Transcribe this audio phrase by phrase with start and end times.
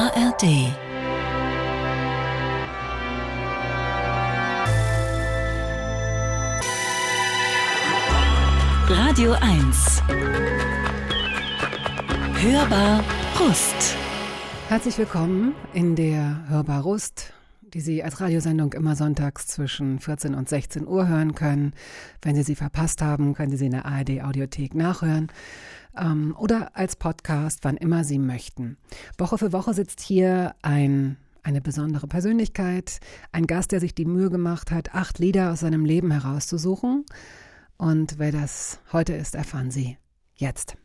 [0.00, 0.44] ARD
[8.88, 10.02] Radio 1
[12.40, 13.04] Hörbar
[13.38, 13.94] Rust.
[14.68, 17.34] Herzlich willkommen in der Hörbar Rust,
[17.74, 21.72] die Sie als Radiosendung immer sonntags zwischen 14 und 16 Uhr hören können.
[22.22, 25.28] Wenn Sie sie verpasst haben, können Sie sie in der ARD Audiothek nachhören
[25.96, 28.76] ähm, oder als Podcast, wann immer Sie möchten.
[29.18, 33.00] Woche für Woche sitzt hier ein eine besondere Persönlichkeit,
[33.32, 37.06] ein Gast, der sich die Mühe gemacht hat, acht Lieder aus seinem Leben herauszusuchen.
[37.78, 39.96] Und wer das heute ist, erfahren Sie
[40.34, 40.76] jetzt.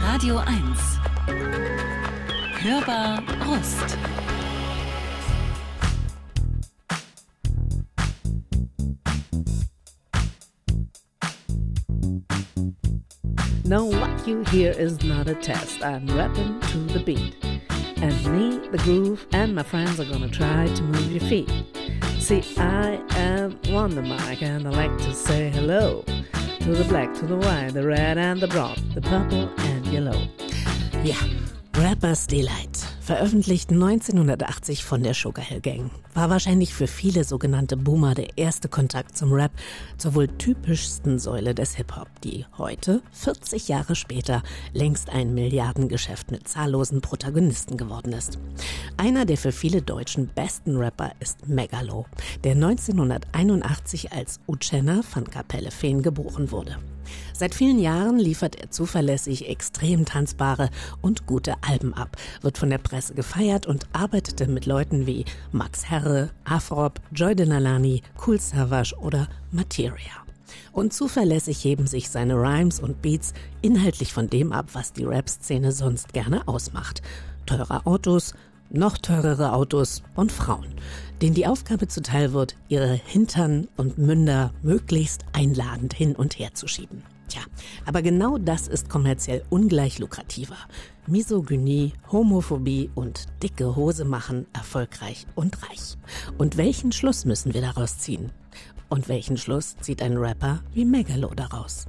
[0.00, 0.58] Radio 1
[2.62, 3.98] Hörbar Rust
[13.64, 15.82] No, what you hear is not a test.
[15.82, 17.36] I'm rapping to the beat.
[17.96, 21.50] And me, the groove, and my friends are gonna try to move your feet.
[22.18, 26.04] See, I am Wonder Mike, and I like to say hello
[26.60, 30.28] to the black, to the white, the red, and the brown, the purple, and yellow.
[31.02, 31.16] Ja,
[31.74, 32.92] Rappers Delight.
[33.02, 35.90] veröffentlicht 1980 von der Sugar Hill Gang.
[36.14, 39.50] War wahrscheinlich für viele sogenannte Boomer der erste Kontakt zum Rap,
[39.98, 44.42] zur wohl typischsten Säule des Hip-Hop, die heute, 40 Jahre später,
[44.72, 48.38] längst ein Milliardengeschäft mit zahllosen Protagonisten geworden ist.
[48.96, 52.06] Einer der für viele Deutschen besten Rapper ist Megalo,
[52.44, 56.78] der 1981 als Uchenna van Kapelle Feen geboren wurde.
[57.32, 62.78] Seit vielen Jahren liefert er zuverlässig extrem tanzbare und gute Alben ab, wird von der
[62.78, 69.28] Presse gefeiert und arbeitete mit Leuten wie Max Herre, Afrop, Joy Delalani, Cool Savage oder
[69.50, 70.22] Materia.
[70.72, 75.72] Und zuverlässig heben sich seine Rhymes und Beats inhaltlich von dem ab, was die Rap-Szene
[75.72, 77.02] sonst gerne ausmacht.
[77.46, 78.34] Teure Autos,
[78.70, 80.74] noch teurere Autos und Frauen,
[81.22, 86.66] denen die Aufgabe zuteil wird, ihre Hintern und Münder möglichst einladend hin und her zu
[86.66, 87.04] schieben.
[87.28, 87.42] Tja,
[87.86, 90.56] aber genau das ist kommerziell ungleich lukrativer.
[91.06, 95.96] Misogynie, Homophobie und dicke Hose machen erfolgreich und reich.
[96.38, 98.32] Und welchen Schluss müssen wir daraus ziehen?
[98.88, 101.86] Und welchen Schluss zieht ein Rapper wie Megalo daraus?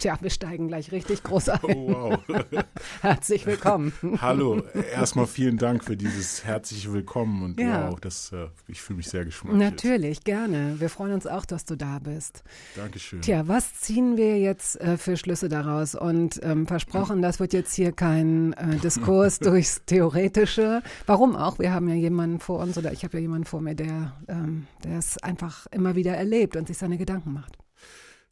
[0.00, 1.58] Tja, wir steigen gleich richtig groß ein.
[1.64, 2.18] Oh, wow.
[3.00, 3.92] Herzlich willkommen.
[4.20, 4.62] Hallo,
[4.94, 7.90] erstmal vielen Dank für dieses herzliche Willkommen und Ja.
[7.90, 9.58] wow, das, äh, ich fühle mich sehr geschmeichelt.
[9.60, 10.76] Natürlich, gerne.
[10.78, 12.44] Wir freuen uns auch, dass du da bist.
[12.76, 13.22] Dankeschön.
[13.22, 15.96] Tja, was ziehen wir jetzt äh, für Schlüsse daraus?
[15.96, 20.80] Und ähm, versprochen, das wird jetzt hier kein äh, Diskurs durchs Theoretische.
[21.06, 21.58] Warum auch?
[21.58, 24.68] Wir haben ja jemanden vor uns oder ich habe ja jemanden vor mir, der ähm,
[24.84, 27.58] der es einfach immer wieder erlebt und sich seine Gedanken macht.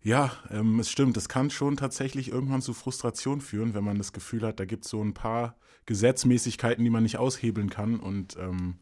[0.02, 4.12] Ja, ähm, es stimmt, es kann schon tatsächlich irgendwann zu Frustration führen, wenn man das
[4.12, 8.36] Gefühl hat, da gibt es so ein paar Gesetzmäßigkeiten, die man nicht aushebeln kann und
[8.38, 8.76] ähm,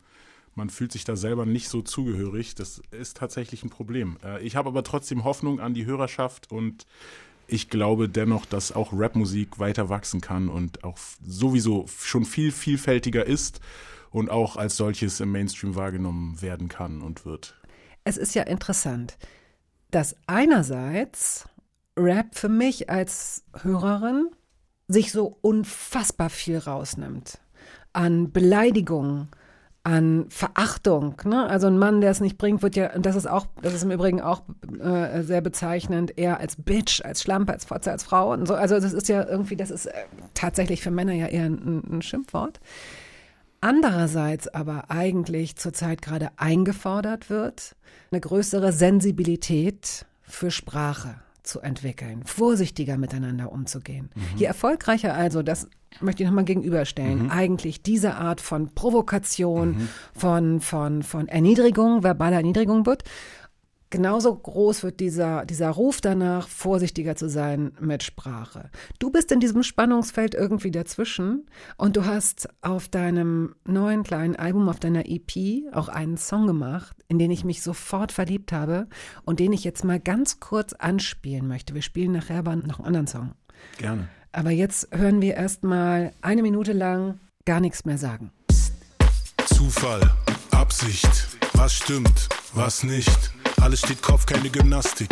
[0.55, 2.55] man fühlt sich da selber nicht so zugehörig.
[2.55, 4.19] Das ist tatsächlich ein Problem.
[4.23, 6.87] Äh, ich habe aber trotzdem Hoffnung an die Hörerschaft und
[7.47, 13.27] ich glaube dennoch, dass auch Rapmusik weiter wachsen kann und auch sowieso schon viel vielfältiger
[13.27, 13.61] ist
[14.11, 17.55] und auch als solches im Mainstream wahrgenommen werden kann und wird.
[18.05, 19.19] Es ist ja interessant,
[19.95, 21.49] dass einerseits
[21.97, 24.31] Rap für mich als Hörerin
[24.89, 27.39] sich so unfassbar viel rausnimmt
[27.93, 29.29] an Beleidigung,
[29.85, 31.15] an Verachtung.
[31.25, 31.47] Ne?
[31.47, 33.85] Also ein Mann, der es nicht bringt, wird ja, und das ist auch, das ist
[33.85, 34.43] im Übrigen auch
[34.81, 38.55] äh, sehr bezeichnend, eher als Bitch, als Schlampe, als Fotze, als Frau und so.
[38.55, 39.93] Also das ist ja irgendwie, das ist äh,
[40.35, 42.59] tatsächlich für Männer ja eher ein, ein Schimpfwort.
[43.65, 47.77] Andererseits aber eigentlich zurzeit gerade eingefordert wird,
[48.11, 54.11] eine größere Sensibilität für Sprache zu entwickeln, vorsichtiger miteinander umzugehen.
[54.37, 55.67] Je erfolgreicher also, das
[56.01, 62.85] möchte ich nochmal gegenüberstellen, eigentlich diese Art von Provokation, von, von, von Erniedrigung, verbaler Erniedrigung
[62.85, 63.05] wird,
[63.95, 68.69] genauso groß wird dieser, dieser Ruf danach, vorsichtiger zu sein mit Sprache.
[68.99, 71.47] Du bist in diesem Spannungsfeld irgendwie dazwischen
[71.77, 76.97] und du hast auf deinem neuen kleinen Album, auf deiner EP auch einen Song gemacht,
[77.07, 78.89] in den ich mich sofort verliebt habe
[79.25, 81.75] und den ich jetzt mal ganz kurz anspielen möchte.
[81.75, 83.31] Wir spielen nachher aber noch einen anderen Song.
[83.79, 84.09] Gerne.
[84.33, 88.33] Aber jetzt hören wir erst mal eine Minute lang gar nichts mehr sagen.
[89.47, 90.11] Zufall,
[90.51, 93.34] Absicht, was stimmt, was nicht.
[93.61, 95.11] Alles steht Kopf, keine Gymnastik.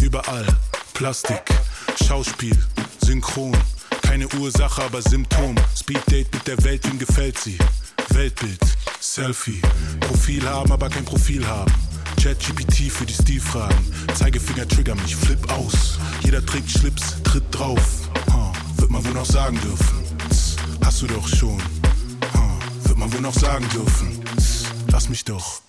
[0.00, 0.46] Überall
[0.94, 1.42] Plastik,
[2.06, 2.56] Schauspiel,
[3.02, 3.56] Synchron.
[4.02, 5.54] Keine Ursache, aber Symptom.
[5.74, 7.56] Speeddate mit der Welt, wem gefällt sie?
[8.10, 8.60] Weltbild,
[9.00, 9.62] Selfie.
[10.00, 11.72] Profil haben, aber kein Profil haben.
[12.22, 13.78] ChatGPT für die Stilfragen.
[14.14, 15.98] Zeigefinger triggern mich, flip aus.
[16.22, 18.10] Jeder trägt Schlips, tritt drauf.
[18.32, 18.52] Huh.
[18.76, 20.04] Wird man wohl noch sagen dürfen.
[20.28, 21.58] Tss, hast du doch schon.
[22.34, 24.22] Ha, wird man wohl noch sagen dürfen.
[24.36, 25.62] Tss, lass mich doch.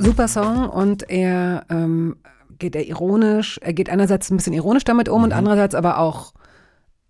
[0.00, 2.16] Super Song und er ähm,
[2.58, 6.32] geht er ironisch, er geht einerseits ein bisschen ironisch damit um und andererseits aber auch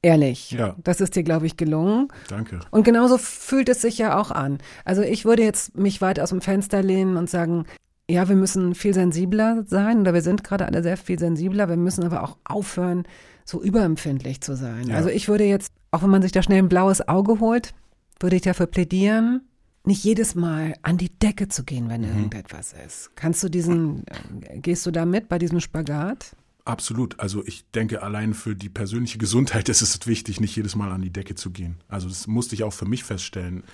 [0.03, 0.53] ehrlich.
[0.53, 0.77] Ja.
[0.83, 2.09] Das ist dir, glaube ich, gelungen.
[2.29, 2.61] Danke.
[2.71, 4.59] Und genauso fühlt es sich ja auch an.
[4.85, 7.67] Also ich würde jetzt mich weit aus dem Fenster lehnen und sagen,
[8.09, 11.69] ja, wir müssen viel sensibler sein oder wir sind gerade alle sehr viel sensibler.
[11.69, 13.05] Wir müssen aber auch aufhören,
[13.45, 14.89] so überempfindlich zu sein.
[14.89, 14.97] Ja.
[14.97, 17.73] Also ich würde jetzt, auch wenn man sich da schnell ein blaues Auge holt,
[18.19, 19.43] würde ich dafür plädieren,
[19.85, 23.11] nicht jedes Mal an die Decke zu gehen, wenn irgendetwas ist.
[23.17, 26.37] Kannst du diesen, äh, gehst du da mit bei diesem Spagat?
[26.65, 27.19] Absolut.
[27.19, 31.03] Also ich denke, allein für die persönliche Gesundheit ist es wichtig, nicht jedes Mal an
[31.03, 31.77] die Decke zu gehen.
[31.89, 33.65] Also das musste ich auch für mich feststellen.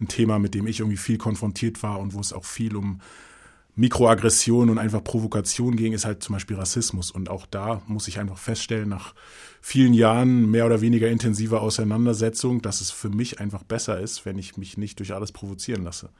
[0.00, 3.00] Ein Thema, mit dem ich irgendwie viel konfrontiert war und wo es auch viel um
[3.76, 7.10] Mikroaggression und einfach Provokation ging, ist halt zum Beispiel Rassismus.
[7.10, 9.14] Und auch da muss ich einfach feststellen, nach
[9.60, 14.38] vielen Jahren mehr oder weniger intensiver Auseinandersetzung, dass es für mich einfach besser ist, wenn
[14.38, 16.10] ich mich nicht durch alles provozieren lasse.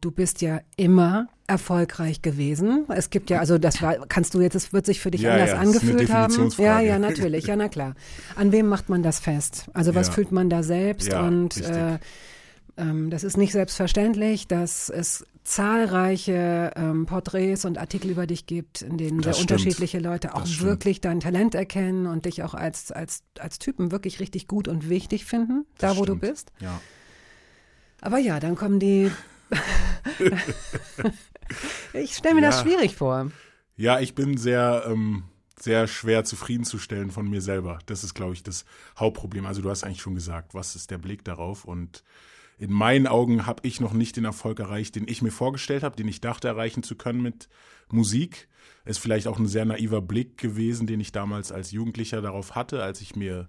[0.00, 2.84] Du bist ja immer erfolgreich gewesen.
[2.88, 5.32] Es gibt ja, also das war, kannst du jetzt, es wird sich für dich Ja,
[5.34, 6.50] anders ja, angefühlt haben.
[6.58, 7.94] Ja, ja, natürlich, ja, na klar.
[8.34, 9.66] An wem macht man das fest?
[9.74, 10.12] Also was Ja.
[10.14, 11.08] fühlt man da selbst?
[11.08, 11.98] Ja, und äh,
[12.76, 18.82] ähm, das ist nicht selbstverständlich, dass es zahlreiche ähm, Porträts und Artikel über dich gibt,
[18.82, 19.50] in denen Das sehr stimmt.
[19.60, 20.68] unterschiedliche Leute auch Das stimmt.
[20.68, 24.88] wirklich dein Talent erkennen und dich auch als, als, als Typen wirklich richtig gut und
[24.88, 26.20] wichtig finden, da Das wo du stimmt.
[26.20, 26.52] bist.
[26.60, 26.80] Ja.
[28.00, 29.10] Aber ja, dann kommen die.
[31.92, 32.62] ich stelle mir das Ja.
[32.62, 33.30] schwierig vor.
[33.76, 35.24] Ja, ich bin sehr, ähm,
[35.58, 37.78] sehr schwer zufriedenzustellen von mir selber.
[37.86, 38.64] Das ist, glaube ich, das
[38.98, 39.46] Hauptproblem.
[39.46, 41.64] Also du hast eigentlich schon gesagt, was ist der Blick darauf?
[41.64, 42.02] Und
[42.62, 45.96] in meinen Augen habe ich noch nicht den Erfolg erreicht, den ich mir vorgestellt habe,
[45.96, 47.48] den ich dachte erreichen zu können mit
[47.90, 48.46] Musik.
[48.84, 52.80] Ist vielleicht auch ein sehr naiver Blick gewesen, den ich damals als Jugendlicher darauf hatte,
[52.80, 53.48] als ich mir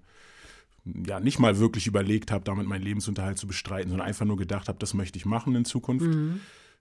[1.06, 4.68] ja nicht mal wirklich überlegt habe, damit meinen Lebensunterhalt zu bestreiten, sondern einfach nur gedacht
[4.68, 6.08] habe, das möchte ich machen in Zukunft.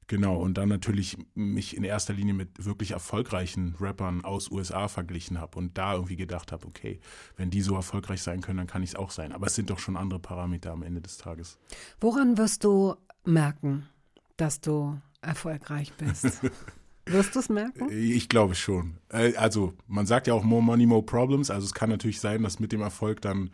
[0.08, 5.40] Genau, und dann natürlich mich in erster Linie mit wirklich erfolgreichen Rappern aus USA verglichen
[5.40, 7.00] habe und da irgendwie gedacht habe, okay,
[7.36, 9.32] wenn die so erfolgreich sein können, dann kann ich es auch sein.
[9.32, 11.58] Aber es sind doch schon andere Parameter am Ende des Tages.
[12.00, 13.88] Woran wirst du merken,
[14.36, 16.40] dass du erfolgreich bist?
[17.06, 17.88] wirst du es merken?
[17.90, 18.98] Ich glaube schon.
[19.08, 21.50] Äh, Also, man sagt ja auch more money, more problems.
[21.50, 23.50] Also es kann natürlich sein, dass mit dem Erfolg dann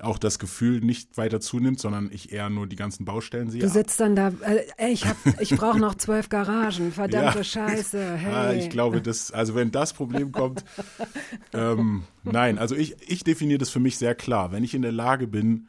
[0.00, 3.60] auch das Gefühl nicht weiter zunimmt, sondern ich eher nur die ganzen Baustellen sehe.
[3.60, 7.44] Du sitzt dann da, äh, ey, ich, hab- ich brauche noch zwölf Garagen, verdammte Ja.
[7.44, 8.18] Scheiße.
[8.18, 8.32] Hey.
[8.34, 10.64] Ah, ich glaube, das, also wenn das Problem kommt,
[11.52, 14.52] ähm, nein, also ich, ich definiere das für mich sehr klar.
[14.52, 15.68] Wenn ich in der Lage bin,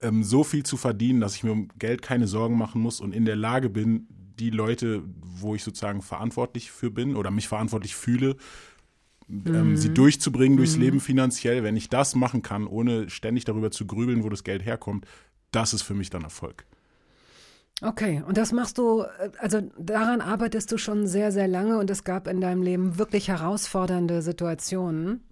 [0.00, 3.12] ähm, so viel zu verdienen, dass ich mir um Geld keine Sorgen machen muss und
[3.14, 4.06] in der Lage bin,
[4.38, 8.36] die Leute, wo ich sozusagen verantwortlich für bin oder mich verantwortlich fühle,
[9.28, 13.86] ähm, sie durchzubringen durchs Leben finanziell, wenn ich das machen kann, ohne ständig darüber zu
[13.86, 15.06] grübeln, wo das Geld herkommt,
[15.50, 16.66] das ist für mich dann Erfolg.
[17.82, 21.90] Okay, und das machst du, äh, also daran arbeitest du schon sehr, sehr lange und
[21.90, 25.24] es gab in deinem Leben wirklich herausfordernde Situationen.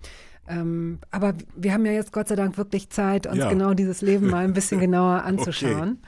[0.48, 3.48] Ähm, aber wir haben ja jetzt Gott sei Dank wirklich Zeit, uns Ja.
[3.48, 5.98] genau dieses Leben mal ein bisschen genauer anzuschauen.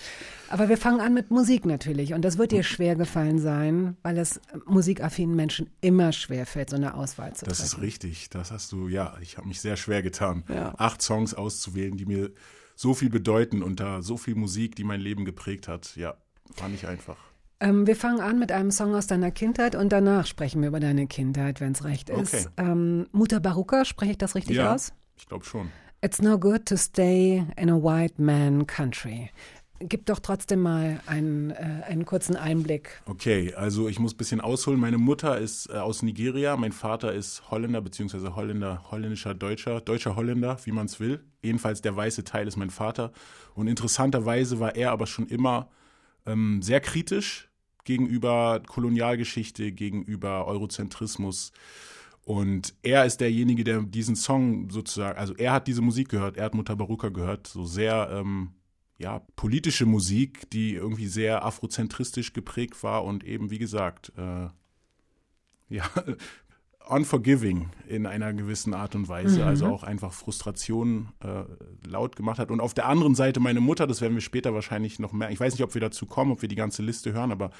[0.48, 4.18] Aber wir fangen an mit Musik natürlich und das wird dir schwer gefallen sein, weil
[4.18, 7.66] es musikaffinen Menschen immer schwer fällt, so eine Auswahl zu Das treffen.
[7.78, 8.30] ist richtig.
[8.30, 10.74] Das hast du, ja, ich habe mich sehr schwer getan, Ja.
[10.78, 12.30] acht Songs auszuwählen, die mir
[12.76, 15.94] so viel bedeuten unter so viel Musik, die mein Leben geprägt hat.
[15.96, 16.14] Ja,
[16.58, 17.16] war nicht einfach.
[17.64, 20.80] Ähm, wir fangen an mit einem Song aus deiner Kindheit und danach sprechen wir über
[20.80, 22.34] deine Kindheit, wenn es recht ist.
[22.34, 22.46] Okay.
[22.58, 24.92] Ähm, Mutter Baruka, spreche ich das richtig ja, aus?
[25.16, 25.70] ich glaube schon.
[26.02, 29.30] It's no good to stay in a white man country.
[29.78, 33.02] Gib doch trotzdem mal einen, äh, einen kurzen Einblick.
[33.06, 34.78] Okay, also ich muss ein bisschen ausholen.
[34.78, 40.16] Meine Mutter ist äh, aus Nigeria, mein Vater ist Holländer, beziehungsweise Holländer, holländischer Deutscher, deutscher
[40.16, 41.24] Holländer, wie man es will.
[41.42, 43.10] Jedenfalls der weiße Teil ist mein Vater.
[43.54, 45.70] Und interessanterweise war er aber schon immer
[46.26, 47.48] ähm, sehr kritisch
[47.84, 51.52] gegenüber Kolonialgeschichte, gegenüber Eurozentrismus.
[52.24, 56.44] Und er ist derjenige, der diesen Song sozusagen, also er hat diese Musik gehört, er
[56.46, 58.52] hat Mutter Baruka gehört, so sehr ähm,
[58.96, 64.48] ja, politische Musik, die irgendwie sehr afrozentristisch geprägt war und eben, wie gesagt, äh,
[65.68, 65.90] ja,
[66.86, 71.44] unforgiving in einer gewissen Art und Weise, also auch einfach Frustration äh,
[71.88, 72.50] laut gemacht hat.
[72.50, 75.40] Und auf der anderen Seite meine Mutter, das werden wir später wahrscheinlich noch mehr, ich
[75.40, 77.50] weiß nicht, ob wir dazu kommen, ob wir die ganze Liste hören, aber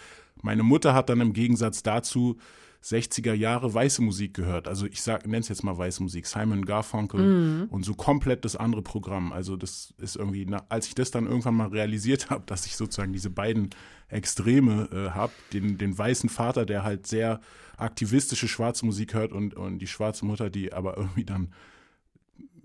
[0.43, 2.37] meine Mutter hat dann im Gegensatz dazu
[2.84, 4.68] 60er Jahre weiße Musik gehört.
[4.68, 8.56] Also ich sag, nenne es jetzt mal weiße Musik, Simon Garfunkel und so komplett das
[8.56, 9.32] andere Programm.
[9.32, 12.76] Also das ist irgendwie, na, als ich das dann irgendwann mal realisiert habe, dass ich
[12.76, 13.70] sozusagen diese beiden
[14.08, 17.40] Extreme äh, habe, den, den weißen Vater, der halt sehr
[17.78, 21.54] aktivistische schwarze Musik hört und, und die schwarze Mutter, die aber irgendwie dann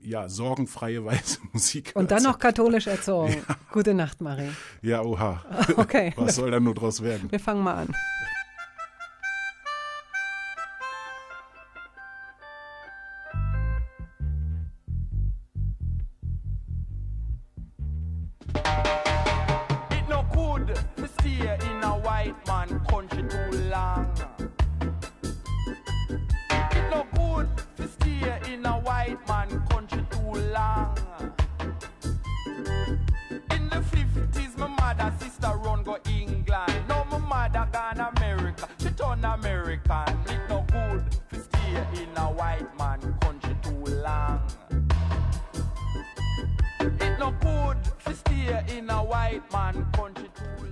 [0.02, 1.92] ja, sorgenfreie weiße Musik.
[1.96, 3.38] Und dann noch katholisch erzogen.
[3.72, 4.50] Gute Nacht, Marie.
[4.82, 5.44] Ja, oha.
[5.78, 6.14] Okay.
[6.18, 7.32] Was soll da nur draus werden?
[7.32, 7.96] Wir fangen mal an.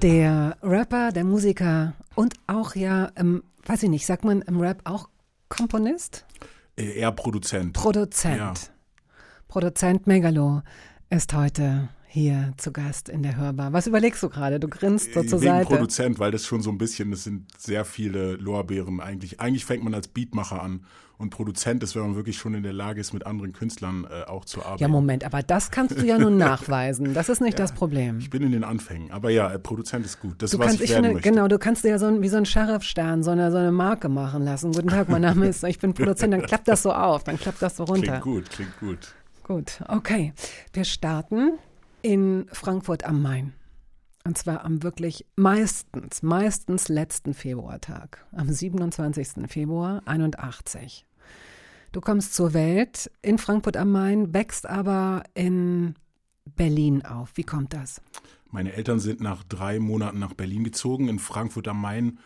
[0.01, 4.81] Der Rapper, der Musiker und auch ja, ähm, weiß ich nicht, sagt man im Rap
[4.83, 5.09] auch
[5.49, 6.25] Komponist?
[6.75, 7.73] Äh, Eher Produzent.
[7.73, 8.37] Produzent.
[8.37, 8.53] Ja.
[9.47, 10.61] Produzent Megalo
[11.09, 13.73] ist heute hier zu Gast in der Hörbar.
[13.73, 14.59] Was überlegst du gerade?
[14.59, 15.65] Du grinst so zur Wegen Seite.
[15.67, 19.39] Produzent, weil das schon so ein bisschen, das sind sehr viele Lorbeeren eigentlich.
[19.39, 20.85] Eigentlich fängt man als Beatmacher an
[21.17, 24.23] und Produzent ist, wenn man wirklich schon in der Lage ist, mit anderen Künstlern äh,
[24.27, 24.81] auch zu arbeiten.
[24.81, 27.13] Ja, Moment, aber das kannst du ja nun nachweisen.
[27.13, 28.19] Das ist nicht das Problem.
[28.19, 30.41] Ich bin in den Anfängen, aber ja, äh, Produzent ist gut.
[30.41, 31.29] Das Du ist, was kannst, ich ich finde, möchte.
[31.29, 33.71] genau, du kannst dir ja so ein, wie so ein Sheriff-Stern, so eine, so eine
[33.71, 34.71] Marke machen lassen.
[34.71, 37.61] Guten Tag, mein Name ist, ich bin Produzent, dann klappt das so auf, dann klappt
[37.61, 38.19] das so runter.
[38.19, 39.15] Klingt gut, klingt gut.
[39.43, 40.33] Gut, okay.
[40.73, 41.53] Wir starten
[42.01, 43.53] in Frankfurt am Main.
[44.23, 49.47] Und zwar am wirklich meistens, meistens letzten Februartag, am 27.
[49.47, 51.06] Februar 81.
[51.91, 55.95] Du kommst zur Welt in Frankfurt am Main, wächst aber in
[56.55, 57.31] Berlin auf.
[57.35, 58.01] Wie kommt das?
[58.51, 61.09] Meine Eltern sind nach drei Monaten nach Berlin gezogen.
[61.09, 62.19] In Frankfurt am Main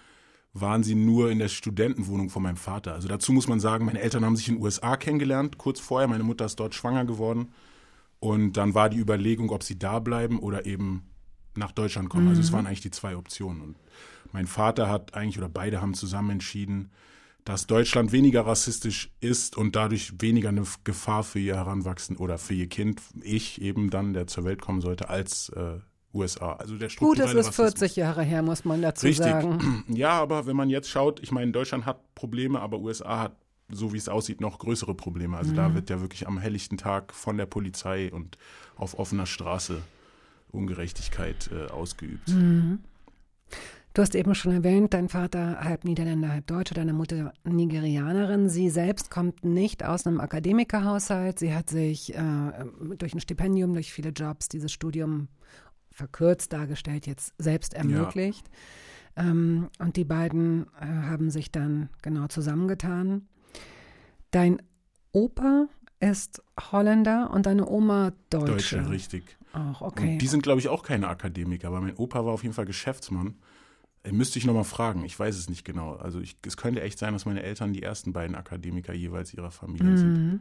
[0.54, 2.94] waren sie nur in der Studentenwohnung von meinem Vater.
[2.94, 6.08] Also dazu muss man sagen, meine Eltern haben sich in den USA kennengelernt, kurz vorher.
[6.08, 7.54] Meine Mutter ist dort schwanger geworden.
[8.20, 11.08] Und dann war die Überlegung, ob sie da bleiben oder eben
[11.56, 12.28] nach Deutschland kommen.
[12.28, 13.62] Also es waren eigentlich die zwei Optionen.
[13.62, 13.78] Und
[14.32, 16.92] mein Vater hat eigentlich, oder beide haben zusammen entschieden,
[17.46, 22.54] dass Deutschland weniger rassistisch ist und dadurch weniger eine Gefahr für ihr Heranwachsen oder für
[22.54, 25.80] ihr Kind, ich eben dann, der zur Welt kommen sollte, als äh,
[26.14, 26.54] USA.
[26.54, 27.80] Also der Gut, strukturelle ist Rassismus.
[27.80, 29.26] 40 Jahre her, muss man dazu Richtig.
[29.26, 29.84] sagen.
[29.96, 33.36] Ja, aber wenn man jetzt schaut, ich meine, Deutschland hat Probleme, aber USA hat,
[33.72, 35.38] so wie es aussieht, noch größere Probleme.
[35.38, 35.56] Also Mhm.
[35.56, 38.38] da wird ja wirklich am helllichten Tag von der Polizei und
[38.76, 39.82] auf offener Straße
[40.52, 42.28] Ungerechtigkeit äh, ausgeübt.
[42.30, 42.80] Mhm.
[43.94, 48.48] Du hast eben schon erwähnt, dein Vater halb Niederländer, halb Deutsche, deine Mutter Nigerianerin.
[48.48, 51.40] Sie selbst kommt nicht aus einem Akademikerhaushalt.
[51.40, 52.22] Sie hat sich äh,
[52.98, 55.28] durch ein Stipendium, durch viele Jobs dieses Studium
[55.92, 58.50] verkürzt dargestellt, jetzt selbst ermöglicht.
[59.18, 63.28] Ähm, und die beiden äh, haben sich dann genau zusammengetan.
[64.32, 64.62] Dein
[65.12, 65.68] Opa
[66.00, 68.78] ist Holländer und deine Oma Deutsche.
[68.78, 69.38] Deutsche, richtig.
[69.52, 70.14] Auch, okay.
[70.14, 72.66] Und die sind, glaube ich, auch keine Akademiker, aber mein Opa war auf jeden Fall
[72.66, 73.36] Geschäftsmann.
[74.10, 75.94] Müsste ich nochmal fragen, ich weiß es nicht genau.
[75.96, 79.52] Also ich, es könnte echt sein, dass meine Eltern die ersten beiden Akademiker jeweils ihrer
[79.52, 80.14] Familie sind.
[80.14, 80.40] Mhm.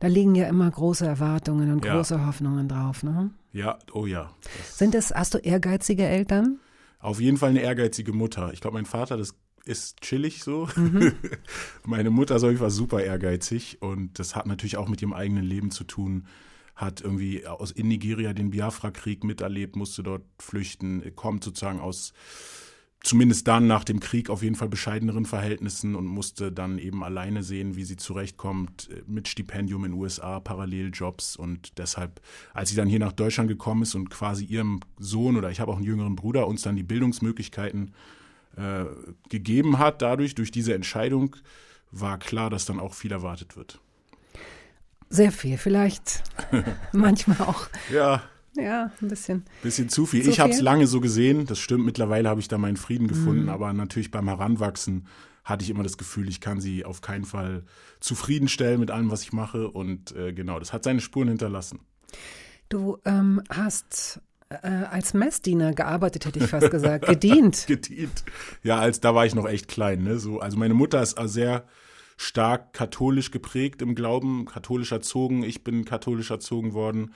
[0.00, 1.96] Da liegen ja immer große Erwartungen und Ja.
[1.96, 3.02] große Hoffnungen drauf.
[3.02, 3.30] Ne?
[3.52, 4.30] Ja, oh ja.
[4.58, 6.60] Das Sind es, hast du ehrgeizige Eltern?
[7.00, 8.52] Auf jeden Fall eine ehrgeizige Mutter.
[8.52, 10.68] Ich glaube, mein Vater, das ist chillig so.
[10.76, 11.12] Mhm.
[11.84, 15.70] Meine Mutter jeden Fall super ehrgeizig und das hat natürlich auch mit ihrem eigenen Leben
[15.70, 16.26] zu tun.
[16.76, 22.12] Hat irgendwie aus in Nigeria den Biafra-Krieg miterlebt, musste dort flüchten, kommt sozusagen aus
[23.04, 27.42] zumindest dann nach dem Krieg auf jeden Fall bescheideneren Verhältnissen und musste dann eben alleine
[27.42, 32.20] sehen, wie sie zurechtkommt äh, mit Stipendium in den USA, Paralleljobs und deshalb,
[32.54, 35.70] als sie dann hier nach Deutschland gekommen ist und quasi ihrem Sohn oder ich habe
[35.70, 37.92] auch einen jüngeren Bruder uns dann die Bildungsmöglichkeiten
[38.56, 38.84] äh,
[39.28, 41.36] gegeben hat, dadurch, durch diese Entscheidung,
[41.90, 43.80] war klar, dass dann auch viel erwartet wird.
[45.10, 46.24] Sehr viel, vielleicht
[46.92, 47.68] manchmal auch.
[47.92, 48.22] Ja,
[48.56, 49.44] Ja, ein bisschen.
[49.62, 50.22] Bisschen zu viel.
[50.22, 51.84] Zu ich habe es lange so gesehen, das stimmt.
[51.84, 55.06] Mittlerweile habe ich da meinen Frieden gefunden, aber natürlich beim Heranwachsen
[55.44, 57.64] hatte ich immer das Gefühl, ich kann sie auf keinen Fall
[58.00, 59.68] zufriedenstellen mit allem, was ich mache.
[59.68, 61.80] Und äh, genau, das hat seine Spuren hinterlassen.
[62.68, 67.06] Du ähm, hast äh, als Messdiener gearbeitet, hätte ich fast gesagt.
[67.08, 67.66] Gedient.
[67.66, 68.24] Gedient.
[68.62, 70.02] Ja, als da war ich noch echt klein.
[70.02, 70.18] Ne?
[70.18, 71.64] So, also meine Mutter ist sehr
[72.16, 75.42] stark katholisch geprägt im Glauben, katholisch erzogen.
[75.42, 77.12] Ich bin katholisch erzogen worden,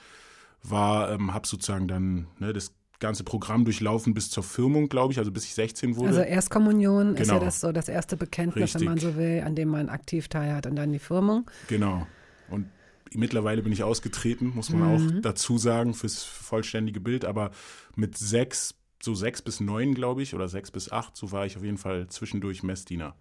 [0.63, 5.19] war, ähm, habe sozusagen dann ne, das ganze Programm durchlaufen bis zur Firmung, glaube ich,
[5.19, 6.09] also bis ich 16 wurde.
[6.09, 7.45] Also Erstkommunion ist ja Genau.
[7.45, 9.13] das so das erste Bekenntnis, wenn man Richtig.
[9.13, 11.49] so will, an dem man aktiv teilhat und dann die Firmung.
[11.67, 12.05] Genau.
[12.49, 12.69] Und
[13.13, 17.23] mittlerweile bin ich ausgetreten, muss man auch dazu sagen, fürs vollständige Bild.
[17.23, 17.51] Aber
[17.95, 21.55] mit sechs, so sechs bis neun, glaube ich, oder sechs bis acht, so war ich
[21.55, 23.15] auf jeden Fall zwischendurch Messdiener.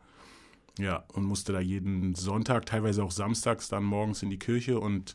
[0.80, 5.14] Ja, und musste da jeden Sonntag, teilweise auch samstags, dann morgens in die Kirche und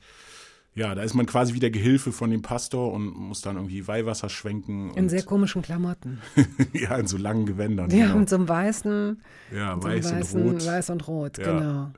[0.76, 4.30] ja, da ist man quasi wieder Gehilfe von dem Pastor und muss dann irgendwie Weihwasser
[4.30, 4.92] schwenken.
[4.96, 6.20] In sehr komischen Klamotten.
[6.74, 7.92] ja, in so langen Gewändern.
[7.92, 8.18] Ja, genau.
[8.18, 9.22] und zum weißen,
[9.54, 10.66] ja weiß weißen und rot.
[10.66, 11.44] weiß und rot, Ja.
[11.60, 11.92] genau.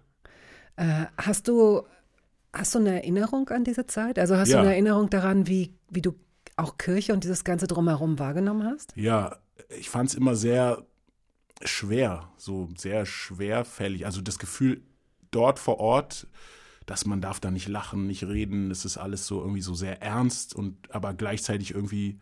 [0.77, 1.84] Äh, hast du
[2.53, 4.17] hast du eine Erinnerung an diese Zeit?
[4.20, 4.58] Also hast Ja.
[4.58, 6.13] du eine Erinnerung daran, wie, wie du
[6.58, 8.94] auch Kirche und dieses ganze drumherum wahrgenommen hast?
[8.96, 9.38] Ja,
[9.77, 10.84] ich fand es immer sehr
[11.63, 14.05] schwer, so sehr schwerfällig.
[14.05, 14.82] Also das Gefühl
[15.32, 16.27] dort vor Ort,
[16.86, 20.01] dass man darf da nicht lachen, nicht reden, es ist alles so irgendwie so sehr
[20.01, 22.20] ernst und aber gleichzeitig irgendwie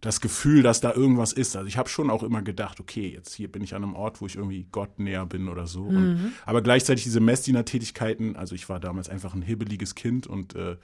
[0.00, 1.56] das Gefühl, dass da irgendwas ist.
[1.56, 4.20] Also ich habe schon auch immer gedacht, okay, jetzt hier bin ich an einem Ort,
[4.20, 5.82] wo ich irgendwie Gott näher bin oder so.
[5.82, 10.76] Und, aber gleichzeitig diese Messdiener-Tätigkeiten, also ich war damals einfach ein hibbeliges Kind und äh,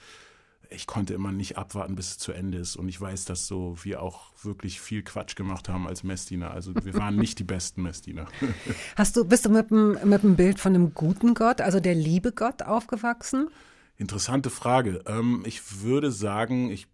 [0.71, 2.77] ich konnte immer nicht abwarten, bis es zu Ende ist.
[2.77, 6.51] Und ich weiß, dass so wir auch wirklich viel Quatsch gemacht haben als Messdiener.
[6.51, 8.27] Also wir waren nicht die besten Messdiener.
[8.97, 11.95] Hast du, bist du mit dem, mit dem Bild von einem guten Gott, also der
[11.95, 13.49] liebe Gott, aufgewachsen?
[13.97, 15.03] Interessante Frage.
[15.07, 16.87] Ähm, ich würde sagen, ich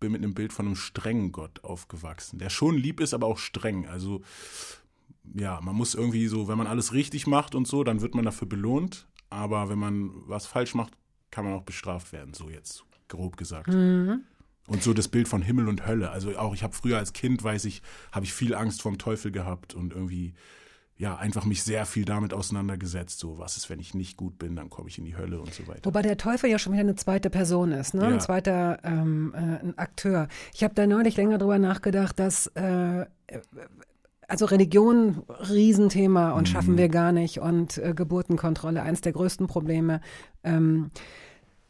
[0.00, 3.38] bin mit einem Bild von einem strengen Gott aufgewachsen, der schon lieb ist, aber auch
[3.38, 3.86] streng.
[3.86, 4.22] Also
[5.32, 8.24] ja, man muss irgendwie so, wenn man alles richtig macht und so, dann wird man
[8.24, 9.08] dafür belohnt.
[9.30, 10.92] Aber wenn man was falsch macht,
[11.34, 13.68] kann man auch bestraft werden, so jetzt grob gesagt.
[13.68, 16.10] Und so das Bild von Himmel und Hölle.
[16.10, 19.30] Also auch, ich habe früher als Kind, weiß ich, habe ich viel Angst vorm Teufel
[19.32, 20.32] gehabt und irgendwie,
[20.96, 23.18] ja, einfach mich sehr viel damit auseinandergesetzt.
[23.18, 25.52] So, was ist, wenn ich nicht gut bin, dann komme ich in die Hölle und
[25.52, 25.84] so weiter.
[25.84, 28.04] Wobei der Teufel ja schon wieder eine zweite Person ist, ne?
[28.06, 28.18] ein Ja.
[28.20, 30.28] zweiter ähm, äh, ein Akteur.
[30.54, 33.04] Ich habe da neulich länger drüber nachgedacht, dass äh,
[34.28, 40.00] also Religion Riesenthema und schaffen wir gar nicht und äh, Geburtenkontrolle eins der größten Probleme,
[40.42, 40.90] ähm,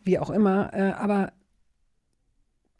[0.02, 0.72] wie auch immer.
[0.72, 1.32] Äh, aber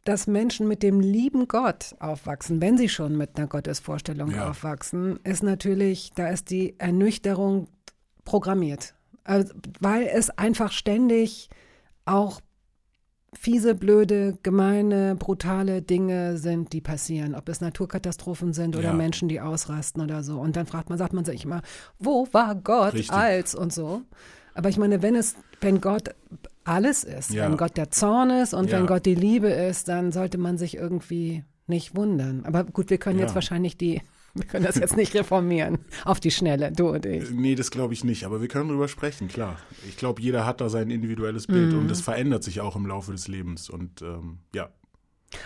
[0.04, 4.50] dass Menschen mit dem lieben Gott aufwachsen, wenn sie schon mit einer Gottesvorstellung Ja.
[4.50, 7.68] aufwachsen, ist natürlich, da ist die Ernüchterung
[8.24, 8.94] programmiert.
[9.24, 11.48] Also, weil es einfach ständig
[12.04, 12.40] auch
[13.38, 17.34] fiese, blöde, gemeine, brutale Dinge sind, die passieren.
[17.34, 18.92] Ob es Naturkatastrophen sind oder Ja.
[18.94, 20.38] Menschen, die ausrasten oder so.
[20.40, 21.62] Und dann fragt man, sagt man sich immer,
[21.98, 23.12] wo war Gott Richtig.
[23.12, 24.02] als und so.
[24.54, 26.14] Aber ich meine, wenn es, wenn Gott
[26.64, 27.44] alles ist, Ja.
[27.48, 28.78] wenn Gott der Zorn ist und Ja.
[28.78, 32.44] wenn Gott die Liebe ist, dann sollte man sich irgendwie nicht wundern.
[32.44, 34.00] Aber gut, wir können jetzt wahrscheinlich die,
[34.34, 37.30] wir können das jetzt nicht reformieren auf die Schnelle, du und ich.
[37.30, 39.58] Nee, das glaube ich nicht, aber wir können drüber sprechen, klar.
[39.88, 41.78] Ich glaube, jeder hat da sein individuelles Bild Mhm.
[41.80, 43.70] und das verändert sich auch im Laufe des Lebens.
[43.70, 44.68] Und ähm, ja,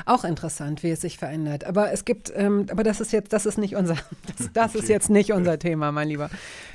[0.05, 1.65] Auch interessant, wie es sich verändert.
[1.65, 3.97] Aber es gibt, ähm, aber das ist jetzt, das ist nicht unser,
[4.37, 6.29] das, das ist jetzt nicht unser Thema, mein Lieber.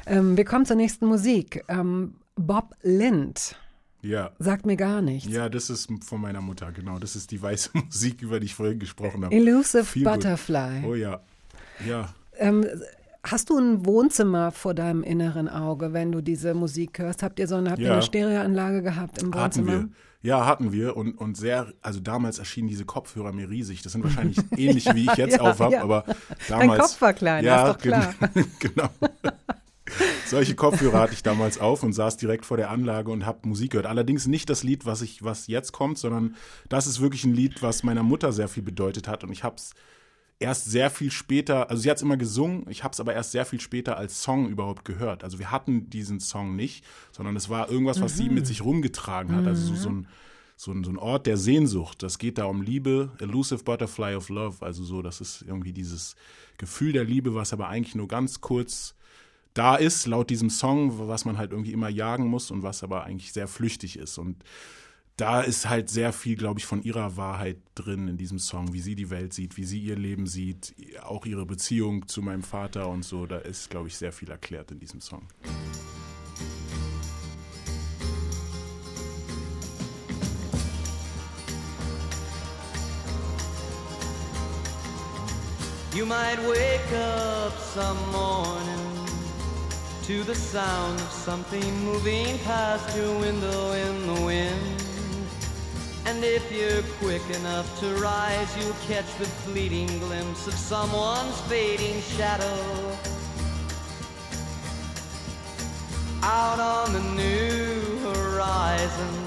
[0.08, 1.64] Ähm, wir kommen zur nächsten Musik.
[1.68, 3.56] Ähm, Bob Lind
[4.02, 4.32] ja.
[4.40, 5.32] sagt mir gar nichts.
[5.32, 6.98] Ja, das ist von meiner Mutter, genau.
[7.00, 9.36] Das ist die weiße Musik, über die ich vorhin gesprochen habe.
[9.36, 10.14] Elusive Feel good.
[10.14, 10.84] Butterfly.
[10.88, 11.22] Oh ja.
[11.88, 12.10] Ja.
[12.38, 12.66] Ähm,
[13.24, 17.24] hast du ein Wohnzimmer vor deinem inneren Auge, wenn du diese Musik hörst?
[17.24, 17.94] Habt ihr so eine, habt ihr Ja.
[17.94, 19.84] eine Stereoanlage gehabt im Hatten Wohnzimmer?
[19.84, 19.90] wir.
[20.22, 20.96] Ja, hatten wir.
[20.96, 23.82] Und, und sehr, also damals erschienen diese Kopfhörer mir riesig.
[23.82, 25.84] Das sind wahrscheinlich ähnlich, wie ich jetzt Ja, auf habe, ja.
[25.84, 26.06] aber
[26.48, 26.82] damals.
[26.82, 28.14] Kopf war klein, ja, ist doch klar.
[28.34, 28.90] gen- genau.
[30.26, 33.72] Solche Kopfhörer hatte ich damals auf und saß direkt vor der Anlage und habe Musik
[33.72, 33.86] gehört.
[33.86, 36.36] Allerdings nicht das Lied, was ich, was jetzt kommt, sondern
[36.70, 39.24] das ist wirklich ein Lied, was meiner Mutter sehr viel bedeutet hat.
[39.24, 39.74] Und ich habe es
[40.44, 43.32] erst sehr viel später, also sie hat es immer gesungen, ich habe es aber erst
[43.32, 45.24] sehr viel später als Song überhaupt gehört.
[45.24, 49.36] Also wir hatten diesen Song nicht, sondern es war irgendwas, was sie mit sich rumgetragen
[49.36, 49.48] hat.
[49.48, 50.08] Also so, so, ein,
[50.58, 52.04] so, ein, so ein Ort der Sehnsucht.
[52.04, 54.66] Das geht da um Liebe, Elusive Butterfly of Love.
[54.66, 56.16] Also so, das ist irgendwie dieses
[56.58, 58.96] Gefühl der Liebe, was aber eigentlich nur ganz kurz
[59.54, 63.06] da ist, laut diesem Song, was man halt irgendwie immer jagen muss und was aber
[63.06, 64.18] eigentlich sehr flüchtig ist.
[64.18, 64.44] Und
[65.18, 68.80] da ist halt sehr viel, glaube ich, von ihrer Wahrheit drin in diesem Song, wie
[68.80, 70.74] sie die Welt sieht, wie sie ihr Leben sieht,
[71.04, 73.28] auch ihre Beziehung zu meinem Vater und so.
[73.28, 75.28] Da ist, glaube ich, sehr viel erklärt in diesem Song.
[85.96, 89.08] You might wake up some morning
[90.08, 94.93] to the sound of something moving past your window in the wind.
[96.06, 102.02] And if you're quick enough to rise, you'll catch the fleeting glimpse of someone's fading
[102.02, 102.98] shadow.
[106.22, 109.24] Out on the new horizon,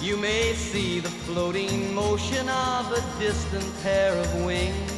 [0.00, 4.92] You may see the floating motion of a distant pair of wings.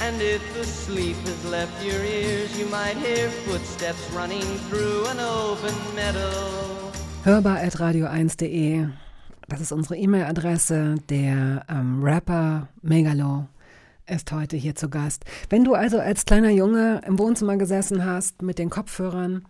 [0.00, 5.18] And if the sleep has left your ears, you might hear footsteps running through an
[5.18, 6.92] open meadow.
[7.24, 9.09] Hörbar at radio1.de.
[9.50, 10.94] Das ist unsere E-Mail-Adresse.
[11.08, 13.48] Der ähm, Rapper Megalo
[14.06, 15.24] ist heute hier zu Gast.
[15.48, 19.44] Wenn du also als kleiner Junge im Wohnzimmer gesessen hast mit den Kopfhörern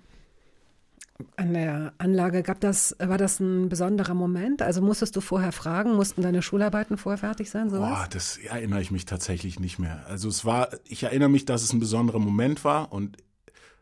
[1.36, 4.62] an der Anlage, gab das, war das ein besonderer Moment?
[4.62, 7.68] Also musstest du vorher fragen, mussten deine Schularbeiten vorher fertig sein?
[7.68, 7.90] Sowas?
[7.90, 10.06] Boah, das erinnere ich mich tatsächlich nicht mehr.
[10.08, 13.18] Also es war, ich erinnere mich, dass es ein besonderer Moment war und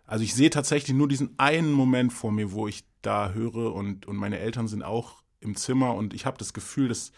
[0.05, 4.07] also ich sehe tatsächlich nur diesen einen Moment vor mir, wo ich da höre und,
[4.07, 7.13] und meine Eltern sind auch im Zimmer und ich habe das Gefühl, das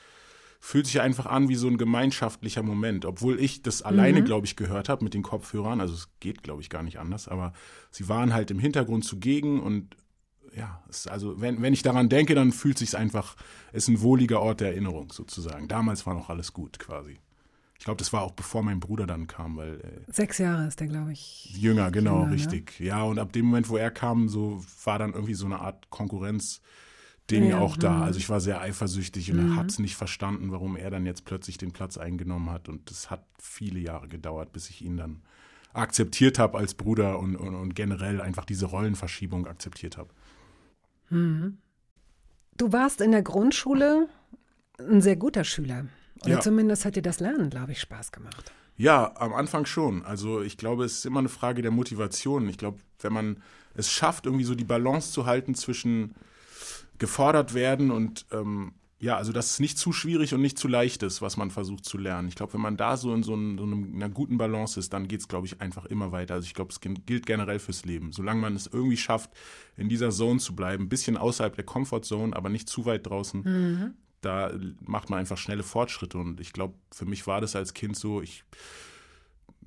[0.60, 4.56] fühlt sich einfach an wie so ein gemeinschaftlicher Moment, obwohl ich das alleine, glaube ich,
[4.56, 5.80] gehört habe mit den Kopfhörern.
[5.80, 7.54] Also es geht, glaube ich, gar nicht anders, aber
[7.90, 9.96] sie waren halt im Hintergrund zugegen und
[10.54, 13.36] ja, also wenn, wenn ich daran denke, dann fühlt sich einfach,
[13.72, 15.68] es ist ein wohliger Ort der Erinnerung sozusagen.
[15.68, 17.20] Damals war noch alles gut quasi.
[17.78, 20.80] Ich glaube, das war auch bevor mein Bruder dann kam, weil äh, Sechs Jahre ist
[20.80, 21.56] der, glaube ich.
[21.56, 22.34] Jünger, genau, Jünger, ne?
[22.34, 22.78] richtig.
[22.78, 25.88] Ja, und ab dem Moment, wo er kam, so war dann irgendwie so eine Art
[27.30, 27.96] Konkurrenzding Ja, auch da.
[27.96, 28.02] mhm.
[28.02, 31.72] Also ich war sehr eifersüchtig und hab's nicht verstanden, warum er dann jetzt plötzlich den
[31.72, 32.68] Platz eingenommen hat.
[32.68, 35.22] Und das hat viele Jahre gedauert, bis ich ihn dann
[35.72, 40.10] akzeptiert habe als Bruder und, und, und generell einfach diese Rollenverschiebung akzeptiert habe.
[41.10, 44.08] Du warst in der Grundschule
[44.78, 45.86] ein sehr guter Schüler.
[46.22, 46.40] Oder Ja.
[46.40, 48.52] zumindest hat dir das Lernen, glaube ich, Spaß gemacht.
[48.76, 50.04] Ja, am Anfang schon.
[50.04, 52.48] Also ich glaube, es ist immer eine Frage der Motivation.
[52.48, 53.42] Ich glaube, wenn man
[53.74, 56.14] es schafft, irgendwie so die Balance zu halten zwischen
[57.00, 61.02] gefordert werden und ähm, ja, also dass es nicht zu schwierig und nicht zu leicht
[61.02, 62.28] ist, was man versucht zu lernen.
[62.28, 65.08] Ich glaube, wenn man da so in so, einem, so einer guten Balance ist, dann
[65.08, 66.34] geht es, glaube ich, einfach immer weiter.
[66.34, 68.12] Also ich glaube, es gilt generell fürs Leben.
[68.12, 69.30] Solange man es irgendwie schafft,
[69.78, 73.94] in dieser Zone zu bleiben, ein bisschen außerhalb der Comfortzone, aber nicht zu weit draußen,
[74.20, 74.52] da
[74.84, 76.18] macht man einfach schnelle Fortschritte.
[76.18, 78.44] Und ich glaube, für mich war das als Kind so, ich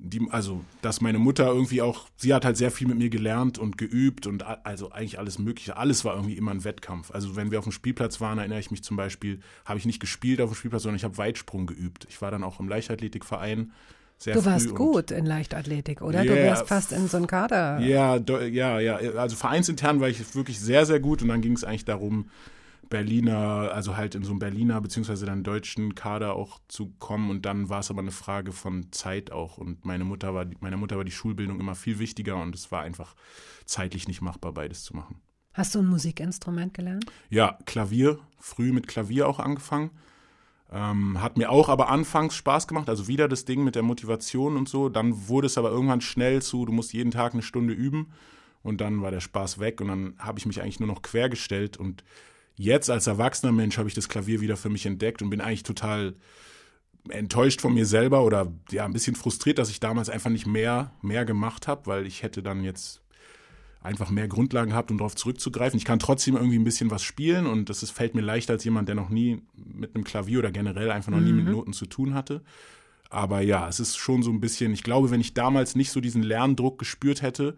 [0.04, 3.58] die, also, dass meine Mutter irgendwie auch, sie hat halt sehr viel mit mir gelernt
[3.58, 5.76] und geübt und also eigentlich alles Mögliche.
[5.76, 7.10] Alles war irgendwie immer ein Wettkampf.
[7.10, 10.00] Also, wenn wir auf dem Spielplatz waren, erinnere ich mich zum Beispiel, habe ich nicht
[10.00, 12.06] gespielt auf dem Spielplatz, sondern ich habe Weitsprung geübt.
[12.10, 13.72] Ich war dann auch im Leichtathletikverein
[14.18, 16.22] sehr Du warst gut in Leichtathletik, oder?
[16.22, 17.80] Du Ja, wärst fast in so einen Kader.
[17.80, 18.96] Ja, do, ja, ja.
[18.96, 22.30] Also vereinsintern war ich wirklich sehr, sehr gut und dann ging es eigentlich darum,
[22.88, 27.44] Berliner, also halt in so einem Berliner beziehungsweise dann deutschen Kader auch zu kommen und
[27.46, 30.96] dann war es aber eine Frage von Zeit auch und meine Mutter war, meiner Mutter
[30.96, 33.14] war die Schulbildung immer viel wichtiger und es war einfach
[33.64, 35.20] zeitlich nicht machbar, beides zu machen.
[35.52, 37.06] Hast du ein Musikinstrument gelernt?
[37.30, 39.90] Ja, Klavier, früh mit Klavier auch angefangen.
[40.72, 44.56] Ähm, hat mir auch aber anfangs Spaß gemacht, also wieder das Ding mit der Motivation
[44.56, 44.88] und so.
[44.88, 48.12] Dann wurde es aber irgendwann schnell zu, du musst jeden Tag eine Stunde üben
[48.64, 51.76] und dann war der Spaß weg und dann habe ich mich eigentlich nur noch quergestellt
[51.76, 52.02] und
[52.56, 55.62] jetzt als erwachsener Mensch habe ich das Klavier wieder für mich entdeckt und bin eigentlich
[55.62, 56.14] total
[57.08, 60.92] enttäuscht von mir selber oder ja ein bisschen frustriert, dass ich damals einfach nicht mehr
[61.02, 63.02] mehr gemacht habe, weil ich hätte dann jetzt
[63.82, 65.76] einfach mehr Grundlagen gehabt, um darauf zurückzugreifen.
[65.76, 68.64] Ich kann trotzdem irgendwie ein bisschen was spielen und das ist, fällt mir leichter als
[68.64, 71.84] jemand, der noch nie mit einem Klavier oder generell einfach noch nie mit Noten zu
[71.84, 72.42] tun hatte.
[73.10, 76.00] Aber ja, es ist schon so ein bisschen, ich glaube, wenn ich damals nicht so
[76.00, 77.56] diesen Lerndruck gespürt hätte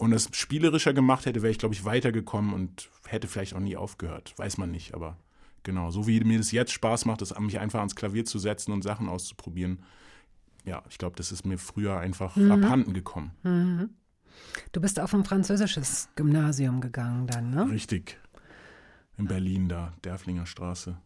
[0.00, 3.76] und es spielerischer gemacht hätte, wäre ich, glaube ich, weitergekommen und hätte vielleicht auch nie
[3.76, 4.32] aufgehört.
[4.38, 5.18] Weiß man nicht, aber
[5.62, 8.72] genau, so wie mir das jetzt Spaß macht, das mich einfach ans Klavier zu setzen
[8.72, 9.82] und Sachen auszuprobieren.
[10.64, 13.90] Ja, ich glaube, das ist mir früher einfach abhanden gekommen.
[14.72, 17.70] Du bist auf ein französisches Gymnasium gegangen dann, ne?
[17.70, 18.18] Richtig.
[19.18, 20.96] In Berlin da, Derflinger Straße.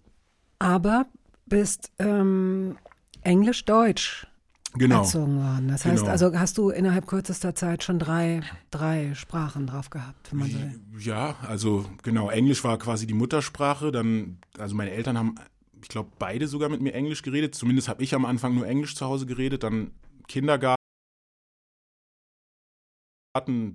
[0.60, 1.06] Aber
[1.46, 2.78] bist ähm,
[3.22, 4.28] Englisch-Deutsch
[4.76, 5.02] Genau.
[5.02, 5.68] erzogen worden.
[5.68, 6.10] Das heißt, Genau.
[6.10, 10.58] also hast du innerhalb kürzester Zeit schon drei, drei Sprachen drauf gehabt, wenn man so
[10.58, 10.80] will.
[10.98, 13.92] Ja, also genau, Englisch war quasi die Muttersprache.
[13.92, 15.36] Dann, also meine Eltern haben,
[15.80, 17.54] ich glaube, beide sogar mit mir Englisch geredet.
[17.54, 19.62] Zumindest habe ich am Anfang nur Englisch zu Hause geredet.
[19.62, 19.92] Dann
[20.28, 20.76] Kindergarten.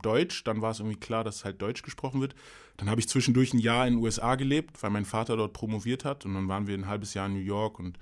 [0.02, 2.34] Deutsch, dann war es irgendwie klar, dass halt Deutsch gesprochen wird.
[2.78, 6.06] Dann habe ich zwischendurch ein Jahr in den USA gelebt, weil mein Vater dort promoviert
[6.06, 6.26] hat.
[6.26, 7.98] Und dann waren wir ein halbes Jahr in New York und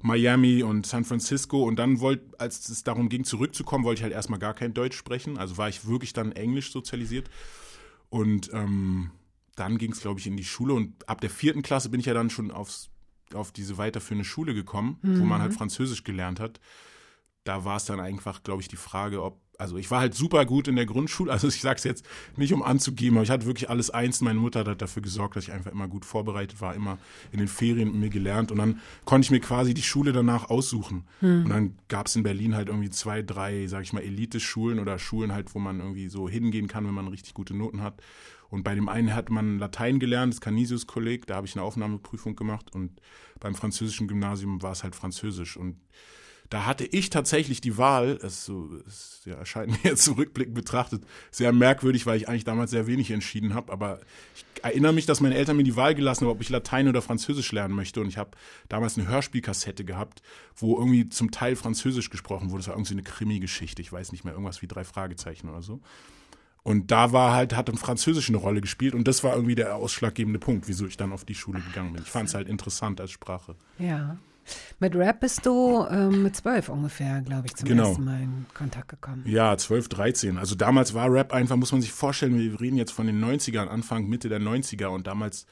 [0.00, 1.62] Miami und San Francisco.
[1.62, 4.96] Und dann wollte, als es darum ging, zurückzukommen, wollte ich halt erstmal gar kein Deutsch
[4.96, 5.38] sprechen.
[5.38, 7.28] Also war ich wirklich dann Englisch sozialisiert.
[8.08, 9.10] Und ähm,
[9.56, 10.74] dann ging es, glaube ich, in die Schule.
[10.74, 12.90] Und ab der vierten Klasse bin ich ja dann schon aufs,
[13.34, 16.60] auf diese weiterführende Schule gekommen, wo man halt Französisch gelernt hat.
[17.44, 20.46] Da war es dann einfach, glaube ich, die Frage, ob, also ich war halt super
[20.46, 23.68] gut in der Grundschule, also ich sag's jetzt nicht um anzugeben, aber ich hatte wirklich
[23.68, 24.20] alles eins.
[24.20, 26.98] Meine Mutter hat dafür gesorgt, dass ich einfach immer gut vorbereitet war, immer
[27.32, 30.48] in den Ferien mit mir gelernt und dann konnte ich mir quasi die Schule danach
[30.48, 31.04] aussuchen.
[31.44, 35.32] Und dann gab's in Berlin halt irgendwie zwei, drei, sag ich mal, Elite-Schulen oder Schulen
[35.32, 38.00] halt, wo man irgendwie so hingehen kann, wenn man richtig gute Noten hat.
[38.50, 42.34] Und bei dem einen hat man Latein gelernt, das Canisius-Kolleg, da habe ich eine Aufnahmeprüfung
[42.34, 42.92] gemacht und
[43.40, 45.76] beim französischen Gymnasium war es halt Französisch und
[46.50, 51.02] da hatte ich tatsächlich die Wahl, es, so, es ja, erscheint mir jetzt zurückblickend betrachtet
[51.30, 54.00] sehr merkwürdig, weil ich eigentlich damals sehr wenig entschieden habe, aber
[54.34, 57.02] ich erinnere mich, dass meine Eltern mir die Wahl gelassen haben, ob ich Latein oder
[57.02, 58.30] Französisch lernen möchte und ich habe
[58.68, 60.22] damals eine Hörspielkassette gehabt,
[60.56, 64.24] wo irgendwie zum Teil Französisch gesprochen wurde, das war irgendwie eine Krimi-Geschichte, ich weiß nicht
[64.24, 65.80] mehr, irgendwas wie drei Fragezeichen oder so.
[66.64, 69.76] Und da war halt, hat im Französischen eine Rolle gespielt und das war irgendwie der
[69.76, 72.02] ausschlaggebende Punkt, wieso ich dann auf die Schule gegangen bin.
[72.02, 73.54] Ich fand es halt interessant als Sprache.
[73.78, 74.18] Ja.
[74.80, 77.88] Mit Rap bist du ähm, mit zwölf ungefähr, glaube ich, zum Genau.
[77.88, 79.24] ersten Mal in Kontakt gekommen.
[79.26, 80.38] Ja, 12, 13.
[80.38, 83.66] Also damals war Rap einfach, muss man sich vorstellen, wir reden jetzt von den 90ern,
[83.68, 85.46] Anfang, Mitte der 90er und damals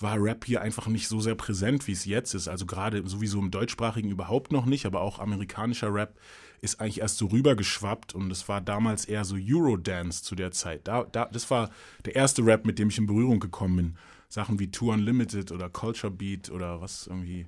[0.00, 2.48] war Rap hier einfach nicht so sehr präsent, wie es jetzt ist.
[2.48, 6.18] Also gerade sowieso im deutschsprachigen überhaupt noch nicht, aber auch amerikanischer Rap
[6.60, 10.88] ist eigentlich erst so rübergeschwappt und es war damals eher so Eurodance zu der Zeit.
[10.88, 11.70] Da, da, das war
[12.06, 13.94] der erste Rap, mit dem ich in Berührung gekommen bin.
[14.28, 17.46] Sachen wie Tour Unlimited oder Culture Beat oder was irgendwie.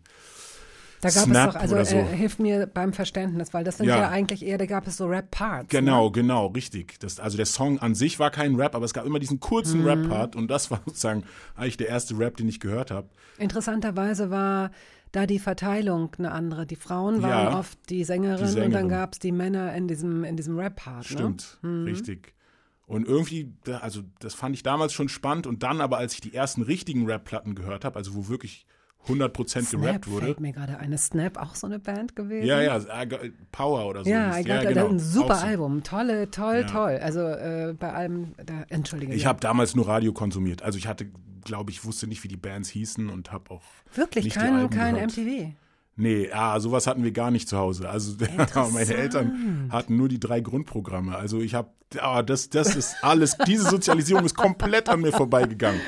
[1.14, 1.96] Da gab Snap es doch, also so.
[1.96, 4.08] äh, hilf mir beim Verständnis, weil das sind ja, Ja.
[4.10, 5.68] eigentlich eher, da gab es so Rap-Parts.
[5.68, 6.12] Genau, Ne?
[6.12, 6.98] genau, richtig.
[7.00, 9.80] Das, also der Song an sich war kein Rap, aber es gab immer diesen kurzen
[9.82, 9.86] Mhm.
[9.86, 13.08] Rap-Part und das war sozusagen eigentlich der erste Rap, den ich gehört habe.
[13.38, 14.70] Interessanterweise war
[15.12, 16.66] da die Verteilung eine andere.
[16.66, 17.58] Die Frauen waren Ja.
[17.58, 18.88] oft die Sängerin, Die und dann Sängerin.
[18.88, 21.10] gab es die Männer in diesem, in diesem Rap-Part.
[21.10, 21.16] Ne?
[21.16, 22.34] Stimmt, richtig.
[22.86, 26.34] Und irgendwie, also das fand ich damals schon spannend und dann aber, als ich die
[26.34, 28.66] ersten richtigen Rap-Platten gehört habe, also wo wirklich
[29.06, 30.26] 100% Snap gerappt wurde.
[30.26, 32.46] fällt mir gerade eine Snap auch so eine Band gewesen.
[32.46, 33.20] Ja, ja, got-
[33.52, 34.10] Power oder so.
[34.10, 34.88] Ja, glaube, genau.
[34.88, 35.46] ein super so.
[35.46, 35.82] Album.
[35.82, 36.72] Tolle, toll, Ja.
[36.72, 36.98] toll.
[37.02, 39.14] Also äh, bei allem, da, entschuldige.
[39.14, 39.28] Ich ja.
[39.28, 40.62] habe damals nur Radio konsumiert.
[40.62, 41.06] Also ich hatte,
[41.44, 43.62] glaube ich, wusste nicht, wie die Bands hießen und habe auch
[43.94, 45.16] Wirklich nicht die kein, Alben kein gehört.
[45.16, 45.52] MTV.
[45.98, 47.88] Nee, ah, sowas hatten wir gar nicht zu Hause.
[47.88, 48.16] Also
[48.72, 51.16] meine Eltern hatten nur die drei Grundprogramme.
[51.16, 55.80] Also ich habe, ah, das, das ist alles, diese Sozialisierung ist komplett an mir vorbeigegangen.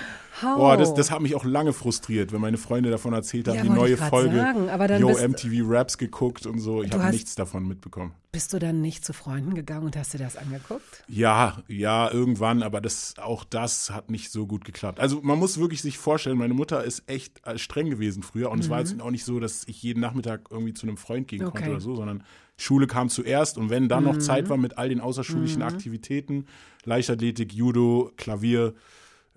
[0.42, 0.56] How?
[0.58, 3.62] Oh, das, das hat mich auch lange frustriert, wenn meine Freunde davon erzählt haben, Ja,
[3.62, 4.36] die neue Folge.
[4.36, 6.82] sagen, Yo, MTV Raps geguckt und so.
[6.82, 8.12] Ich habe nichts davon mitbekommen.
[8.30, 11.02] Bist du dann nicht zu Freunden gegangen und hast dir das angeguckt?
[11.08, 15.00] Ja, ja, irgendwann, aber das, auch das hat nicht so gut geklappt.
[15.00, 18.58] Also man muss wirklich sich vorstellen, meine Mutter ist echt äh, streng gewesen früher und
[18.60, 21.40] es war jetzt auch nicht so, dass ich jeden Nachmittag irgendwie zu einem Freund gehen
[21.44, 21.58] konnte Mhm.
[21.58, 21.68] Okay.
[21.70, 21.74] Mhm.
[21.76, 22.22] oder so, sondern
[22.58, 26.46] Schule kam zuerst und wenn dann noch Zeit war mit all den außerschulischen Aktivitäten,
[26.84, 28.74] Leichtathletik, Judo, Klavier,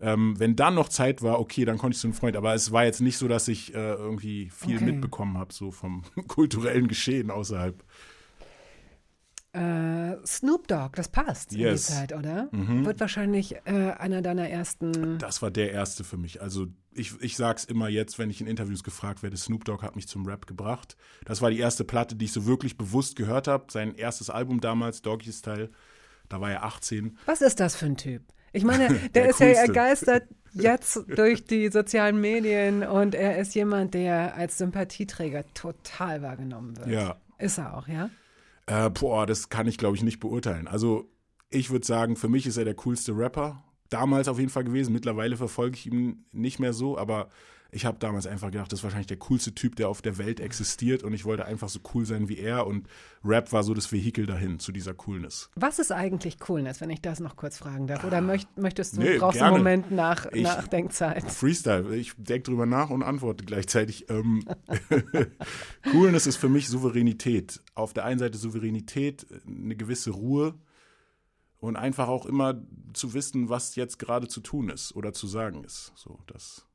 [0.01, 2.35] ähm, wenn dann noch Zeit war, okay, dann konnte ich zu einem Freund.
[2.35, 4.85] Aber es war jetzt nicht so, dass ich äh, irgendwie viel Okay.
[4.85, 7.83] mitbekommen habe, so vom kulturellen Geschehen außerhalb.
[9.53, 11.89] Äh, Snoop Dogg, das passt Yes.
[11.89, 12.47] in die Zeit, oder?
[12.53, 12.85] Mhm.
[12.85, 15.17] Wird wahrscheinlich äh, einer deiner ersten.
[15.17, 16.41] Das war der erste für mich.
[16.41, 19.97] Also ich, ich sag's immer jetzt, wenn ich in Interviews gefragt werde, Snoop Dogg hat
[19.97, 20.95] mich zum Rap gebracht.
[21.25, 23.65] Das war die erste Platte, die ich so wirklich bewusst gehört habe.
[23.71, 25.69] Sein erstes Album damals, Doggy Style.
[26.29, 27.17] Da war er 18.
[27.25, 28.23] Was ist das für ein Typ?
[28.53, 29.61] Ich meine, der, Der ist ja Coolste.
[29.67, 36.77] ergeistert jetzt durch die sozialen Medien und er ist jemand, der als Sympathieträger total wahrgenommen
[36.77, 36.87] wird.
[36.87, 37.15] Ja.
[37.37, 38.09] Ist er auch, ja?
[38.67, 40.67] Äh, boah, das kann ich, glaube ich, nicht beurteilen.
[40.67, 41.09] Also,
[41.49, 43.63] ich würde sagen, für mich ist er der coolste Rapper.
[43.89, 44.93] Damals auf jeden Fall gewesen.
[44.93, 47.29] Mittlerweile verfolge ich ihn nicht mehr so, aber
[47.73, 50.41] ich habe damals einfach gedacht, das ist wahrscheinlich der coolste Typ, der auf der Welt
[50.41, 52.87] existiert und ich wollte einfach so cool sein wie er und
[53.23, 55.49] Rap war so das Vehikel dahin zu dieser Coolness.
[55.55, 58.03] Was ist eigentlich Coolness, wenn ich das noch kurz fragen darf?
[58.03, 59.55] Oder möcht, möchtest du, Nee, brauchst gerne.
[59.55, 61.23] einen Moment nach Ich- Nachdenkzeit?
[61.31, 61.95] Freestyle.
[61.95, 64.09] Ich denke drüber nach und antworte gleichzeitig.
[64.09, 64.43] Ähm,
[65.91, 67.61] Coolness ist für mich Souveränität.
[67.75, 70.55] Auf der einen Seite Souveränität, eine gewisse Ruhe
[71.59, 72.61] und einfach auch immer
[72.93, 75.91] zu wissen, was jetzt gerade zu tun ist oder zu sagen ist.
[75.95, 76.65] So, das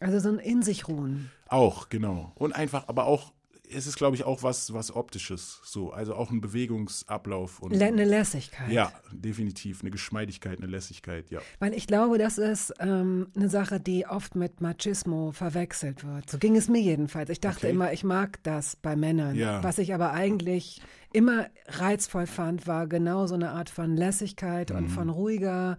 [0.00, 1.30] Also so ein in sich ruhen.
[1.48, 2.32] auch, genau.
[2.34, 3.32] Und einfach, aber auch,
[3.68, 5.60] es ist, glaube ich, auch was, was Optisches.
[5.64, 8.70] So, also auch ein Bewegungsablauf und Lä- Eine Lässigkeit.
[8.70, 9.80] ja, definitiv.
[9.80, 11.40] Eine Geschmeidigkeit, eine Lässigkeit, ja.
[11.58, 16.30] Weil ich glaube, das ist ähm, eine Sache, die oft mit Machismo verwechselt wird.
[16.30, 17.28] So ging es mir jedenfalls.
[17.30, 17.70] Ich dachte Okay.
[17.70, 19.34] immer, ich mag das bei Männern.
[19.34, 19.64] Ja.
[19.64, 20.80] Was ich aber eigentlich
[21.12, 24.76] immer reizvoll fand, war genau so eine Art von Lässigkeit Mhm.
[24.76, 25.78] und von ruhiger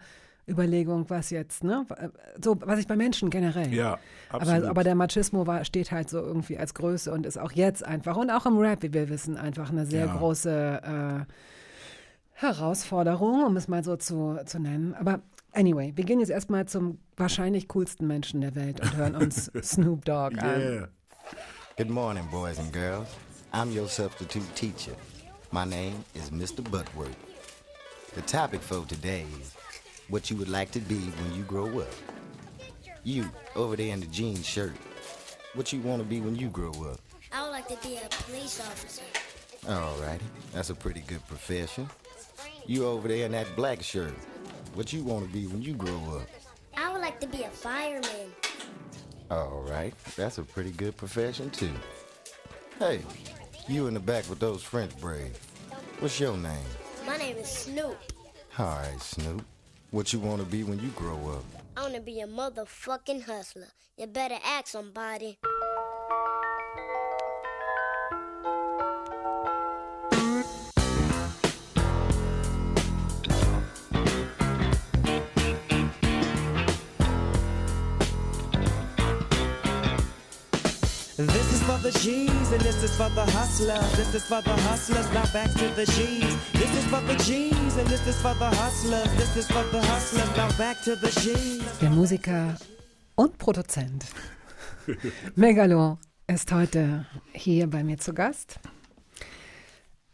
[0.50, 1.86] Überlegung, was jetzt, ne?
[2.42, 3.74] So, was ich bei Menschen generell.
[3.74, 4.60] Ja, absolut.
[4.62, 7.84] Aber, aber der Machismo war, steht halt so irgendwie als Größe und ist auch jetzt
[7.86, 10.16] einfach und auch im Rap, wie wir wissen, einfach eine sehr Ja.
[10.16, 11.34] große äh,
[12.34, 14.94] Herausforderung, um es mal so zu, zu nennen.
[14.96, 15.22] Aber
[15.54, 20.06] anyway, wir gehen jetzt erstmal zum wahrscheinlich coolsten Menschen der Welt und hören uns Snoop
[20.06, 20.60] Dogg an.
[20.62, 20.88] yeah.
[21.78, 23.08] Good morning, boys and girls.
[23.54, 24.94] I'm your substitute teacher.
[25.52, 26.64] My name is Mr.
[26.64, 27.16] Butworth.
[28.16, 29.54] The topic for today is
[30.10, 31.94] what you would like to be when you grow up.
[33.04, 34.76] You, over there in the jean shirt,
[35.54, 37.00] what you want to be when you grow up?
[37.32, 39.04] I would like to be a police officer.
[39.66, 40.22] Alrighty,
[40.54, 41.90] that's a pretty good profession.
[42.66, 44.14] You over there in that black shirt,
[44.74, 46.28] what you want to be when you grow up?
[46.76, 48.32] I would like to be a fireman.
[49.30, 51.74] Alright, that's a pretty good profession too.
[52.80, 53.02] Hey,
[53.68, 55.40] you in the back with those French braids.
[56.00, 56.64] What's your name?
[57.06, 57.98] My name is Snoop.
[58.58, 59.44] Alright, Snoop.
[59.98, 61.44] What you want to be when you grow up?
[61.76, 63.70] I want to be a motherfucking hustler.
[63.98, 65.40] You better ask somebody.
[81.92, 83.92] The G's and this is for the hustlers.
[83.96, 86.36] This is for the hustlers, now back to the G's.
[86.52, 89.10] This is for the G's and this is for the hustlers.
[89.16, 91.64] This is for the hustlers, now back to the G's.
[91.80, 92.58] Der Musiker
[93.16, 94.06] und Produzent
[95.36, 95.98] Megalo
[96.28, 98.60] ist heute hier bei mir zu Gast.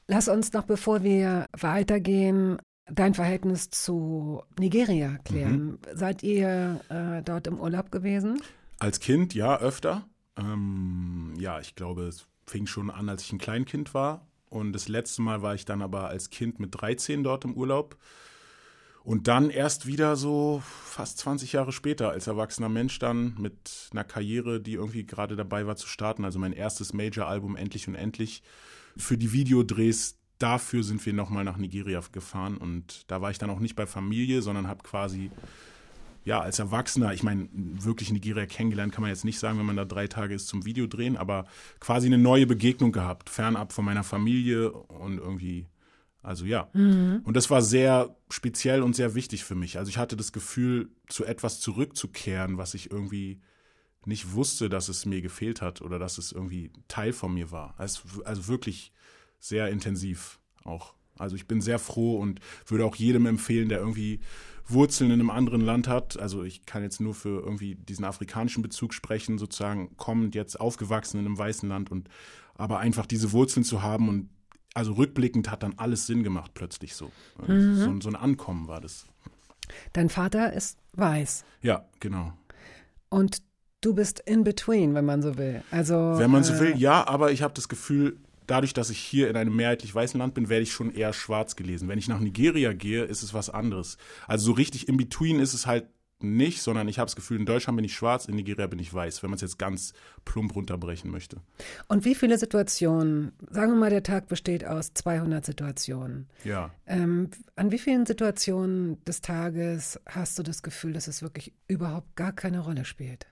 [0.07, 5.79] Lass uns noch, bevor wir weitergehen, dein Verhältnis zu Nigeria klären.
[5.95, 8.39] Seid ihr äh, dort im Urlaub gewesen?
[8.77, 10.05] Als Kind, ja, öfter.
[10.37, 14.27] Ähm, ja, ich glaube, es fing schon an, als ich ein Kleinkind war.
[14.49, 17.97] Und das letzte Mal war ich dann aber als Kind mit 13 dort im Urlaub.
[19.03, 24.05] Und dann erst wieder so fast 20 Jahre später als erwachsener Mensch dann mit einer
[24.05, 26.23] Karriere, die irgendwie gerade dabei war zu starten.
[26.23, 28.43] Also mein erstes Major-Album Endlich und Endlich.
[28.95, 32.55] Für die Videodrehs, dafür sind wir nochmal nach Nigeria gefahren.
[32.57, 35.31] Und da war ich dann auch nicht bei Familie, sondern habe quasi
[36.25, 39.75] ja, als Erwachsener, ich meine, wirklich Nigeria kennengelernt kann man jetzt nicht sagen, wenn man
[39.75, 41.45] da drei Tage ist zum Videodrehen, aber
[41.79, 45.67] quasi eine neue Begegnung gehabt, fernab von meiner Familie und irgendwie,
[46.21, 46.69] also ja.
[47.25, 49.77] Und das war sehr speziell und sehr wichtig für mich.
[49.77, 53.41] Also ich hatte das Gefühl, zu etwas zurückzukehren, was ich irgendwie
[54.05, 57.73] nicht wusste, dass es mir gefehlt hat oder dass es irgendwie Teil von mir war.
[57.77, 58.91] Also, also wirklich
[59.39, 60.93] sehr intensiv auch.
[61.17, 64.19] Also ich bin sehr froh und würde auch jedem empfehlen, der irgendwie
[64.67, 66.17] Wurzeln in einem anderen Land hat.
[66.17, 71.19] Also ich kann jetzt nur für irgendwie diesen afrikanischen Bezug sprechen, sozusagen kommend jetzt aufgewachsen
[71.19, 72.09] in einem weißen Land und
[72.55, 74.29] aber einfach diese Wurzeln zu haben und
[74.73, 77.11] also rückblickend hat dann alles Sinn gemacht plötzlich so.
[77.47, 79.05] So, so ein Ankommen war das.
[79.93, 82.33] Dein Vater ist weiß Ja, genau.
[83.09, 83.41] und
[83.81, 85.63] du bist in between, wenn man so will.
[85.71, 88.99] Also Wenn man so äh, will, ja, aber ich habe das Gefühl, dadurch, dass ich
[88.99, 91.87] hier in einem mehrheitlich weißen Land bin, werde ich schon eher schwarz gelesen.
[91.87, 93.97] Wenn ich nach Nigeria gehe, ist es was anderes.
[94.27, 95.85] Also so richtig in between ist es halt
[96.23, 98.93] nicht, sondern ich habe das Gefühl, in Deutschland bin ich schwarz, in Nigeria bin ich
[98.93, 99.93] weiß, wenn man es jetzt ganz
[100.25, 101.37] plump runterbrechen möchte.
[101.87, 106.29] Und wie viele Situationen, sagen wir mal, der Tag besteht aus 200 Situationen.
[106.43, 106.73] Ja.
[106.87, 112.15] Ähm, an wie vielen Situationen des Tages hast du das Gefühl, dass es wirklich überhaupt
[112.15, 113.27] gar keine Rolle spielt?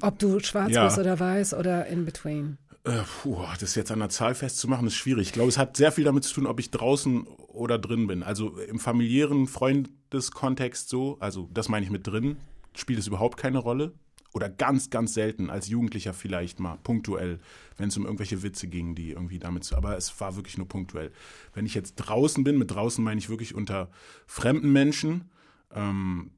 [0.00, 0.84] Ob du schwarz ja.
[0.84, 2.58] bist oder weiß oder in between.
[2.86, 5.28] Äh, puh, das jetzt an der Zahl festzumachen, ist schwierig.
[5.28, 8.22] Ich glaube, es hat sehr viel damit zu tun, ob ich draußen oder drin bin.
[8.22, 12.36] Also im familiären Freundeskontext so, also das meine ich mit drin,
[12.76, 13.92] spielt es überhaupt keine Rolle.
[14.32, 17.40] Oder ganz, ganz selten, als Jugendlicher vielleicht mal, punktuell,
[17.78, 19.76] wenn es um irgendwelche Witze ging, die irgendwie damit zu.
[19.76, 21.10] Aber es war wirklich nur punktuell.
[21.54, 23.88] Wenn ich jetzt draußen bin, mit draußen meine ich wirklich unter
[24.26, 25.30] fremden Menschen,
[25.74, 26.32] ähm,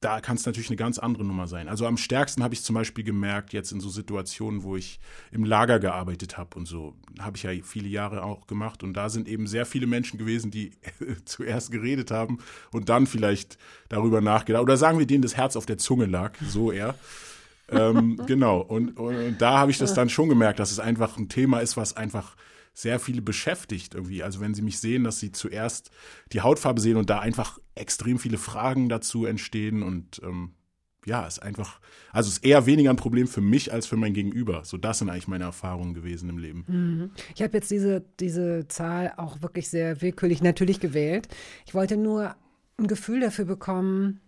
[0.00, 1.68] da kann es natürlich eine ganz andere Nummer sein.
[1.68, 5.00] Also am stärksten habe ich zum Beispiel gemerkt, jetzt in so Situationen, wo ich
[5.32, 8.84] im Lager gearbeitet habe und so, habe ich ja viele Jahre auch gemacht.
[8.84, 10.70] Und da sind eben sehr viele Menschen gewesen, die
[11.24, 12.38] zuerst geredet haben
[12.70, 13.58] und dann vielleicht
[13.88, 14.62] darüber nachgedacht.
[14.62, 16.94] Oder sagen wir, denen das Herz auf der Zunge lag, so eher.
[17.68, 18.60] ähm, genau.
[18.60, 21.58] Und, und, und da habe ich das dann schon gemerkt, dass es einfach ein Thema
[21.58, 22.36] ist, was einfach
[22.78, 24.22] sehr viele beschäftigt irgendwie.
[24.22, 25.90] Also wenn sie mich sehen, dass sie zuerst
[26.32, 30.52] die Hautfarbe sehen und da einfach extrem viele Fragen dazu entstehen und ähm,
[31.04, 31.80] ja, ist einfach,
[32.12, 34.64] also ist eher weniger ein Problem für mich als für mein Gegenüber.
[34.64, 37.10] So, das sind eigentlich meine Erfahrungen gewesen im Leben.
[37.34, 41.26] Ich habe jetzt diese, diese Zahl auch wirklich sehr willkürlich natürlich gewählt.
[41.66, 42.36] Ich wollte nur
[42.76, 44.20] ein Gefühl dafür bekommen,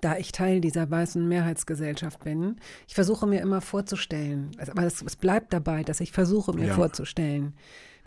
[0.00, 2.56] da ich Teil dieser weißen Mehrheitsgesellschaft bin.
[2.86, 6.66] Ich versuche mir immer vorzustellen, also, aber es, es bleibt dabei, dass ich versuche mir
[6.68, 6.74] Ja.
[6.74, 7.54] vorzustellen,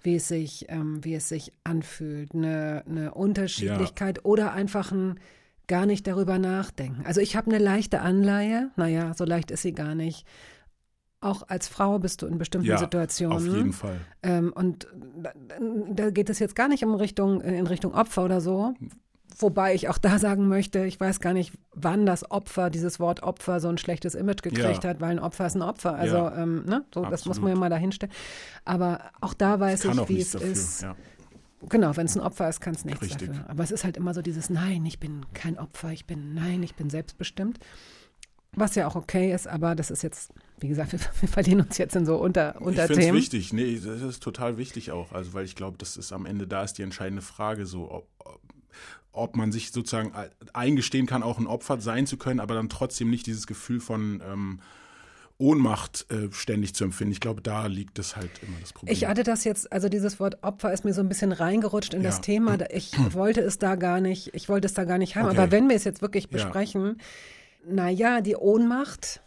[0.04, 5.20] wie es sich, ähm, wie es sich anfühlt, eine, eine Unterschiedlichkeit oder einfach ein
[5.68, 7.06] gar nicht darüber nachdenken.
[7.06, 10.26] Also ich habe eine leichte Anleihe, naja, so leicht ist sie gar nicht.
[11.22, 13.48] Auch als Frau bist du in bestimmten Ja, Situationen.
[13.50, 14.00] auf jeden Fall.
[14.24, 14.88] Ähm, und
[15.22, 15.32] da,
[15.94, 18.74] da geht es jetzt gar nicht in Richtung, in Richtung Opfer oder so.
[19.42, 23.24] Wobei ich auch da sagen möchte, ich weiß gar nicht, wann das Opfer, dieses Wort
[23.24, 24.90] Opfer, so ein schlechtes Image gekriegt Ja.
[24.90, 25.96] hat, weil ein Opfer ist ein Opfer.
[25.96, 28.14] Also, Ja, ähm, ne, so, das muss man ja mal dahinstellen.
[28.66, 30.48] Aber auch da weiß ich, wie es dafür.
[30.52, 30.96] ist, Ja.
[31.70, 33.28] Genau, wenn es ein Opfer ist, kann es nichts Richtig.
[33.30, 33.46] dafür.
[33.48, 36.64] Aber es ist halt immer so dieses Nein, ich bin kein Opfer, ich bin Nein,
[36.64, 37.60] ich bin selbstbestimmt.
[38.54, 41.78] Was ja auch okay ist, aber das ist jetzt, wie gesagt, wir, wir verlieren uns
[41.78, 43.16] jetzt in so Unter, Ich finde es Unterthemen.
[43.16, 43.54] wichtig.
[43.54, 45.12] Nee, das ist total wichtig auch.
[45.14, 48.08] Also, weil ich glaube, das ist am Ende, da ist die entscheidende Frage so, ob,
[48.20, 48.41] ob
[49.36, 50.14] man sich sozusagen
[50.54, 54.22] eingestehen kann, auch ein Opfer sein zu können, aber dann trotzdem nicht dieses Gefühl von
[54.26, 54.60] ähm,
[55.38, 57.12] Ohnmacht äh, ständig zu empfinden.
[57.14, 58.94] Ich glaube, da liegt es halt immer das Problem.
[58.94, 62.04] Ich hatte das jetzt, also dieses Wort Opfer ist mir so ein bisschen reingerutscht in
[62.04, 62.22] das Ja.
[62.22, 62.58] Thema.
[62.58, 65.30] Da- Ich wollte es da gar nicht, ich wollte es da gar nicht haben.
[65.30, 65.38] Okay.
[65.40, 66.30] Aber wenn wir es jetzt wirklich Ja.
[66.32, 66.98] besprechen,
[67.68, 69.22] naja, die Ohnmacht,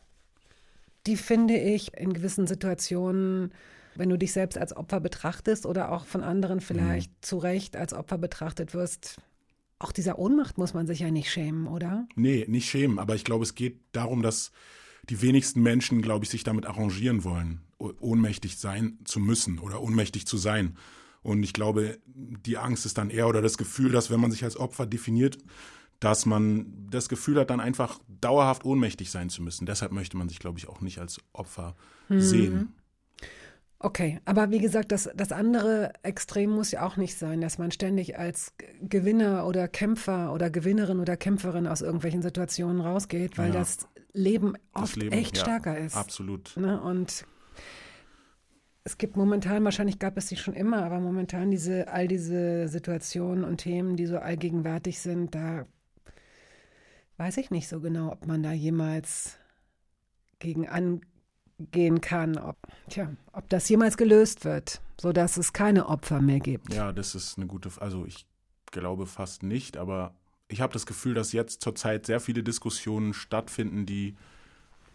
[1.06, 3.52] die finde ich in gewissen Situationen,
[3.96, 7.16] wenn du dich selbst als Opfer betrachtest oder auch von anderen vielleicht Mhm.
[7.22, 9.16] zu Recht als Opfer betrachtet wirst,
[9.78, 12.06] auch dieser Ohnmacht muss man sich ja nicht schämen, oder?
[12.14, 14.52] Nee, nicht schämen, aber ich glaube, es geht darum, dass
[15.10, 20.26] die wenigsten Menschen, glaube ich, sich damit arrangieren wollen, ohnmächtig sein zu müssen oder ohnmächtig
[20.26, 20.76] zu sein.
[21.22, 24.44] Und ich glaube, die Angst ist dann eher oder das Gefühl, dass wenn man sich
[24.44, 25.38] als Opfer definiert,
[26.00, 29.64] dass man das Gefühl hat, dann einfach dauerhaft ohnmächtig sein zu müssen.
[29.66, 31.76] Deshalb möchte man sich, glaube ich, auch nicht als Opfer
[32.08, 32.20] Mhm.
[32.20, 32.74] sehen.
[33.84, 37.70] Okay, aber wie gesagt, das, das andere Extrem muss ja auch nicht sein, dass man
[37.70, 43.58] ständig als Gewinner oder Kämpfer oder Gewinnerin oder Kämpferin aus irgendwelchen Situationen rausgeht, weil Ja.
[43.60, 45.96] das Leben Das oft Leben, echt ja, stärker ist.
[45.98, 46.56] Absolut.
[46.56, 46.80] Ne?
[46.80, 47.26] Und
[48.84, 53.44] es gibt momentan, wahrscheinlich gab es sie schon immer, aber momentan diese, all diese Situationen
[53.44, 55.66] und Themen, die so allgegenwärtig sind, da
[57.18, 59.36] weiß ich nicht so genau, ob man da jemals
[60.38, 60.66] gegen
[61.58, 62.56] angehen kann, ob,
[62.88, 66.72] tja, ob das jemals gelöst wird, sodass es keine Opfer mehr gibt.
[66.72, 68.26] Ja, das ist eine gute, also ich
[68.70, 70.14] glaube fast nicht, aber
[70.48, 74.16] ich habe das Gefühl, dass jetzt zurzeit sehr viele Diskussionen stattfinden, die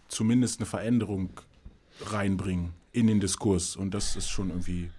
[0.07, 1.29] zumindest eine Veränderung
[2.01, 3.75] reinbringen in den Diskurs.
[3.75, 4.91] Und das ist schon irgendwie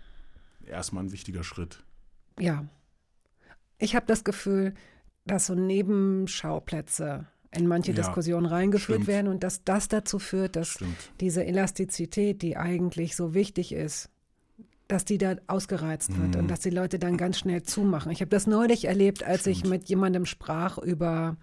[0.66, 1.82] erstmal ein wichtiger Schritt.
[2.38, 2.64] Ja.
[3.78, 4.74] Ich habe das Gefühl,
[5.24, 9.06] dass so Nebenschauplätze in manche Ja, Diskussionen reingeführt stimmt.
[9.08, 10.96] werden und dass das dazu führt, dass Stimmt.
[11.20, 14.08] diese Elastizität, die eigentlich so wichtig ist,
[14.88, 16.40] dass die da ausgereizt wird Mhm.
[16.42, 18.10] und dass die Leute dann ganz schnell zumachen.
[18.12, 21.36] Ich habe das neulich erlebt, als ich mit jemandem sprach über,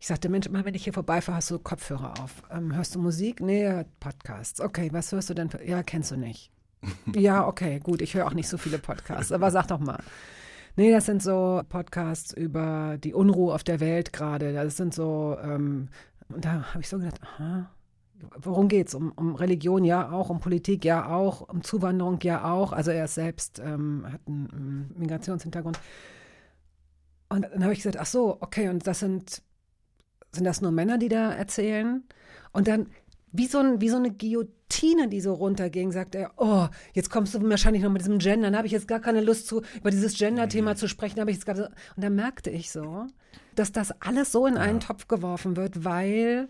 [0.00, 2.42] ich sagte, Mensch, immer wenn ich hier vorbeifahre, hast du Kopfhörer auf.
[2.50, 3.40] Ähm, hörst du Musik?
[3.40, 4.60] Nee, Podcasts.
[4.60, 5.50] Okay, was hörst du denn?
[5.66, 6.50] Ja, kennst du nicht.
[7.14, 10.02] ja, okay, gut, ich höre auch nicht so viele Podcasts, aber sag doch mal.
[10.76, 14.52] Nee, das sind so Podcasts über die Unruhe auf der Welt gerade.
[14.52, 15.88] Das sind so, ähm,
[16.28, 17.70] und da habe ich so gedacht, aha,
[18.38, 18.94] worum geht's?
[18.94, 22.72] Um, um Religion ja auch, um Politik ja auch, um Zuwanderung ja auch.
[22.72, 25.78] Also er selbst ähm, hat einen Migrationshintergrund.
[27.28, 29.42] Und dann habe ich gesagt, ach so, okay, und das sind,
[30.32, 32.02] sind das nur Männer, die da erzählen?
[32.52, 32.88] Und dann,
[33.30, 37.34] wie so, ein, wie so eine Guillotine, die so runterging, sagt er, oh, jetzt kommst
[37.34, 39.90] du wahrscheinlich noch mit diesem Gender, dann habe ich jetzt gar keine Lust zu, über
[39.90, 41.64] dieses Gender-Thema zu sprechen, habe ich jetzt gar so.
[41.64, 43.06] Und dann merkte ich so,
[43.54, 46.48] dass das alles so in einen Topf geworfen wird, weil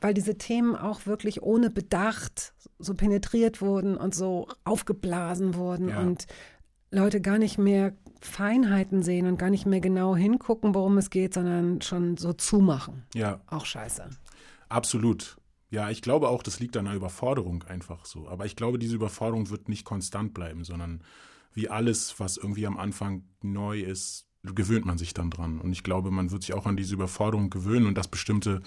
[0.00, 6.00] weil diese Themen auch wirklich ohne Bedacht so penetriert wurden und so aufgeblasen wurden Ja.
[6.00, 6.26] und
[6.92, 11.34] Leute gar nicht mehr Feinheiten sehen und gar nicht mehr genau hingucken, worum es geht,
[11.34, 13.02] sondern schon so zumachen.
[13.14, 14.04] Ja, Auch scheiße.
[14.68, 15.37] absolut.
[15.70, 18.28] Ja, ich glaube auch, das liegt an einer Überforderung einfach so.
[18.28, 21.02] Aber ich glaube, diese Überforderung wird nicht konstant bleiben, sondern
[21.52, 25.60] wie alles, was irgendwie am Anfang neu ist, gewöhnt man sich dann dran.
[25.60, 28.62] Und ich glaube, man wird sich auch an diese Überforderung gewöhnen und dass bestimmte,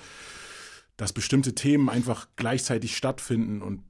[0.97, 3.83] dass bestimmte Themen einfach gleichzeitig stattfinden und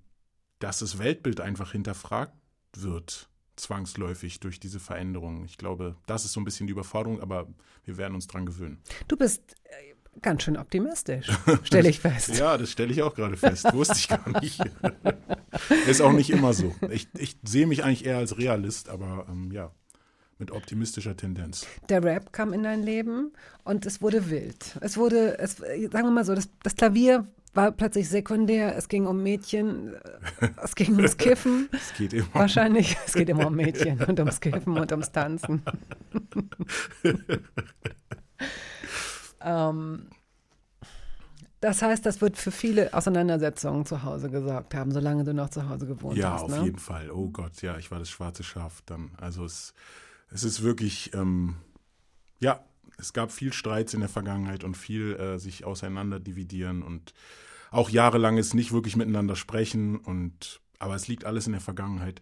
[0.59, 2.35] dass das Weltbild einfach hinterfragt
[2.77, 5.43] wird, zwangsläufig durch diese Veränderung.
[5.45, 7.47] Ich glaube, das ist so ein bisschen die Überforderung, aber
[7.83, 8.81] wir werden uns dran gewöhnen.
[9.07, 9.90] Du bist äh,
[10.21, 11.27] ganz schön optimistisch,
[11.63, 12.37] stelle ich fest.
[12.37, 13.73] Ja, das stelle ich auch gerade fest.
[13.73, 14.59] Wusste ich gar nicht.
[15.87, 16.75] Ist auch nicht immer so.
[16.89, 19.71] Ich, ich sehe mich eigentlich eher als Realist, aber ähm, ja,
[20.37, 21.65] mit optimistischer Tendenz.
[21.89, 23.31] Der Rap kam in dein Leben
[23.63, 24.77] und es wurde wild.
[24.81, 28.75] Es wurde, es, sagen wir mal so, das, das Klavier war plötzlich sekundär.
[28.75, 29.93] Es ging um Mädchen,
[30.39, 31.69] äh, es ging ums Kiffen.
[31.73, 32.27] Es geht immer.
[32.33, 35.61] Wahrscheinlich, es geht immer um Mädchen und ums Kiffen und ums Tanzen.
[39.43, 40.07] Ähm,
[41.61, 45.69] das heißt, das wird für viele Auseinandersetzungen zu Hause gesorgt haben, solange du noch zu
[45.69, 46.43] Hause gewohnt Ja, hast.
[46.43, 46.63] auf ne?
[46.63, 47.11] jeden Fall.
[47.11, 49.11] Oh Gott, ja, ich war das schwarze Schaf dann.
[49.17, 49.75] Also es,
[50.31, 51.55] es ist wirklich, ähm,
[52.39, 52.63] ja,
[52.97, 57.13] es gab viel Streits in der Vergangenheit und viel äh, sich auseinander dividieren und
[57.69, 62.21] auch jahrelanges nicht wirklich miteinander sprechen und aber es liegt alles in der Vergangenheit.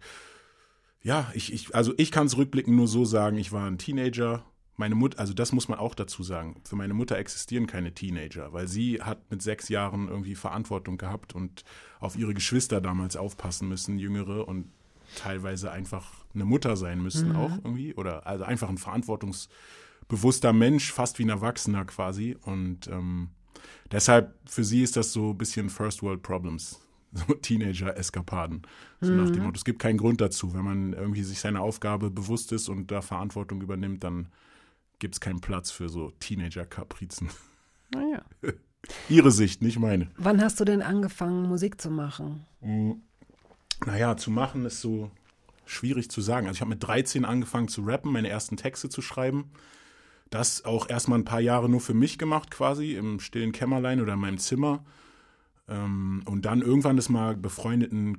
[1.02, 4.44] Ja, ich, ich also ich kann es rückblickend nur so sagen, ich war ein Teenager.
[4.80, 6.60] Meine Mutter, also das muss man auch dazu sagen.
[6.64, 11.34] Für meine Mutter existieren keine Teenager, weil sie hat mit sechs Jahren irgendwie Verantwortung gehabt
[11.34, 11.64] und
[12.00, 14.70] auf ihre Geschwister damals aufpassen müssen, jüngere und
[15.16, 17.36] teilweise einfach eine Mutter sein müssten Mhm.
[17.36, 17.94] auch irgendwie.
[17.94, 22.36] Oder also einfach ein verantwortungsbewusster Mensch, fast wie ein Erwachsener quasi.
[22.42, 23.28] Und ähm,
[23.92, 26.80] deshalb, für sie ist das so ein bisschen First World Problems.
[27.12, 28.62] So Teenager-Eskapaden.
[29.00, 29.46] So nach dem Mhm.
[29.48, 30.54] Motto, es gibt keinen Grund dazu.
[30.54, 34.28] Wenn man irgendwie sich seiner Aufgabe bewusst ist und da Verantwortung übernimmt, dann
[35.00, 37.28] gibt es keinen Platz für so Teenager-Kaprizen.
[37.92, 38.22] Naja.
[39.08, 40.10] Ihre Sicht, nicht meine.
[40.16, 42.46] Wann hast du denn angefangen, Musik zu machen?
[42.60, 42.92] Mm,
[43.84, 45.10] Naja, zu machen ist so
[45.66, 46.46] schwierig zu sagen.
[46.46, 49.50] Also ich habe mit 13 angefangen zu rappen, meine ersten Texte zu schreiben.
[50.30, 54.14] Das auch erstmal ein paar Jahre nur für mich gemacht, quasi im stillen Kämmerlein oder
[54.14, 54.84] in meinem Zimmer.
[55.68, 58.18] Ähm, und dann irgendwann das mal befreundeten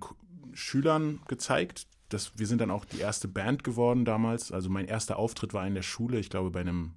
[0.54, 1.88] Schülern gezeigt.
[2.14, 4.52] Das, wir sind dann auch die erste Band geworden damals.
[4.52, 6.92] Also mein erster Auftritt war in der Schule, ich glaube bei einem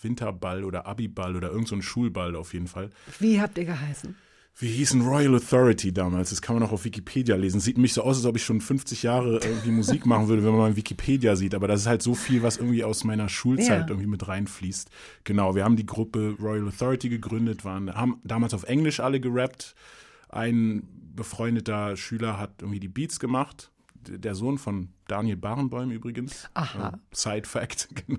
[0.00, 2.90] Winterball oder Abiball oder irgendein so Schulball auf jeden Fall.
[3.20, 4.16] Wie habt ihr geheißen?
[4.58, 6.28] Wir hießen Royal Authority damals.
[6.28, 7.58] Das kann man auch auf Wikipedia lesen.
[7.58, 10.50] Sieht mich so aus, als ob ich schon 50 Jahre irgendwie Musik machen würde, wenn
[10.50, 11.54] man mal Wikipedia sieht.
[11.54, 13.88] Aber das ist halt so viel, was irgendwie aus meiner Schulzeit Ja.
[13.88, 14.90] irgendwie mit reinfließt.
[15.24, 19.74] Genau, wir haben die Gruppe Royal Authority gegründet, waren, haben damals auf Englisch alle gerappt.
[20.28, 20.86] Ein
[21.16, 23.70] befreundeter Schüler hat irgendwie die Beats gemacht.
[24.08, 26.48] Der Sohn von Daniel Barenboim übrigens.
[26.54, 26.88] Aha.
[26.94, 28.18] Äh, Side Fact, genau.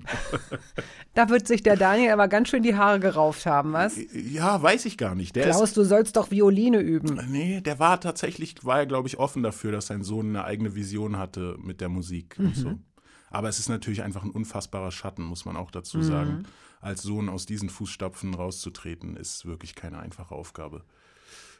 [1.14, 3.98] Da wird sich der Daniel aber ganz schön die Haare gerauft haben, was?
[4.12, 5.36] Ja, weiß ich gar nicht.
[5.36, 7.20] Der ist, Klaus, du sollst doch Violine üben.
[7.30, 10.74] Nee, der war tatsächlich, war er, glaube ich, offen dafür, dass sein Sohn eine eigene
[10.74, 12.54] Vision hatte mit der Musik und Mhm.
[12.54, 12.78] so.
[13.30, 16.02] Aber es ist natürlich einfach ein unfassbarer Schatten, muss man auch dazu Mhm.
[16.02, 16.42] sagen.
[16.80, 20.84] Als Sohn aus diesen Fußstapfen rauszutreten, ist wirklich keine einfache Aufgabe.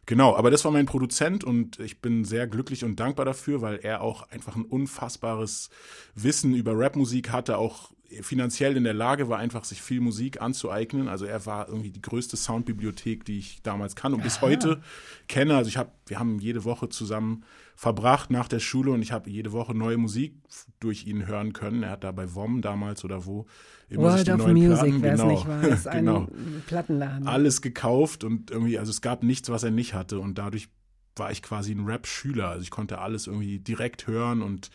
[0.06, 3.76] Genau, aber das war mein Produzent und ich bin sehr glücklich und dankbar dafür, weil
[3.76, 5.70] er auch einfach ein unfassbares
[6.14, 7.90] Wissen über Rapmusik hatte, auch
[8.22, 11.08] finanziell in der Lage war, einfach sich viel Musik anzueignen.
[11.08, 14.42] Also er war irgendwie die größte Soundbibliothek, die ich damals kann und bis Aha.
[14.42, 14.80] heute
[15.28, 15.56] kenne.
[15.56, 17.44] Also ich habe, wir haben jede Woche zusammen
[17.76, 20.34] verbracht nach der Schule und ich habe jede Woche neue Musik
[20.80, 21.82] durch ihn hören können.
[21.82, 23.46] Er hat da bei WOM damals oder wo
[23.88, 26.28] immer sich World die of neuen Music, Platten, genau, nicht weiß, genau,
[26.66, 27.26] Plattenladen.
[27.26, 30.68] alles gekauft und irgendwie, also es gab nichts, was er nicht hatte und dadurch
[31.16, 32.48] war ich quasi ein Rap-Schüler.
[32.48, 34.70] Also ich konnte alles irgendwie direkt hören und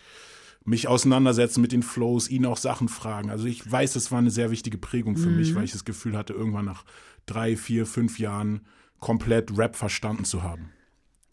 [0.65, 3.29] mich auseinandersetzen mit den Flows, ihn auch Sachen fragen.
[3.29, 5.55] Also ich weiß, das war eine sehr wichtige Prägung für mich, Mhm.
[5.55, 6.85] weil ich das Gefühl hatte, irgendwann nach
[7.25, 8.61] drei, vier, fünf Jahren
[8.99, 10.71] komplett Rap verstanden zu haben.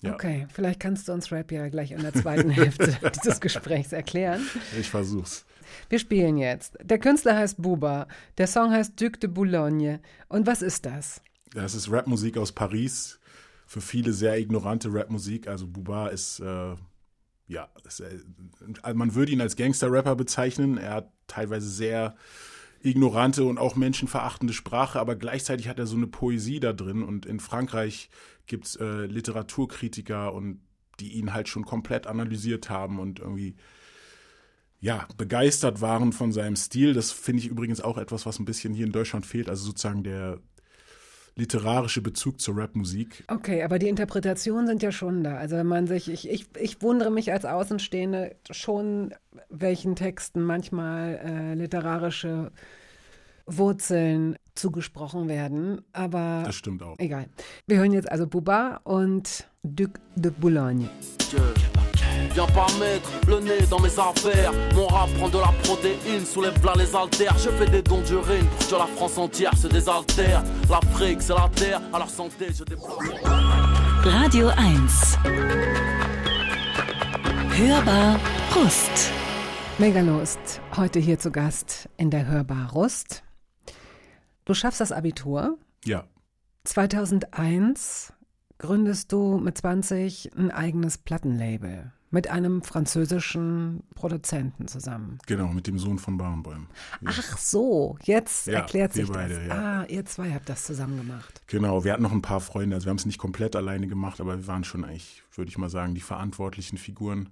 [0.03, 3.93] Ja, Okay, vielleicht kannst du uns Rap ja gleich in der zweiten Hälfte dieses Gesprächs
[3.93, 4.41] erklären.
[4.79, 5.45] ich versuch's.
[5.89, 6.79] Wir spielen jetzt.
[6.83, 8.07] Der Künstler heißt Buba,
[8.39, 10.01] der Song heißt Duc de Boulogne.
[10.29, 11.21] Und was ist das?
[11.53, 13.19] Das ist Rapmusik aus Paris.
[13.67, 15.49] Für viele sehr ignorante Rapmusik.
[15.49, 16.75] Also Buba ist, äh,
[17.49, 18.19] ja, äh,
[18.83, 20.79] also man würde ihn als Gangster-Rapper bezeichnen.
[20.79, 22.17] Er hat teilweise sehr
[22.83, 27.03] ignorante und auch menschenverachtende Sprache, aber gleichzeitig hat er so eine Poesie da drin.
[27.03, 28.11] Und in Frankreich
[28.47, 30.61] gibt es äh, Literaturkritiker und
[31.01, 33.57] die ihn halt schon komplett analysiert haben und irgendwie
[34.81, 36.95] ja, begeistert waren von seinem Stil.
[36.95, 39.49] Das finde ich übrigens auch etwas, was ein bisschen hier in Deutschland fehlt.
[39.49, 40.39] Also sozusagen der
[41.37, 43.25] literarische Bezug zur Rapmusik.
[43.29, 45.37] Okay, aber die Interpretationen sind ja schon da.
[45.37, 49.15] Also wenn man sich, ich, ich, ich wundere mich als Außenstehende schon,
[49.51, 52.51] welchen Texten manchmal äh, literarische
[53.47, 55.83] Wurzeln zugesprochen werden.
[55.93, 56.99] Aber Das stimmt auch.
[56.99, 57.27] egal.
[57.67, 60.89] Wir hören jetzt also Buba und Duc de Boulogne.
[62.37, 64.53] Viens pas mettre le nez dans mes affaires.
[64.75, 67.35] Mon rap prend de la protéine, soulève là les haltères.
[67.39, 70.45] Je fais des dons d'urine pour que la France entière se désaltère.
[70.69, 72.99] L'Afrique, c'est la terre, à leur santé, je déploie.
[74.03, 74.87] Radio 1.
[77.57, 78.21] Hörbar
[78.51, 79.13] Brust.
[79.79, 83.25] Megalust, heute hier zu Gast in der Hörbar Rust.
[84.45, 85.57] Du schaffst das Abitur.
[85.87, 86.05] Ja,
[86.65, 88.13] 2001
[88.59, 95.19] gründest du mit 20 ein eigenes Plattenlabel mit einem französischen Produzenten zusammen.
[95.27, 96.67] genau, mit dem Sohn von Barenbäum.
[97.03, 97.11] Ja.
[97.13, 99.47] Ach so, jetzt Ja, erklärt sich beide, das.
[99.49, 99.55] ja.
[99.83, 101.43] Ah, ihr zwei habt das zusammen gemacht.
[101.47, 104.19] Genau, wir hatten noch ein paar Freunde, also wir haben es nicht komplett alleine gemacht,
[104.23, 107.29] aber wir waren schon eigentlich, würde ich mal sagen, die verantwortlichen Figuren.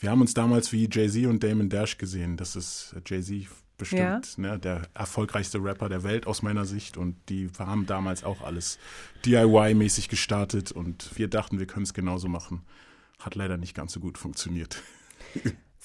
[0.00, 2.36] Wir haben uns damals wie Jay-Z und Damon Dash gesehen.
[2.36, 3.46] Das ist äh, Jay-Z
[3.78, 8.40] bestimmt ne, der erfolgreichste Rapper der Welt aus meiner Sicht und die haben damals auch
[8.42, 8.80] alles
[9.24, 12.62] DIY-mäßig gestartet und wir dachten, wir können es genauso machen.
[13.24, 14.82] Hat leider nicht ganz so gut funktioniert.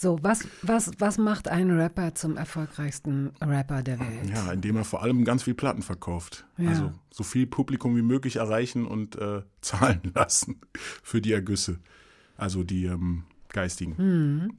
[0.02, 4.30] So, was, was, was macht einen Rapper zum erfolgreichsten Rapper der Welt?
[4.30, 6.46] Ja, indem er vor allem ganz viel Platten verkauft.
[6.58, 6.70] Ja.
[6.70, 11.80] Also so viel Publikum wie möglich erreichen und äh, zahlen lassen für die Ergüsse.
[12.38, 13.98] Also die ähm, geistigen.
[13.98, 14.54] Hm.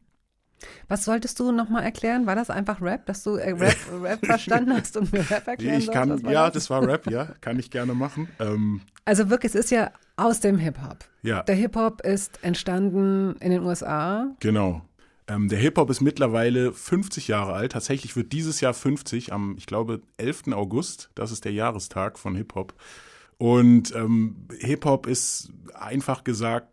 [0.89, 2.27] Was solltest du nochmal erklären?
[2.27, 5.79] War das einfach Rap, dass du äh, Rap, Rap verstanden hast und mir Rap erklären
[5.79, 5.99] Ich sollst?
[5.99, 8.29] kann, war ja, das war Rap, ja, kann ich gerne machen.
[8.39, 10.99] Ähm, Also wirklich, es ist ja aus dem Hip-Hop.
[11.23, 11.43] Ja.
[11.45, 14.27] Der Hip-Hop ist entstanden in den USA.
[14.41, 14.83] genau.
[15.29, 17.71] Ähm, der Hip-Hop ist mittlerweile 50 Jahre alt.
[17.73, 20.49] Tatsächlich wird dieses Jahr 50 am, ich glaube, 11.
[20.53, 21.11] August.
[21.15, 22.75] Das ist der Jahrestag von Hip-Hop.
[23.39, 26.67] Und ähm, Hip-Hop ist einfach gesagt,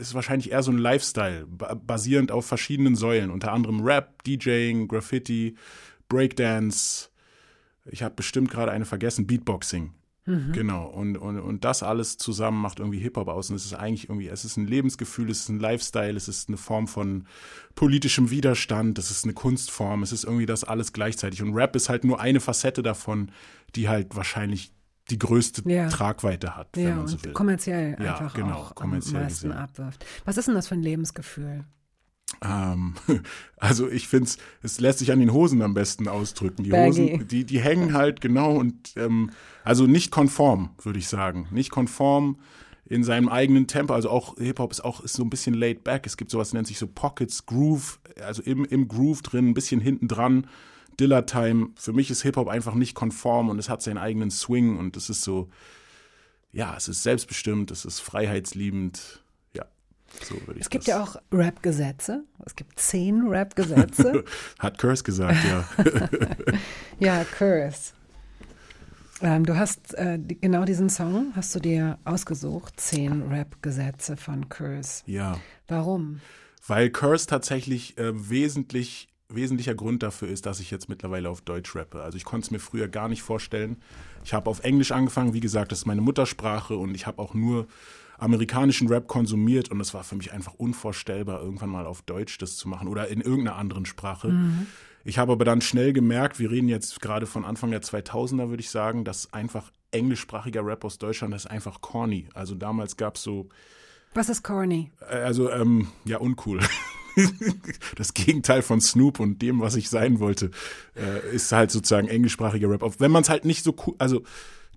[0.00, 5.56] ist wahrscheinlich eher so ein Lifestyle, basierend auf verschiedenen Säulen, unter anderem Rap, DJing, Graffiti,
[6.08, 7.10] Breakdance.
[7.86, 9.92] Ich habe bestimmt gerade eine vergessen, Beatboxing.
[10.26, 10.52] Mhm.
[10.52, 10.86] Genau.
[10.86, 13.50] Und, und, und das alles zusammen macht irgendwie Hip-Hop aus.
[13.50, 16.48] Und es ist eigentlich irgendwie, es ist ein Lebensgefühl, es ist ein Lifestyle, es ist
[16.48, 17.26] eine Form von
[17.74, 21.42] politischem Widerstand, es ist eine Kunstform, es ist irgendwie das alles gleichzeitig.
[21.42, 23.32] Und Rap ist halt nur eine Facette davon,
[23.74, 24.72] die halt wahrscheinlich
[25.10, 25.88] die größte ja.
[25.88, 27.32] Tragweite hat, wenn ja, man so will.
[27.32, 29.62] kommerziell ja, einfach genau, auch kommerziell am meisten gesehen.
[29.62, 30.04] abwirft.
[30.24, 31.64] Was ist denn das für ein Lebensgefühl?
[32.42, 32.94] Ähm,
[33.56, 34.30] also ich finde
[34.62, 36.62] es lässt sich an den Hosen am besten ausdrücken.
[36.62, 37.12] Die Baggy.
[37.12, 39.30] Hosen, die, die hängen halt genau und ähm,
[39.64, 41.48] also nicht konform, würde ich sagen.
[41.50, 42.38] Nicht konform
[42.86, 43.94] in seinem eigenen Tempo.
[43.94, 46.06] Also auch Hip-Hop ist auch ist so ein bisschen laid back.
[46.06, 49.80] Es gibt sowas, nennt sich so Pockets, Groove, also im, im Groove drin, ein bisschen
[49.80, 50.46] hinten dran.
[51.00, 51.70] Dilla Time.
[51.76, 55.10] Für mich ist Hip-Hop einfach nicht konform und es hat seinen eigenen Swing und es
[55.10, 55.48] ist so,
[56.52, 59.22] ja, es ist selbstbestimmt, es ist freiheitsliebend.
[59.54, 59.64] Ja,
[60.22, 60.88] so würde ich Es gibt das.
[60.88, 62.24] ja auch Rap-Gesetze.
[62.44, 64.24] Es gibt zehn Rap-Gesetze.
[64.58, 65.64] Hat Curse gesagt, ja.
[66.98, 67.92] ja, Curse.
[69.22, 74.48] Ähm, du hast äh, die, genau diesen Song hast du dir ausgesucht, zehn Rap-Gesetze von
[74.48, 75.02] Curse.
[75.06, 75.38] ja.
[75.68, 76.20] Warum?
[76.66, 81.74] Weil Curse tatsächlich äh, wesentlich, wesentlicher Grund dafür ist, dass ich jetzt mittlerweile auf Deutsch
[81.76, 82.02] rappe.
[82.02, 83.76] Also ich konnte es mir früher gar nicht vorstellen.
[84.24, 87.34] Ich habe auf Englisch angefangen, wie gesagt, das ist meine Muttersprache und ich habe auch
[87.34, 87.66] nur
[88.18, 92.56] amerikanischen Rap konsumiert und es war für mich einfach unvorstellbar, irgendwann mal auf Deutsch das
[92.56, 94.34] zu machen oder in irgendeiner anderen Sprache.
[95.04, 98.60] Ich habe aber dann schnell gemerkt, wir reden jetzt gerade von Anfang der 2000er, würde
[98.60, 102.28] ich sagen, dass einfach englischsprachiger Rap aus Deutschland das ist einfach corny.
[102.34, 103.48] Also damals gab es so
[104.12, 104.90] Was ist corny?
[105.10, 106.60] äh, Also, ähm, ja, uncool.
[107.96, 110.50] das Gegenteil von Snoop und dem, was ich sein wollte,
[110.96, 112.82] äh, ist halt sozusagen englischsprachiger Rap.
[112.82, 114.22] Auch wenn man es halt nicht so cool, also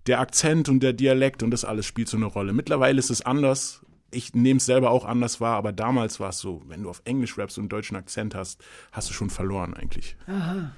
[0.08, 2.54] der Akzent und der Dialekt und das alles spielt so eine Rolle.
[2.54, 3.82] Mittlerweile ist es anders.
[4.12, 7.02] Ich nehme es selber auch anders wahr, aber damals war es so, wenn du auf
[7.06, 10.16] Englisch rappst und einen deutschen Akzent hast, hast du schon verloren eigentlich.
[10.28, 10.72] Aha.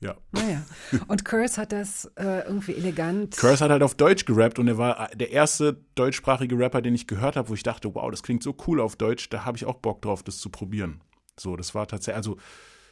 [0.00, 0.16] Ja.
[0.30, 0.62] Naja.
[1.08, 3.36] Und Curse hat das äh, irgendwie elegant.
[3.36, 7.06] Curse hat halt auf Deutsch gerappt und er war der erste deutschsprachige Rapper, den ich
[7.06, 9.64] gehört habe, wo ich dachte, wow, das klingt so cool auf Deutsch, da habe ich
[9.64, 11.00] auch Bock drauf, das zu probieren.
[11.38, 12.36] So, das war tatsächlich, also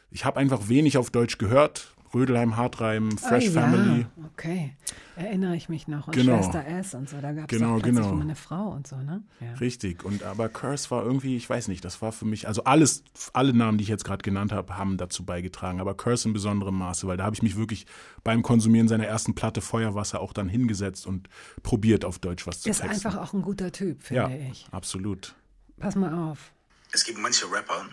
[0.09, 1.95] ich habe einfach wenig auf Deutsch gehört.
[2.13, 4.01] Rödelheim, Hartreim, Fresh ah, Family.
[4.01, 4.73] Ja, okay.
[5.15, 6.07] Erinnere ich mich noch.
[6.07, 6.37] Und Genau.
[6.41, 7.19] Schwester S und so.
[7.19, 8.11] Da gab es Genau, auch plötzlich genau.
[8.13, 9.23] immer eine Frau und so, ne?
[9.39, 9.53] Ja.
[9.55, 10.05] Richtig.
[10.05, 13.03] Und aber Curse war irgendwie, ich weiß nicht, das war für mich, also alles,
[13.33, 15.79] alle Namen, die ich jetzt gerade genannt habe, haben dazu beigetragen.
[15.81, 17.85] Aber Curse in besonderem Maße, weil da habe ich mich wirklich
[18.23, 21.27] beim Konsumieren seiner ersten Platte Feuerwasser auch dann hingesetzt und
[21.63, 23.07] probiert auf Deutsch was zu Ist texten.
[23.07, 24.67] einfach auch ein guter Typ, finde ja, ich.
[24.71, 25.35] absolut.
[25.79, 26.51] Pass mal auf.
[26.93, 27.85] Es gibt manche Rapper,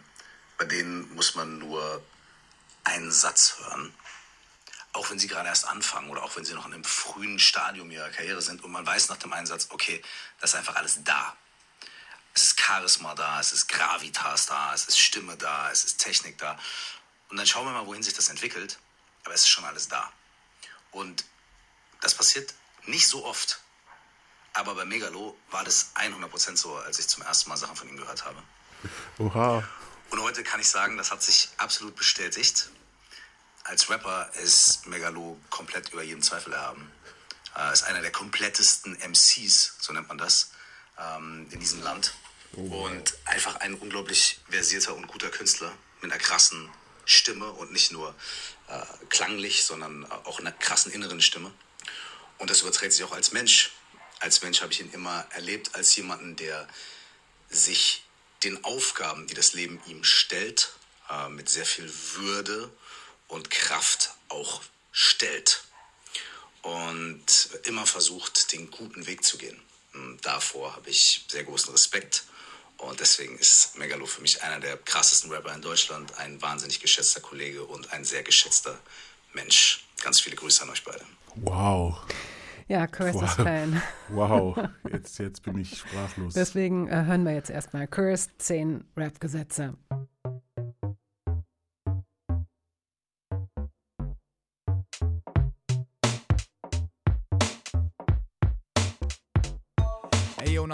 [0.59, 1.81] bei denen muss man nur
[2.85, 3.91] einen Satz hören,
[4.95, 7.91] auch wenn sie gerade erst anfangen oder auch wenn sie noch in einem frühen Stadium
[7.91, 10.01] ihrer Karriere sind und man weiß nach dem Einsatz, okay,
[10.41, 11.37] das ist einfach alles da.
[12.33, 16.39] Es ist Charisma da, es ist Gravitas da, es ist Stimme da, es ist Technik
[16.39, 16.59] da.
[17.29, 18.79] Und dann schauen wir mal, wohin sich das entwickelt.
[19.25, 20.13] Aber es ist schon alles da.
[20.91, 21.25] Und
[22.01, 23.61] das passiert nicht so oft.
[24.53, 27.97] Aber bei Megalo war das 100% so, als ich zum ersten Mal Sachen von ihm
[27.97, 28.41] gehört habe.
[29.19, 29.67] Oha.
[30.11, 32.69] Und heute kann ich sagen, das hat sich absolut bestätigt.
[33.65, 36.93] Als Rapper ist Megalo komplett über jeden Zweifel erhaben.
[37.55, 40.51] Er ist einer der komplettesten MCs, so nennt man das,
[40.99, 42.13] ähm, in diesem Land.
[42.53, 46.71] Und einfach ein unglaublich versierter und guter Künstler mit einer krassen
[47.07, 48.15] Stimme und nicht nur
[48.69, 51.51] äh, klanglich, sondern auch einer krassen inneren Stimme.
[52.37, 53.71] Und das überträgt sich auch als Mensch.
[54.21, 56.69] Als Mensch habe ich ihn immer erlebt als jemanden, der
[57.49, 58.05] sich
[58.43, 60.75] den Aufgaben, die das Leben ihm stellt,
[61.09, 62.71] äh, mit sehr viel Würde
[63.29, 64.63] und Kraft auch
[64.93, 65.65] stellt.
[66.63, 69.61] Und immer versucht, den guten Weg zu gehen.
[69.93, 72.25] Und davor habe ich sehr großen Respekt.
[72.79, 77.21] Und deswegen ist Megalo für mich einer der krassesten Rapper in Deutschland, ein wahnsinnig geschätzter
[77.21, 78.79] Kollege und ein sehr geschätzter
[79.33, 79.85] Mensch.
[80.03, 81.05] Ganz viele Grüße an euch beide.
[81.37, 81.99] Wow.
[82.67, 83.47] Ja, Curse ist Wow.
[83.47, 83.83] Fan.
[84.09, 84.59] Wow.
[84.91, 86.35] Jetzt, jetzt bin ich sprachlos.
[86.35, 89.75] Deswegen äh, hören wir jetzt erstmal Curse, 10 Rap-Gesetze.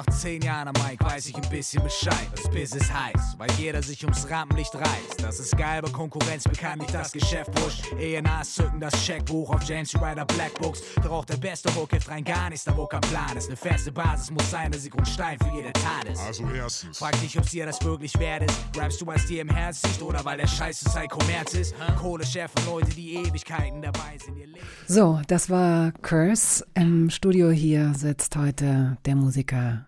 [0.07, 2.29] Nach zehn Jahren am Mike weiß ich ein bisschen Bescheid.
[2.35, 5.23] Das Biss ist heiß, weil jeder sich ums Rampenlicht reißt.
[5.23, 7.93] Das ist geil, aber Konkurrenz bekannt nicht das Geschäft wurscht.
[7.99, 10.81] Ehe nas zücken das Checkbuch auf James Ryder Black Books.
[11.03, 13.49] Doch auch der beste Hook hilft rein gar nichts, da wo kein Plan ist.
[13.49, 16.21] Eine feste Basis muss sein, dass sie Grundstein für jede Tat ist.
[16.21, 16.99] Also erstens.
[16.99, 18.59] Frag dich, ob dir das wirklich wert ist.
[18.77, 21.75] Rappst du, es dir im Herz liegt oder weil der Scheiße sei Kommerz ist?
[21.99, 24.37] Kohle schärfen Leute, die Ewigkeiten dabei sind.
[24.39, 26.65] Ihr Leben So, das war Curse.
[26.75, 29.87] Im Studio hier sitzt heute der Musiker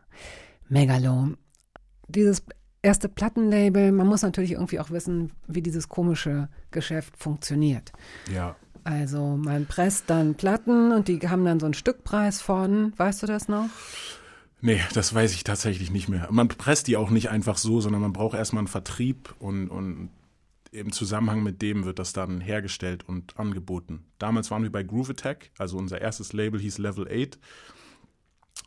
[0.69, 1.29] Megalo.
[2.09, 2.43] Dieses
[2.83, 7.93] erste Plattenlabel, man muss natürlich irgendwie auch wissen, wie dieses komische Geschäft funktioniert.
[8.33, 8.57] Ja.
[8.85, 13.27] Also man presst dann Platten und die haben dann so einen Stückpreis von, weißt du
[13.27, 13.69] das noch?
[14.61, 16.29] Nee, das weiß ich tatsächlich nicht mehr.
[16.31, 20.11] Man presst die auch nicht einfach so, sondern man braucht erstmal einen Vertrieb und, und
[20.73, 24.05] im Zusammenhang mit dem wird das dann hergestellt und angeboten.
[24.19, 27.39] Damals waren wir bei Groove Attack, also unser erstes Label hieß Level 8.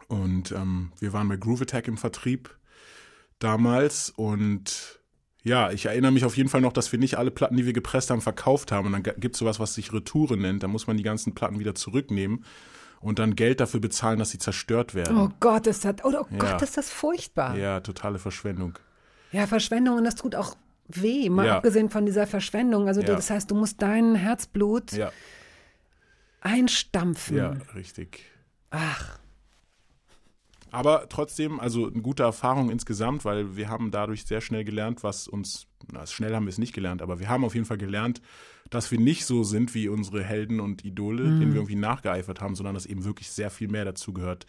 [0.07, 2.55] Und ähm, wir waren bei Groove Attack im Vertrieb
[3.39, 4.99] damals und
[5.43, 7.73] ja, ich erinnere mich auf jeden Fall noch, dass wir nicht alle Platten, die wir
[7.73, 8.87] gepresst haben, verkauft haben.
[8.87, 10.63] Und dann gibt es sowas, was sich Retoure nennt.
[10.63, 12.43] Da muss man die ganzen Platten wieder zurücknehmen
[12.99, 15.17] und dann Geld dafür bezahlen, dass sie zerstört werden.
[15.17, 16.37] Oh Gott, ist das, oh, oh Ja.
[16.39, 17.55] Gott, ist das furchtbar.
[17.57, 18.79] Ja, totale Verschwendung.
[19.31, 20.55] Ja, Verschwendung und das tut auch
[20.87, 21.57] weh, mal Ja.
[21.57, 22.87] abgesehen von dieser Verschwendung.
[22.87, 23.07] Also Ja.
[23.15, 25.11] das heißt, du musst dein Herzblut Ja,
[26.41, 27.37] einstampfen.
[27.37, 28.23] ja, richtig.
[28.71, 29.19] Ach,
[30.75, 35.27] Aber trotzdem, also eine gute Erfahrung insgesamt, weil wir haben dadurch sehr schnell gelernt, was
[35.27, 38.21] uns, na, schnell haben wir es nicht gelernt, aber wir haben auf jeden Fall gelernt,
[38.69, 41.39] dass wir nicht so sind wie unsere Helden und Idole, Mhm.
[41.39, 44.45] denen wir irgendwie nachgeeifert haben, sondern dass eben wirklich sehr viel mehr dazu gehört,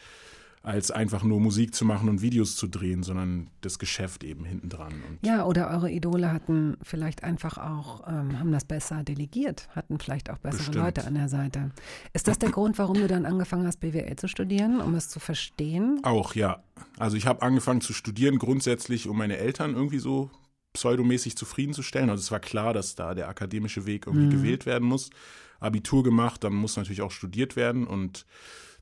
[0.67, 4.69] als einfach nur Musik zu machen und Videos zu drehen, sondern das Geschäft eben hinten
[4.69, 4.95] dran.
[5.09, 10.01] Und ja, oder eure Idole hatten vielleicht einfach auch, ähm, haben das besser delegiert, hatten
[10.01, 10.77] vielleicht auch bessere Bestimmt.
[10.85, 11.71] Leute an der Seite.
[12.15, 15.21] Ist das der Grund, warum du dann angefangen hast, BWL zu studieren, um es zu
[15.21, 16.01] verstehen?
[16.03, 16.65] Auch, ja.
[16.99, 20.31] Also ich habe angefangen zu studieren, grundsätzlich, um meine Eltern irgendwie so
[20.73, 22.11] pseudomäßig zufriedenzustellen.
[22.11, 24.31] Also es war klar, dass da der akademische Weg irgendwie Mhm.
[24.31, 25.11] gewählt werden muss.
[25.61, 27.87] Abitur gemacht, dann muss natürlich auch studiert werden.
[27.87, 28.27] Und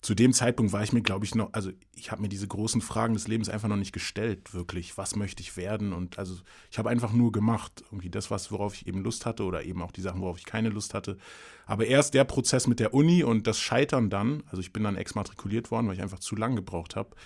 [0.05, 2.82] zu dem Zeitpunkt war ich mir, glaube ich, noch, also ich habe mir diese großen
[2.82, 4.98] Fragen des Lebens einfach noch nicht gestellt, wirklich.
[4.98, 5.94] Was möchte ich werden?
[5.94, 6.34] Und also
[6.70, 9.80] ich habe einfach nur gemacht, irgendwie das, was, worauf ich eben Lust hatte oder eben
[9.80, 11.16] auch die Sachen, worauf ich keine Lust hatte.
[11.64, 14.96] Aber erst der Prozess mit der Uni und das Scheitern dann, also ich bin dann
[14.96, 17.16] exmatrikuliert worden, weil ich einfach zu lang gebraucht habe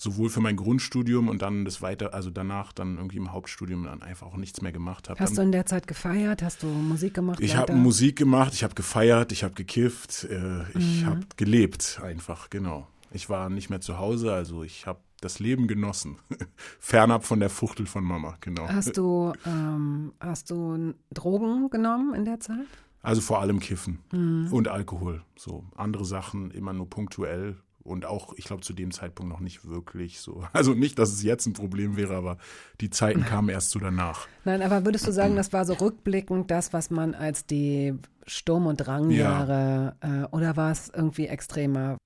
[0.00, 4.00] sowohl für mein Grundstudium und dann das weiter, also danach dann irgendwie im Hauptstudium dann
[4.02, 5.18] einfach auch nichts mehr gemacht habe.
[5.20, 6.42] Hast du in der Zeit gefeiert?
[6.42, 7.40] Hast du Musik gemacht?
[7.40, 11.06] ich habe Musik gemacht, ich habe gefeiert, ich habe gekifft, äh, ich Mhm.
[11.06, 12.86] habe gelebt einfach, genau.
[13.10, 16.16] Ich war nicht mehr zu Hause, also ich habe das Leben genossen.
[16.78, 18.68] Fernab von der Fuchtel von Mama, genau.
[18.68, 22.66] Hast du, ähm, hast du Drogen genommen in der Zeit?
[23.02, 24.48] Also vor allem Kiffen Mhm.
[24.52, 25.22] und Alkohol.
[25.36, 27.56] So andere Sachen immer nur punktuell
[27.88, 30.44] und auch, ich glaube, zu dem Zeitpunkt noch nicht wirklich so.
[30.52, 32.38] Also nicht, dass es jetzt ein Problem wäre, aber
[32.80, 34.26] die Zeiten kamen erst so danach.
[34.44, 37.94] Nein, aber würdest du sagen, das war so rückblickend das, was man als die
[38.26, 41.96] Sturm- und Drangjahre, äh, oder war es irgendwie extremer?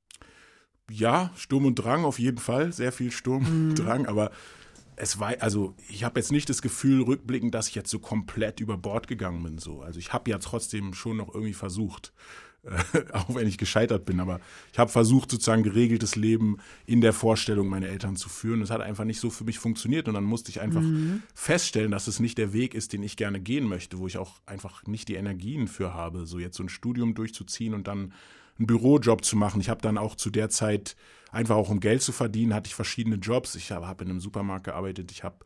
[0.91, 3.69] Ja, Sturm und Drang auf jeden Fall, sehr viel Sturm Mhm.
[3.71, 4.31] und Drang, aber
[4.97, 8.61] es war, also ich habe jetzt nicht das Gefühl rückblickend, dass ich jetzt so komplett
[8.61, 9.59] über Bord gegangen bin.
[9.59, 9.81] So.
[9.81, 12.13] Also ich habe ja trotzdem schon noch irgendwie versucht,
[13.13, 14.41] auch wenn ich gescheitert bin, aber
[14.73, 18.63] ich habe versucht, sozusagen geregeltes Leben in der Vorstellung meiner Eltern zu führen.
[18.63, 21.23] Es hat einfach nicht so für mich funktioniert und dann musste ich einfach Mhm.
[21.35, 24.41] feststellen, dass es nicht der Weg ist, den ich gerne gehen möchte, wo ich auch
[24.47, 28.13] einfach nicht die Energien für habe, so jetzt so ein Studium durchzuziehen und dann
[28.59, 29.61] einen Bürojob zu machen.
[29.61, 30.95] Ich habe dann auch zu der Zeit
[31.33, 33.55] einfach auch um Geld zu verdienen, hatte ich verschiedene Jobs.
[33.57, 35.37] Ich habe hab in einem Supermarkt gearbeitet, ich habe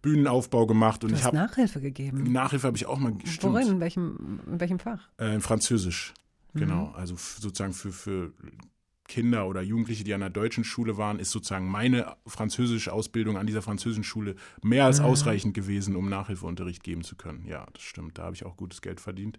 [0.00, 2.32] Bühnenaufbau gemacht und Du ich hast habe Nachhilfe gegeben.
[2.32, 3.52] Nachhilfe habe ich auch mal stimmt.
[3.52, 3.68] Worin?
[3.68, 5.08] In welchem, in welchem Fach?
[5.18, 6.14] Äh, Französisch,
[6.54, 6.58] Mhm.
[6.60, 6.90] genau.
[6.92, 8.32] Also f- sozusagen für, für
[9.08, 13.46] Kinder oder Jugendliche, die an der deutschen Schule waren, ist sozusagen meine französische Ausbildung an
[13.46, 15.04] dieser französischen Schule mehr als Mhm.
[15.06, 17.44] ausreichend gewesen, um Nachhilfeunterricht geben zu können.
[17.46, 18.18] Ja, das stimmt.
[18.18, 19.38] Da habe ich auch gutes Geld verdient.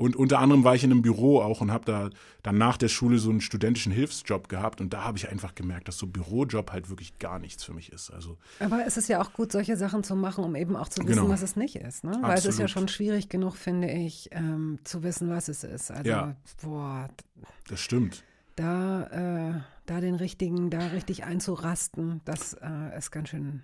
[0.00, 2.08] Und unter anderem war ich in einem Büro auch und habe da
[2.42, 5.88] dann nach der Schule so einen studentischen Hilfsjob gehabt und da habe ich einfach gemerkt,
[5.88, 8.10] dass so Bürojob halt wirklich gar nichts für mich ist.
[8.10, 11.02] Also Aber es ist ja auch gut, solche Sachen zu machen, um eben auch zu
[11.02, 11.28] wissen, Genau.
[11.28, 12.02] was es nicht ist.
[12.04, 12.12] Ne?
[12.22, 12.70] Weil es ist ja Absolut.
[12.70, 15.90] schon schwierig genug, finde ich, ähm, zu wissen, was es ist.
[15.90, 16.34] Also, Ja.
[16.62, 17.08] boah,
[17.68, 18.24] das stimmt.
[18.56, 19.02] da,
[19.50, 23.62] äh, da den richtigen, da richtig einzurasten, das äh, ist ganz schön.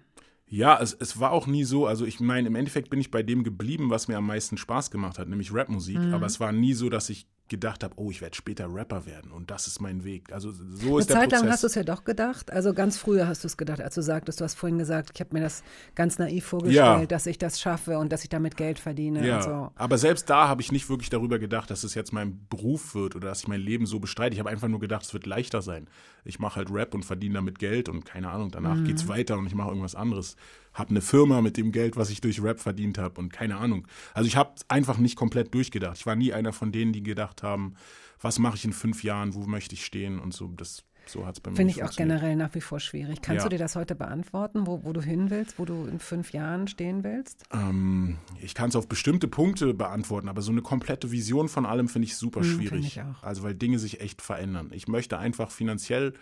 [0.48, 3.22] Ja, es, es war auch nie so, also ich meine, im Endeffekt bin ich bei
[3.22, 5.98] dem geblieben, was mir am meisten Spaß gemacht hat, nämlich Rapmusik.
[5.98, 6.14] Mhm.
[6.14, 9.30] Aber es war nie so, dass ich gedacht habe, oh, ich werde später Rapper werden
[9.30, 10.32] und das ist mein Weg.
[10.32, 12.50] Also so Eine ist der Zeit lang hast du es ja doch gedacht.
[12.50, 15.20] Also ganz früher hast du es gedacht, als du sagtest, du hast vorhin gesagt, ich
[15.20, 15.62] habe mir das
[15.94, 17.06] ganz naiv vorgestellt, Ja.
[17.06, 19.70] dass ich das schaffe und dass ich damit Geld verdiene Ja, und so.
[19.76, 23.14] aber selbst da habe ich nicht wirklich darüber gedacht, dass es jetzt mein Beruf wird
[23.16, 24.34] oder dass ich mein Leben so bestreite.
[24.34, 25.86] Ich habe einfach nur gedacht, es wird leichter sein.
[26.24, 28.84] Ich mache halt Rap und verdiene damit Geld und keine Ahnung, danach Mhm.
[28.84, 30.36] geht's weiter und ich mache irgendwas anderes.
[30.76, 33.86] Habe eine Firma mit dem Geld, was ich durch Rap verdient habe und keine Ahnung.
[34.14, 35.96] Also ich habe einfach nicht komplett durchgedacht.
[35.96, 37.74] Ich war nie einer von denen, die gedacht haben,
[38.20, 40.48] was mache ich in fünf Jahren, wo möchte ich stehen und so.
[40.48, 43.22] Das, so hat es bei mir Finde ich auch generell nach wie vor schwierig.
[43.22, 43.48] Kannst Ja.
[43.48, 46.68] du dir das heute beantworten, wo, wo du hin willst, wo du in fünf Jahren
[46.68, 47.44] stehen willst?
[47.54, 51.88] Ähm, ich kann es auf bestimmte Punkte beantworten, aber so eine komplette Vision von allem
[51.88, 52.86] finde ich super Hm, schwierig.
[52.86, 53.22] ich auch.
[53.22, 54.70] Also weil Dinge sich echt verändern.
[54.74, 56.12] Ich möchte einfach finanziell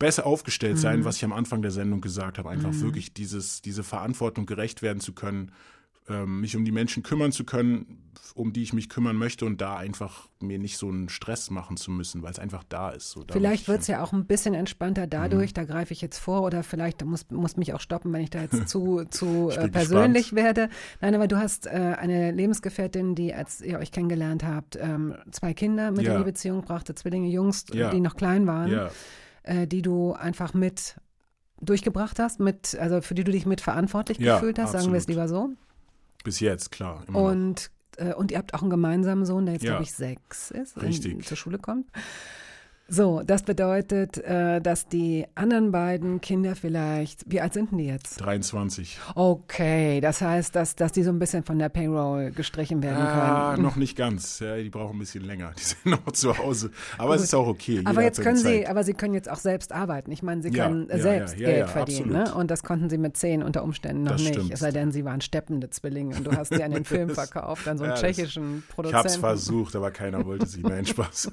[0.00, 1.04] besser aufgestellt sein, Mhm.
[1.04, 2.50] was ich am Anfang der Sendung gesagt habe.
[2.50, 2.80] Einfach Mhm.
[2.80, 5.52] wirklich dieses, diese Verantwortung gerecht werden zu können,
[6.08, 9.60] ähm, mich um die Menschen kümmern zu können, um die ich mich kümmern möchte und
[9.60, 13.10] da einfach mir nicht so einen Stress machen zu müssen, weil es einfach da ist.
[13.10, 15.10] So, da Vielleicht wird es ja auch ein bisschen entspannter Mhm.
[15.10, 18.30] dadurch, da greife ich jetzt vor oder vielleicht muss, muss mich auch stoppen, wenn ich
[18.30, 20.68] da jetzt zu, zu äh, persönlich werde.
[21.00, 25.52] Nein, aber du hast äh, eine Lebensgefährtin, die, als ihr euch kennengelernt habt, ähm, zwei
[25.54, 26.14] Kinder mit Ja.
[26.14, 27.90] in die Beziehung brachte, Zwillinge Jungs, Ja.
[27.90, 28.90] die noch klein waren, Ja.
[29.42, 30.96] Äh, die du einfach mit
[31.60, 34.98] durchgebracht hast, mit, also für die du dich mit verantwortlich Ja, gefühlt hast, sagen wir
[34.98, 35.08] es absolut.
[35.08, 35.50] lieber so.
[36.24, 37.04] Bis jetzt, klar.
[37.12, 39.72] Und, äh, und ihr habt auch einen gemeinsamen Sohn, der jetzt, Ja.
[39.72, 41.26] glaube ich, sechs ist, in, Richtig.
[41.26, 41.86] zur Schule kommt.
[42.92, 47.86] So, das bedeutet, äh, dass die anderen beiden Kinder vielleicht, wie alt sind denn die
[47.86, 48.20] jetzt?
[48.20, 48.98] 23.
[49.14, 53.50] Okay, das heißt, dass, dass die so ein bisschen von der Payroll gestrichen werden Ah,
[53.52, 53.62] können.
[53.66, 54.40] noch nicht ganz.
[54.40, 55.52] Ja, die brauchen ein bisschen länger.
[55.56, 56.72] Die sind noch zu Hause.
[56.98, 57.24] Aber es Gut.
[57.26, 57.80] ist auch okay.
[57.84, 60.10] Aber jetzt können sie, aber sie können jetzt auch selbst arbeiten.
[60.10, 62.10] Ich meine, sie Ja, können ja, selbst Geld verdienen.
[62.10, 62.34] Ne?
[62.34, 64.34] Und das konnten sie mit zehn unter Umständen noch Das nicht.
[64.34, 64.52] stimmt.
[64.52, 67.68] Es sei denn, sie waren steppende Zwillinge und du hast sie an den Film verkauft,
[67.68, 68.98] an so einen tschechischen Ich Produzenten.
[68.98, 70.62] habe es versucht, aber keiner wollte sie.
[70.62, 71.30] Nein, Spaß.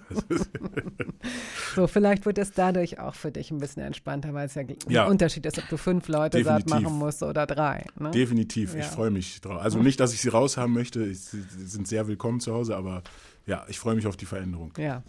[1.76, 5.06] So, vielleicht wird es dadurch auch für dich ein bisschen entspannter, weil es ja, Ja.
[5.06, 7.86] ein Unterschied ist, ob du fünf Leute satt machen musst oder drei.
[8.00, 8.12] Ne?
[8.12, 8.74] Definitiv.
[8.74, 8.80] Ja.
[8.82, 9.62] Ich freue mich drauf.
[9.62, 11.04] Also nicht, dass ich sie raushaben möchte.
[11.04, 13.04] Ich, sie sind sehr willkommen zu Hause, aber
[13.46, 14.74] ja, ich freue mich auf die Veränderung.
[14.78, 15.04] Ja.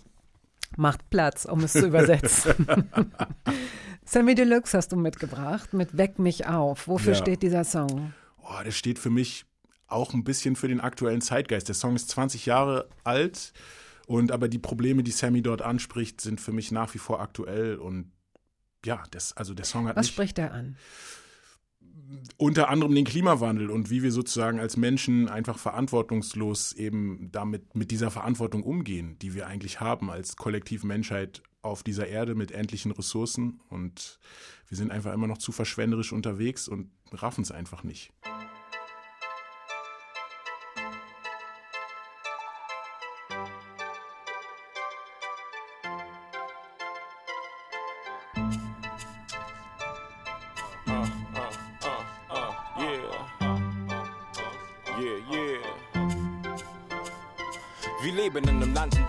[0.77, 2.67] Macht Platz, um es zu übersetzen.
[4.05, 6.89] Sammy Deluxe hast du mitgebracht mit Weck mich auf.
[6.89, 7.19] Wofür Ja.
[7.19, 8.13] steht dieser Song?
[8.43, 9.45] Oh, der steht für mich
[9.87, 11.69] auch ein bisschen für den aktuellen Zeitgeist.
[11.69, 13.53] Der Song ist 20 Jahre alt
[14.09, 17.77] und aber die Probleme, die Sammy dort anspricht, sind für mich nach wie vor aktuell
[17.77, 18.11] und
[18.85, 20.77] ja, das, also der Song hat Was spricht er an?
[22.39, 27.91] unter anderem den Klimawandel und wie wir sozusagen als Menschen einfach verantwortungslos eben damit mit
[27.91, 32.93] dieser Verantwortung umgehen, die wir eigentlich haben als kollektive Menschheit auf dieser Erde mit endlichen
[32.93, 34.21] Ressourcen und
[34.69, 38.11] wir sind einfach immer noch zu verschwenderisch unterwegs und raffen es einfach nicht.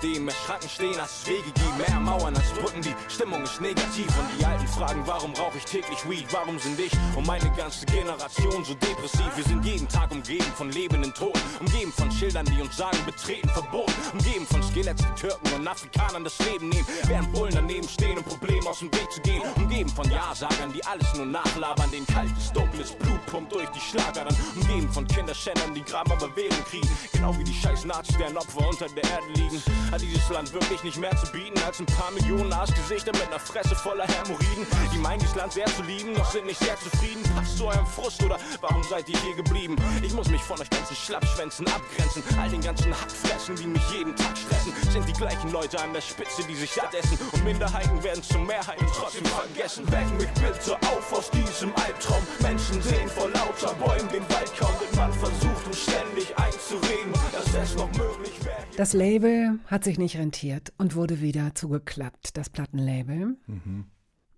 [0.02, 2.82] Dem mehr Schranken stehen, als Wege gibt, mehr Mauern als Brücken.
[2.82, 6.26] Die Stimmung ist negativ und die Alten fragen, warum rauche ich täglich Weed?
[6.32, 9.30] Warum sind ich und meine ganze Generation so depressiv?
[9.36, 13.50] Wir sind jeden Tag umgeben von lebenden Toten, umgeben von Schildern, die uns sagen, betreten
[13.50, 18.18] verboten, umgeben von Skeletts, die Türken und Afrikanern das Leben nehmen, während Bullen daneben stehen,
[18.18, 22.06] um Probleme aus dem Weg zu gehen, umgeben von Ja-Sagern, die alles nur nachlabern, den
[22.08, 26.90] kaltes, dunkles Blut pumpt durch die Schlagern, umgeben von Kinderschändern, die Graben aber Wählen kriegen,
[27.12, 29.62] genau wie die scheiß Nazis, deren Opfer unter der Erde liegen.
[29.92, 33.40] Hat dieses Land wirklich nicht mehr zu bieten als ein paar Millionen Arschgesichter mit einer
[33.40, 34.68] Fresse voller Hämorrhoiden?
[34.94, 37.24] Die meinen, dieses Land sehr zu lieben, doch sind nicht sehr zufrieden.
[37.36, 39.76] Passt zu eurem Frust oder warum seid ihr hier geblieben?
[40.04, 42.24] Ich muss mich von euch ganzen Schlappschwänzen abgrenzen.
[42.40, 46.02] All den ganzen Hackfressen, die mich jeden Tag stressen, sind die gleichen Leute an der
[46.02, 47.18] Spitze, die sich satt essen.
[47.32, 49.92] Und Minderheiten werden zur Mehrheit und trotzdem vergessen.
[49.92, 52.22] Weck mich bitte auf aus diesem Albtraum.
[52.42, 57.76] Menschen sehen vor lauter Bäumen den Wald kaum, man versucht uns ständig einzureden, dass es
[57.76, 58.58] noch möglich wäre.
[58.78, 63.38] Das Label hat sich nicht rentiert und wurde wieder zugeklappt, das Plattenlabel.
[63.48, 63.86] Mhm.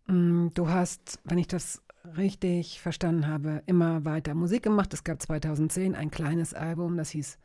[0.08, 1.82] Mm, Du hast, wenn ich das
[2.18, 4.94] richtig verstanden habe, immer weiter Musik gemacht.
[4.94, 7.38] Es gab 2010 ein kleines Album, das hieß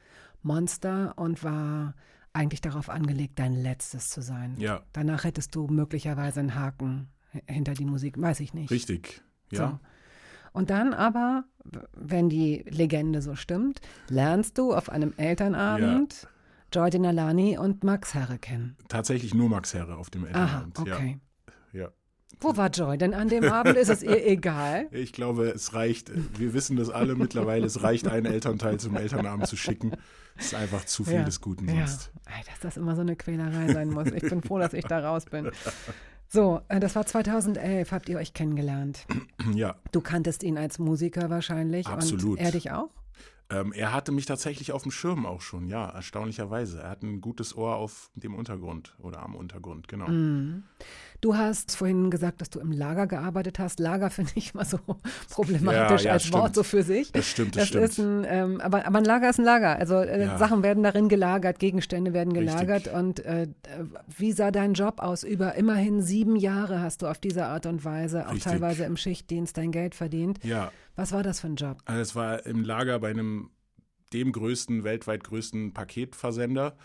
[0.42, 1.94] Monster und war
[2.32, 4.56] eigentlich darauf angelegt, dein letztes zu sein.
[4.58, 4.82] Ja.
[4.92, 7.08] Danach hättest du möglicherweise einen Haken
[7.46, 8.70] hinter die Musik, weiß ich nicht.
[8.70, 9.58] Richtig, ja.
[9.58, 9.78] So.
[10.52, 11.44] Und dann aber,
[11.92, 16.28] wenn die Legende so stimmt, lernst du auf einem Elternabend
[16.76, 18.76] Jordi Nalani und Max Herre kennen.
[18.88, 20.28] Tatsächlich nur Max Herre auf dem Aha,
[20.64, 20.78] Elternabend.
[20.78, 21.20] okay.
[21.72, 21.80] Ja.
[21.80, 21.88] ja.
[22.40, 22.98] Wo war Joy?
[22.98, 24.88] Denn an dem Abend ist es ihr egal.
[24.90, 29.46] Ich glaube, es reicht, wir wissen das alle mittlerweile, es reicht, einen Elternteil zum Elternabend
[29.46, 29.92] zu schicken.
[30.36, 31.22] Es ist einfach zu viel Ja.
[31.24, 31.86] des Guten Ja.
[31.86, 32.12] sonst.
[32.46, 34.08] Dass das immer so eine Quälerei sein muss.
[34.12, 35.50] Ich bin froh, dass ich da raus bin.
[36.28, 39.06] So, äh, das war 2011, habt ihr euch kennengelernt.
[39.54, 41.86] Ja, Du kanntest ihn als Musiker wahrscheinlich.
[41.86, 42.24] Absolut.
[42.32, 42.90] Und er dich auch?
[43.48, 46.80] Ähm, er hatte mich tatsächlich auf dem Schirm auch schon, ja, erstaunlicherweise.
[46.80, 50.08] Er hat ein gutes Ohr auf dem Untergrund oder am Untergrund, genau.
[50.08, 50.64] Mhm.
[51.20, 53.78] Du hast vorhin gesagt, dass du im Lager gearbeitet hast.
[53.78, 54.78] Lager finde ich immer so
[55.30, 56.42] problematisch Ja, ja, als stimmt.
[56.42, 57.12] Wort so für sich.
[57.12, 57.84] Das stimmt, das stimmt.
[57.84, 59.76] Ist ein, ähm, aber, aber ein Lager ist ein Lager.
[59.76, 60.38] Also äh, Ja.
[60.38, 62.86] Sachen werden darin gelagert, Gegenstände werden gelagert.
[62.86, 62.94] Richtig.
[62.94, 63.48] Und äh,
[64.16, 65.22] wie sah dein Job aus?
[65.22, 68.44] Über immerhin sieben Jahre hast du auf diese Art und Weise, auch Richtig.
[68.52, 70.42] teilweise im Schichtdienst, dein Geld verdient.
[70.44, 71.78] Ja, Was war das für ein Job?
[71.84, 73.50] Also es war im Lager bei einem
[74.12, 76.76] dem größten, weltweit größten Paketversender.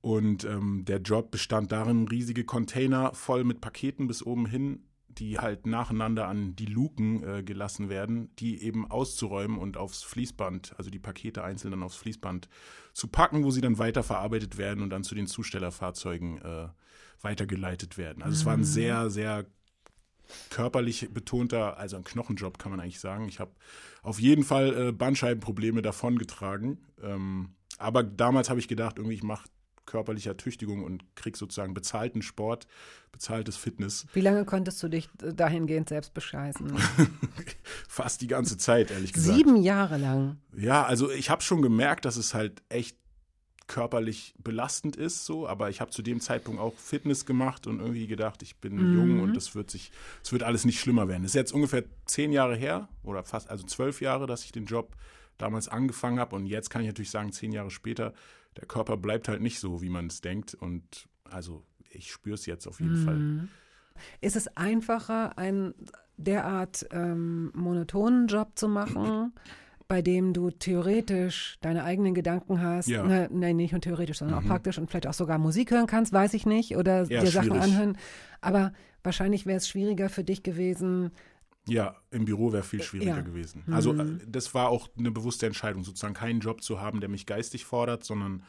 [0.00, 5.38] Und ähm, der Job bestand darin, riesige Container voll mit Paketen bis oben hin, die
[5.38, 10.90] halt nacheinander an die Luken äh, gelassen werden, die eben auszuräumen und aufs Fließband, also
[10.90, 12.48] die Pakete einzeln dann aufs Fließband
[12.92, 16.68] zu packen, wo sie dann weiterverarbeitet werden und dann zu den Zustellerfahrzeugen äh,
[17.20, 18.22] weitergeleitet werden.
[18.22, 18.64] Also es war ein Mhm.
[18.64, 19.46] sehr, sehr
[20.50, 23.28] körperlich betonter, also ein Knochenjob kann man eigentlich sagen.
[23.28, 23.52] Ich habe
[24.02, 26.78] auf jeden Fall äh, Bandscheibenprobleme davongetragen.
[27.02, 29.48] Ähm, aber damals habe ich gedacht, irgendwie ich mache
[29.86, 32.66] körperliche Ertüchtigung und krieg sozusagen bezahlten Sport,
[33.12, 34.06] bezahltes Fitness.
[34.12, 36.74] Wie lange konntest du dich dahingehend selbst bescheißen?
[37.88, 39.36] Fast die ganze Zeit, ehrlich gesagt.
[39.36, 40.38] Sieben Jahre lang.
[40.56, 42.96] Ja, also ich habe schon gemerkt, dass es halt echt
[43.66, 48.06] körperlich belastend ist, so, aber ich habe zu dem Zeitpunkt auch Fitness gemacht und irgendwie
[48.06, 48.92] gedacht, ich bin Mhm.
[48.92, 49.90] jung und es wird sich,
[50.22, 51.24] es wird alles nicht schlimmer werden.
[51.24, 54.66] Es ist jetzt ungefähr zehn Jahre her oder fast, also zwölf Jahre, dass ich den
[54.66, 54.94] Job
[55.38, 58.12] damals angefangen habe und jetzt kann ich natürlich sagen, zehn Jahre später,
[58.56, 62.46] der Körper bleibt halt nicht so, wie man es denkt und also ich spüre es
[62.46, 63.18] jetzt auf jeden Fall.
[63.18, 63.48] Mhm.
[64.20, 65.74] Ist es einfacher, einen
[66.16, 69.32] derart ähm, monotonen Job zu machen,
[69.88, 72.88] bei dem du theoretisch deine eigenen Gedanken hast?
[72.88, 73.04] Ja.
[73.04, 74.44] Ne, nein, nicht nur theoretisch, sondern Mhm.
[74.44, 77.30] auch praktisch und vielleicht auch sogar Musik hören kannst, weiß ich nicht, oder Ja, dir
[77.30, 77.62] Sachen schwierig.
[77.62, 77.98] anhören.
[78.40, 78.72] Aber
[79.02, 81.10] wahrscheinlich wäre es schwieriger für dich gewesen.
[81.66, 83.20] Ja, im Büro wäre viel schwieriger Ja.
[83.22, 83.62] gewesen.
[83.66, 83.72] Mhm.
[83.74, 87.24] Also äh, das war auch eine bewusste Entscheidung, sozusagen keinen Job zu haben, der mich
[87.26, 88.42] geistig fordert, sondern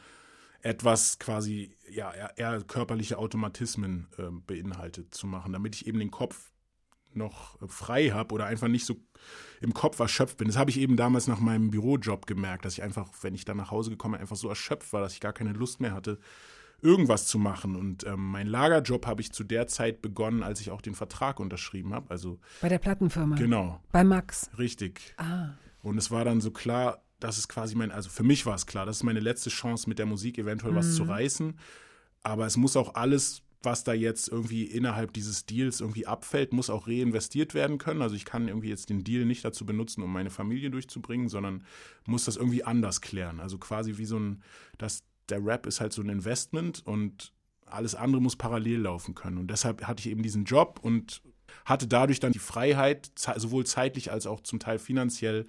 [0.62, 6.10] etwas quasi, ja, eher, eher körperliche Automatismen äh, beinhaltet zu machen, damit ich eben den
[6.10, 6.50] Kopf
[7.16, 8.96] noch äh, frei habe oder einfach nicht so
[9.60, 10.48] im Kopf erschöpft bin.
[10.48, 13.56] Das habe ich eben damals nach meinem Bürojob gemerkt, dass ich einfach, wenn ich dann
[13.56, 16.18] nach Hause gekommen bin, einfach so erschöpft war, dass ich gar keine Lust mehr hatte,
[16.82, 17.74] irgendwas zu machen.
[17.74, 21.40] Und ähm, mein Lagerjob habe ich zu der Zeit begonnen, als ich auch den Vertrag
[21.40, 22.10] unterschrieben habe.
[22.10, 23.36] Also Bei der Plattenfirma.
[23.36, 23.80] Genau.
[23.92, 24.50] Bei Max.
[24.58, 25.14] Richtig.
[25.16, 25.50] Ah.
[25.82, 28.66] Und es war dann so klar, dass es quasi mein, also für mich war es
[28.66, 30.92] klar, das ist meine letzte Chance mit der Musik eventuell was Mhm.
[30.92, 31.58] zu reißen.
[32.22, 36.70] Aber es muss auch alles, was da jetzt irgendwie innerhalb dieses Deals irgendwie abfällt, muss
[36.70, 38.02] auch reinvestiert werden können.
[38.02, 41.64] Also ich kann irgendwie jetzt den Deal nicht dazu benutzen, um meine Familie durchzubringen, sondern
[42.06, 43.40] muss das irgendwie anders klären.
[43.40, 44.42] Also quasi wie so ein,
[44.78, 47.32] das, der Rap ist halt so ein Investment und
[47.64, 49.38] alles andere muss parallel laufen können.
[49.38, 51.22] Und deshalb hatte ich eben diesen Job und
[51.64, 55.46] hatte dadurch dann die Freiheit, sowohl zeitlich als auch zum Teil finanziell,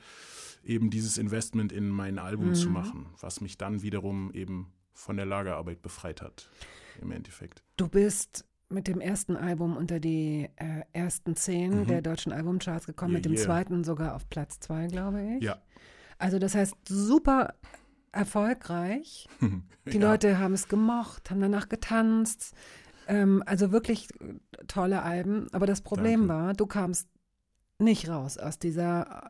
[0.64, 2.54] eben dieses Investment in mein Album Mhm.
[2.56, 6.50] zu machen, was mich dann wiederum eben von der Lagerarbeit befreit hat,
[7.02, 7.64] im Endeffekt.
[7.78, 11.88] Du bist mit dem ersten Album unter die äh, ersten zehn Mhm.
[11.88, 13.44] der deutschen Albumcharts gekommen, Yeah, mit dem yeah.
[13.46, 15.44] zweiten sogar auf Platz zwei, glaube ich.
[15.44, 15.58] Ja.
[16.18, 17.54] Also das heißt, super
[18.12, 19.28] erfolgreich.
[19.86, 20.12] Die Ja.
[20.12, 22.54] Leute haben es gemocht, haben danach getanzt.
[23.08, 24.10] Ähm, also wirklich
[24.68, 25.48] tolle Alben.
[25.54, 27.08] Aber das Problem war, du kamst
[27.80, 29.30] nicht raus aus dieser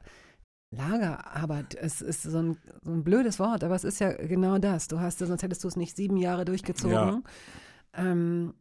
[0.71, 1.75] Lagerarbeit.
[1.75, 4.87] Es ist so ein, so ein blödes Wort, aber es ist ja genau das.
[4.87, 7.23] Du hast, sonst hättest du es nicht sieben Jahre durchgezogen.
[7.93, 8.53] Ähm,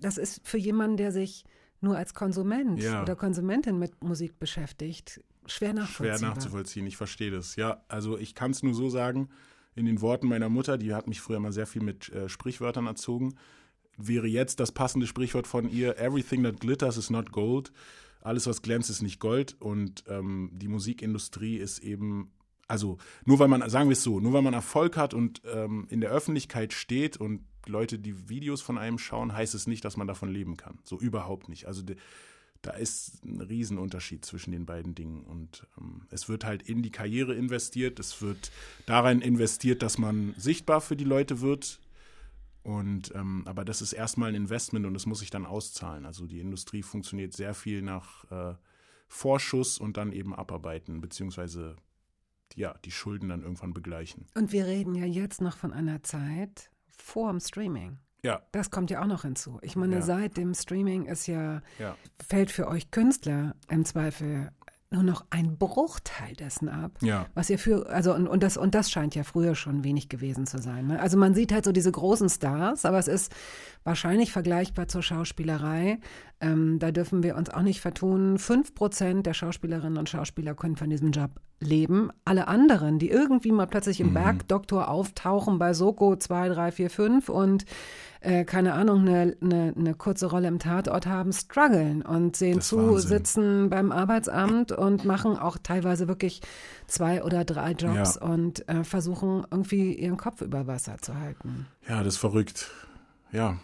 [0.00, 1.44] das ist für jemanden, der sich
[1.80, 3.02] nur als Konsument Ja.
[3.02, 6.18] oder Konsumentin mit Musik beschäftigt, schwer nachvollziehbar.
[6.18, 7.56] Schwer nachzuvollziehen, ich verstehe das.
[7.56, 9.30] Ja, also ich kann es nur so sagen,
[9.74, 12.86] in den Worten meiner Mutter, die hat mich früher mal sehr viel mit äh, Sprichwörtern
[12.86, 13.34] erzogen,
[13.96, 17.72] wäre jetzt das passende Sprichwort von ihr, everything that glitters is not gold.
[18.20, 19.56] Alles, was glänzt, ist nicht Gold.
[19.60, 22.30] Und ähm, die Musikindustrie ist eben,
[22.68, 25.86] also nur weil man, sagen wir es so, nur weil man Erfolg hat und ähm,
[25.90, 29.96] in der Öffentlichkeit steht und Leute die Videos von einem schauen, heißt es nicht, dass
[29.96, 30.78] man davon leben kann.
[30.82, 31.66] So überhaupt nicht.
[31.66, 31.96] Also de,
[32.62, 35.22] da ist ein Riesenunterschied zwischen den beiden Dingen.
[35.24, 38.50] Und ähm, es wird halt in die Karriere investiert, es wird
[38.86, 41.80] darin investiert, dass man sichtbar für die Leute wird.
[42.62, 46.04] Und ähm, aber das ist erstmal ein Investment und es muss sich dann auszahlen.
[46.04, 48.54] Also die Industrie funktioniert sehr viel nach äh,
[49.08, 51.76] Vorschuss und dann eben abarbeiten, beziehungsweise
[52.56, 54.26] ja, die Schulden dann irgendwann begleichen.
[54.34, 57.98] Und wir reden ja jetzt noch von einer Zeit vor dem Streaming.
[58.22, 58.42] Ja.
[58.52, 59.58] Das kommt ja auch noch hinzu.
[59.62, 60.02] Ich meine, Ja.
[60.02, 61.96] seit dem Streaming ist ja, Ja.
[62.22, 64.50] fällt für euch Künstler im Zweifel
[64.92, 67.26] nur noch ein Bruchteil dessen ab, Ja.
[67.34, 70.46] was ihr für, also und, und das und das scheint ja früher schon wenig gewesen
[70.48, 70.88] zu sein.
[70.88, 71.00] Ne?
[71.00, 73.32] Also man sieht halt so diese großen Stars, aber es ist
[73.84, 75.98] wahrscheinlich vergleichbar zur Schauspielerei.
[76.40, 78.38] Ähm, da dürfen wir uns auch nicht vertun.
[78.38, 82.10] Fünf Prozent der Schauspielerinnen und Schauspieler können von diesem Job leben.
[82.24, 84.14] Alle anderen, die irgendwie mal plötzlich im Mhm.
[84.14, 87.64] Bergdoktor auftauchen bei Soko 2, 3, 4, 5 und
[88.22, 92.68] äh, keine Ahnung, eine, eine, eine kurze Rolle im Tatort haben, strugglen und sehen Das
[92.68, 93.08] zu, Wahnsinn.
[93.08, 96.40] sitzen beim Arbeitsamt und machen auch teilweise wirklich
[96.86, 98.26] zwei oder drei Jobs Ja.
[98.26, 101.66] und äh, versuchen irgendwie ihren Kopf über Wasser zu halten.
[101.88, 102.70] Ja, das ist verrückt.
[103.32, 103.56] Ja.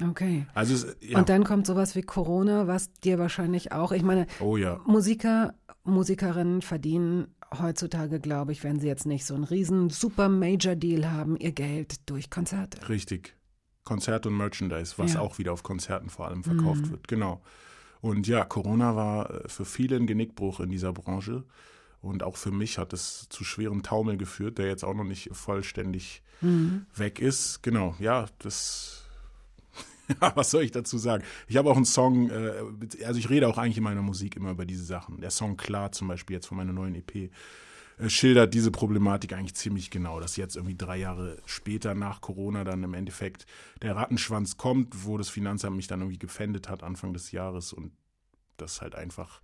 [0.00, 0.46] Okay.
[0.54, 1.18] Also, es, ja.
[1.18, 4.80] Und dann kommt sowas wie Corona, was dir wahrscheinlich auch, ich meine, Oh ja.
[4.86, 10.74] Musiker, Musikerinnen verdienen heutzutage, glaube ich, wenn sie jetzt nicht so einen riesen super Major
[10.74, 12.88] Deal haben, ihr Geld durch Konzerte.
[12.88, 13.36] Richtig.
[13.84, 15.20] Konzerte und Merchandise, was Ja.
[15.20, 16.90] auch wieder auf Konzerten vor allem verkauft Mhm.
[16.92, 17.08] wird.
[17.08, 17.42] Genau.
[18.00, 21.44] Und ja, Corona war äh, für viele ein Genickbruch in dieser Branche.
[22.00, 25.28] Und auch für mich hat es zu schwerem Taumel geführt, der jetzt auch noch nicht
[25.32, 26.86] vollständig Mhm.
[26.96, 27.62] weg ist.
[27.62, 29.01] Genau, ja, das.
[30.20, 31.24] Ja, was soll ich dazu sagen?
[31.48, 32.52] Ich habe auch einen Song, äh,
[33.04, 35.20] also ich rede auch eigentlich in meiner Musik immer über diese Sachen.
[35.20, 37.30] Der Song Klar zum Beispiel jetzt von meiner neuen EP äh,
[38.08, 42.82] schildert diese Problematik eigentlich ziemlich genau, dass jetzt irgendwie drei Jahre später nach Corona dann
[42.82, 43.46] im Endeffekt
[43.80, 47.92] der Rattenschwanz kommt, wo das Finanzamt mich dann irgendwie gefändet hat Anfang des Jahres und
[48.58, 49.40] das halt einfach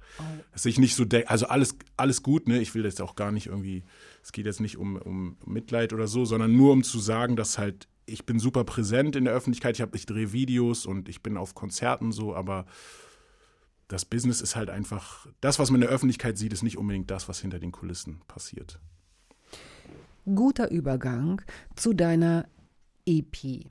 [0.52, 2.60] dass sich nicht so de also alles alles gut, ne?
[2.60, 3.84] Ich will das auch gar nicht irgendwie
[4.22, 7.58] es geht jetzt nicht um um Mitleid oder so, sondern nur um zu sagen, dass
[7.58, 11.22] halt ich bin super präsent in der Öffentlichkeit, ich habe ich drehe Videos und ich
[11.22, 12.66] bin auf Konzerten so, aber
[13.88, 17.10] das Business ist halt einfach, das, was man in der Öffentlichkeit sieht, ist nicht unbedingt
[17.10, 18.80] das, was hinter den Kulissen passiert.
[20.26, 21.40] Guter Übergang
[21.74, 22.46] zu deiner
[23.06, 23.64] EP.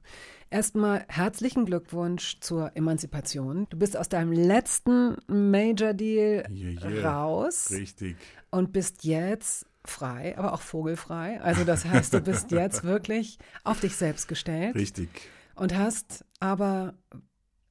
[0.50, 3.68] Erstmal herzlichen Glückwunsch zur Emanzipation.
[3.70, 7.12] Du bist aus deinem letzten Major Deal Yeah, yeah.
[7.12, 8.16] raus Richtig.
[8.50, 11.42] und bist jetzt frei, aber auch vogelfrei.
[11.42, 14.76] Also das heißt, du bist jetzt wirklich auf dich selbst gestellt.
[14.76, 15.10] Richtig.
[15.56, 16.94] Und hast aber,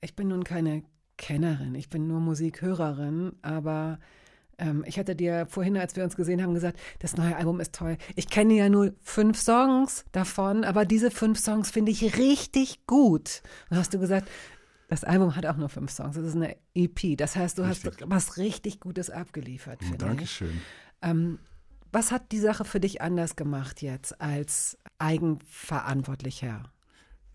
[0.00, 0.82] ich bin nun keine
[1.16, 3.98] Kennerin, ich bin nur Musikhörerin, aber
[4.58, 7.74] ähm, ich hatte dir vorhin, als wir uns gesehen haben, gesagt, das neue Album ist
[7.74, 7.96] toll.
[8.14, 13.42] Ich kenne ja nur fünf Songs davon, aber diese fünf Songs finde ich richtig gut.
[13.70, 14.28] Und hast du gesagt,
[14.88, 16.16] das Album hat auch nur fünf Songs.
[16.16, 17.16] Das ist eine EP.
[17.16, 20.02] Das heißt, du hast was richtig Gutes abgeliefert, finde ich.
[20.02, 20.60] Dankeschön.
[21.02, 21.38] Ähm,
[21.96, 26.70] was hat die Sache für dich anders gemacht jetzt als Eigenverantwortlicher?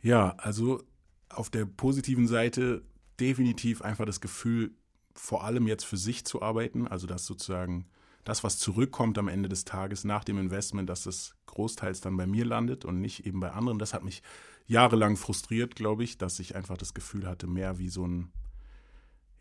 [0.04, 0.84] Ja, also
[1.30, 2.84] auf der positiven Seite
[3.20, 4.76] definitiv einfach das Gefühl,
[5.16, 7.88] vor allem jetzt für sich zu arbeiten, also dass sozusagen
[8.24, 12.28] das, was zurückkommt am Ende des Tages nach dem Investment, dass es großteils dann bei
[12.28, 13.80] mir landet und nicht eben bei anderen.
[13.80, 14.22] Das hat mich
[14.68, 18.32] jahrelang frustriert, glaube ich, dass ich einfach das Gefühl hatte, mehr wie so ein,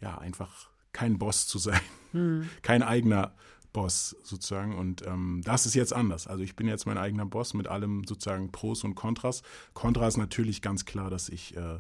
[0.00, 2.48] ja, einfach kein Boss zu sein, Hm.
[2.62, 3.34] kein eigener
[3.72, 4.76] Boss sozusagen.
[4.76, 6.26] Und ähm, das ist jetzt anders.
[6.26, 9.42] Also ich bin jetzt mein eigener Boss mit allem sozusagen Pros und Kontras.
[9.74, 11.78] Kontra ist natürlich ganz klar, dass ich äh,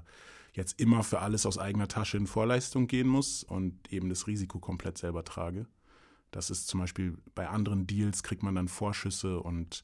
[0.52, 4.58] jetzt immer für alles aus eigener Tasche in Vorleistung gehen muss und eben das Risiko
[4.58, 5.66] komplett selber trage.
[6.30, 9.82] Das ist zum Beispiel bei anderen Deals kriegt man dann Vorschüsse und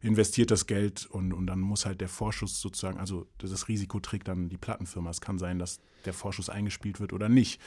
[0.00, 4.28] investiert das Geld und, und dann muss halt der Vorschuss sozusagen, also das Risiko trägt
[4.28, 5.10] dann die Plattenfirma.
[5.10, 7.60] Es kann sein, dass der Vorschuss eingespielt wird oder nicht.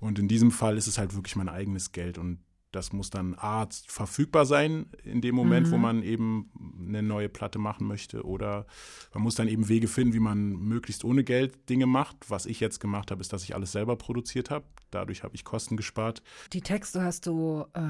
[0.00, 2.38] Und in diesem Fall ist es halt wirklich mein eigenes Geld und
[2.74, 5.70] das muss dann A, verfügbar sein in dem Moment, Mhm.
[5.72, 6.50] wo man eben
[6.88, 8.24] eine neue Platte machen möchte.
[8.24, 8.66] Oder
[9.12, 12.16] man muss dann eben Wege finden, wie man möglichst ohne Geld Dinge macht.
[12.28, 14.64] Was ich jetzt gemacht habe, ist, dass ich alles selber produziert habe.
[14.90, 16.22] Dadurch habe ich Kosten gespart.
[16.52, 17.80] Die Texte hast du äh,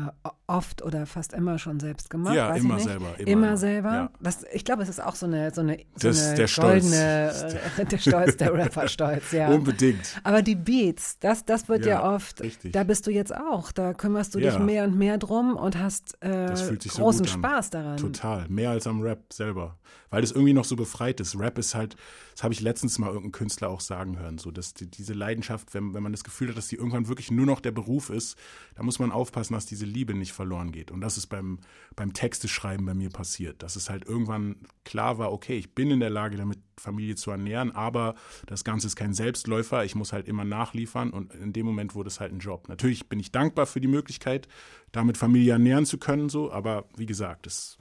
[0.46, 2.34] oft oder fast immer schon selbst gemacht?
[2.34, 3.56] Ja, immer selber, Immer, immer.
[3.56, 3.92] selber?
[3.92, 4.10] Ja.
[4.20, 6.84] Das, ich glaube, es ist auch so eine, so eine, so Das eine der Stolz.
[6.84, 9.48] goldene, äh, der Stolz, der Rapper-Stolz, ja.
[9.48, 10.20] Unbedingt.
[10.24, 12.72] Aber die Beats, das, das wird ja, Ja, oft, richtig.
[12.72, 14.50] da bist du jetzt auch, da kümmerst du Ja.
[14.50, 17.28] dich mehr und mehr drum und hast äh, Das fühlt sich so großen an.
[17.28, 17.96] Spaß daran.
[17.96, 18.48] Total.
[18.48, 19.78] Mehr als am Rap selber.
[20.10, 21.38] Weil das irgendwie noch so befreit ist.
[21.38, 21.94] Rap ist halt,
[22.34, 25.72] das habe ich letztens mal irgendeinen Künstler auch sagen hören, so dass die, diese Leidenschaft,
[25.72, 28.36] wenn, wenn man das Gefühl hat, dass die irgendwann wirklich nur noch der Beruf ist,
[28.74, 30.90] da muss man aufpassen, dass diese Liebe nicht verloren geht.
[30.90, 31.60] Und das ist beim,
[31.94, 33.62] beim Texteschreiben bei mir passiert.
[33.62, 37.30] Dass es halt irgendwann klar war, okay, ich bin in der Lage, damit Familie zu
[37.30, 38.16] ernähren, aber
[38.46, 39.84] das Ganze ist kein Selbstläufer.
[39.84, 42.68] Ich muss halt immer nachliefern und in dem Moment wurde es halt ein Job.
[42.68, 44.48] Natürlich bin ich dankbar für die Möglichkeit,
[44.90, 47.78] damit Familie ernähren zu können, so, aber wie gesagt, es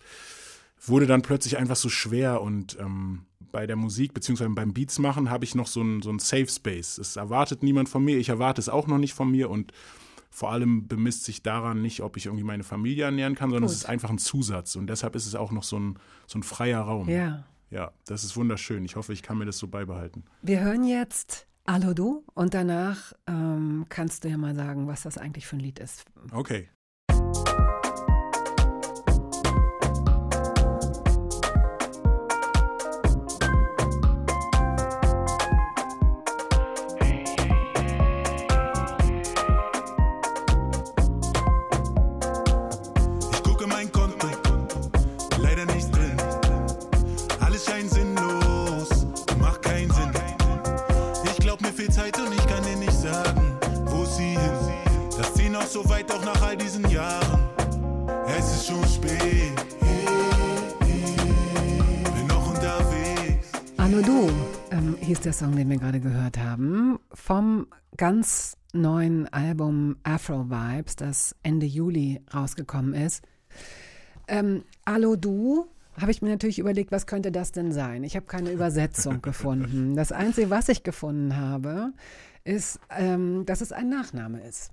[0.84, 5.30] wurde dann plötzlich einfach so schwer und ähm, bei der Musik beziehungsweise beim Beats machen
[5.30, 6.98] habe ich noch so ein, so ein Safe Space.
[6.98, 9.72] Es erwartet niemand von mir, ich erwarte es auch noch nicht von mir und
[10.30, 13.76] vor allem bemisst sich daran nicht, ob ich irgendwie meine Familie ernähren kann, sondern Gut.
[13.76, 16.44] es ist einfach ein Zusatz und deshalb ist es auch noch so ein, so ein
[16.44, 17.08] freier Raum.
[17.08, 17.46] Ja.
[17.70, 18.84] ja, das ist wunderschön.
[18.84, 20.24] Ich hoffe, ich kann mir das so beibehalten.
[20.42, 25.20] Wir hören jetzt Allo Du und danach ähm, kannst du ja mal sagen, was das
[25.20, 26.06] eigentlich für ein Lied ist.
[26.32, 26.68] Okay.
[65.26, 71.66] Der Song, den wir gerade gehört haben, vom ganz neuen Album Afro Vibes, das Ende
[71.66, 73.24] Juli rausgekommen ist.
[74.28, 75.68] Ähm, Allo Du
[76.00, 78.04] habe ich mir natürlich überlegt, was könnte das denn sein?
[78.04, 79.96] Ich habe keine Übersetzung gefunden.
[79.96, 81.94] Das Einzige, was ich gefunden habe,
[82.44, 84.72] ist, ähm, dass es ein Nachname ist.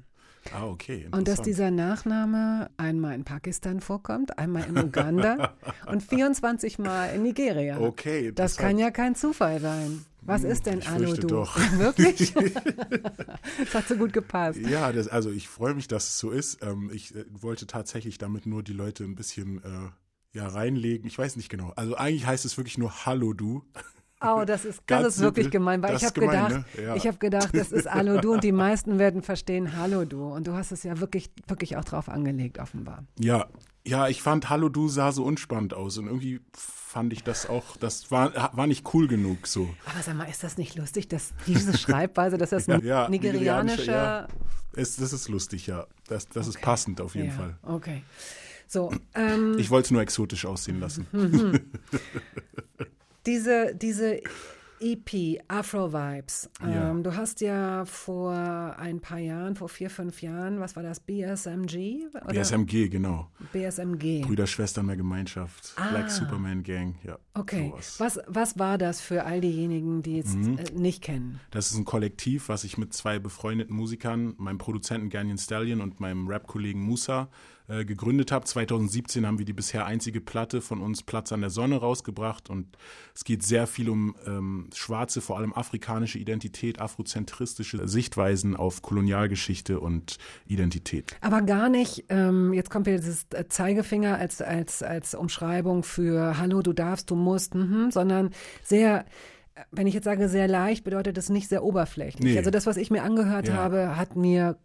[0.53, 1.07] Ah, okay.
[1.11, 5.55] Und dass dieser Nachname einmal in Pakistan vorkommt, einmal in Uganda
[5.87, 7.79] und 24 Mal in Nigeria.
[7.79, 10.05] Okay, Das kann ja kein Zufall sein.
[10.23, 11.29] Was Hm, ist denn ich Alu fürchte Du?
[11.29, 11.57] doch.
[11.79, 12.33] Wirklich?
[13.59, 14.59] das hat so gut gepasst.
[14.59, 16.63] Ja, das, also ich freue mich, dass es so ist.
[16.63, 21.07] Ähm, ich äh, wollte tatsächlich damit nur die Leute ein bisschen äh, ja, reinlegen.
[21.07, 21.73] Ich weiß nicht genau.
[21.77, 23.65] Also eigentlich heißt es wirklich nur Hallo du.
[24.23, 26.65] Oh, das ist, das ist wirklich gemein, weil ich habe gedacht, ne?
[26.83, 26.95] Ja.
[26.95, 30.47] ich habe gedacht, das ist Hallo Du und die meisten werden verstehen Hallo Du und
[30.47, 33.05] du hast es ja wirklich, wirklich auch drauf angelegt, offenbar.
[33.19, 33.49] Ja,
[33.87, 37.77] ja, ich fand Hallo du sah so unspannend aus und irgendwie fand ich das auch,
[37.79, 39.71] das war, war nicht cool genug so.
[39.87, 43.93] Aber sag mal, ist das nicht lustig, dass diese Schreibweise, dass das ein Ja, nigerianischer
[43.93, 44.29] ja.
[44.75, 45.87] Es, das ist lustig, ja.
[46.09, 47.59] Das, das ist passend auf jeden Ja, Fall.
[47.63, 48.03] Okay.
[48.69, 51.07] So, ähm, Ich wollte es nur exotisch aussehen lassen.
[51.11, 51.59] Mhm.
[53.27, 54.21] diese, diese
[54.83, 56.91] EP, Afro Vibes, Ja.
[56.91, 61.01] ähm, du hast ja vor ein paar Jahren, vor vier, fünf Jahren, was war das,
[61.01, 62.07] BSMG?
[62.15, 62.33] Oder?
[62.33, 63.29] BSMG, genau.
[63.53, 64.23] BSMG.
[64.23, 65.75] Brüder, Schwestern der Gemeinschaft.
[65.77, 65.91] Ah.
[65.91, 67.19] Black Superman Gang, ja.
[67.35, 67.97] Okay, sowas.
[68.01, 70.57] was, was war das für all diejenigen, die es Mhm.
[70.59, 71.41] äh, nicht kennen?
[71.51, 76.01] Das ist ein Kollektiv, was ich mit zwei befreundeten Musikern, meinem Produzenten Ganyan Stallion und
[76.01, 77.29] meinem Rap-Kollegen Musa
[77.71, 78.45] äh, gegründet habe.
[78.45, 82.67] 2017 haben wir die bisher einzige Platte von uns Platz an der Sonne rausgebracht und
[83.15, 89.79] es geht sehr viel um ähm, schwarze, vor allem afrikanische Identität, afrozentristische Sichtweisen auf Kolonialgeschichte
[89.79, 91.17] und Identität.
[91.21, 96.63] Aber gar nicht, ähm, jetzt kommt wieder dieses Zeigefinger als, als, als Umschreibung für Hallo,
[96.63, 98.31] du darfst, du musst, mhm, sondern
[98.65, 99.05] sehr,
[99.55, 102.33] äh, wenn ich jetzt sage sehr leicht, bedeutet das nicht sehr oberflächlich.
[102.33, 102.39] Nee.
[102.39, 103.55] Also das, was ich mir angehört Ja.
[103.55, 104.57] habe, hat mir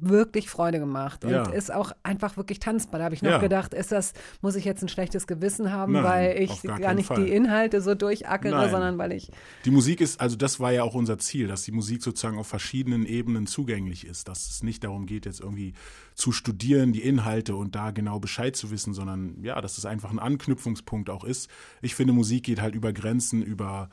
[0.00, 1.44] wirklich Freude gemacht und Ja.
[1.50, 2.98] ist auch einfach wirklich tanzbar.
[2.98, 3.38] Da habe ich noch Ja.
[3.38, 4.12] gedacht, ist das,
[4.42, 7.24] muss ich jetzt ein schlechtes Gewissen haben, Nein, weil ich gar gar nicht Fall.
[7.24, 8.70] die Inhalte so durchackere, Nein.
[8.70, 9.30] sondern weil ich
[9.64, 12.48] Die Musik ist, also das war ja auch unser Ziel, dass die Musik sozusagen auf
[12.48, 15.74] verschiedenen Ebenen zugänglich ist, dass es nicht darum geht, jetzt irgendwie
[16.14, 20.10] zu studieren, die Inhalte und da genau Bescheid zu wissen, sondern ja, dass es einfach
[20.10, 21.48] ein Anknüpfungspunkt auch ist.
[21.82, 23.88] Ich finde, Musik geht halt über Grenzen, über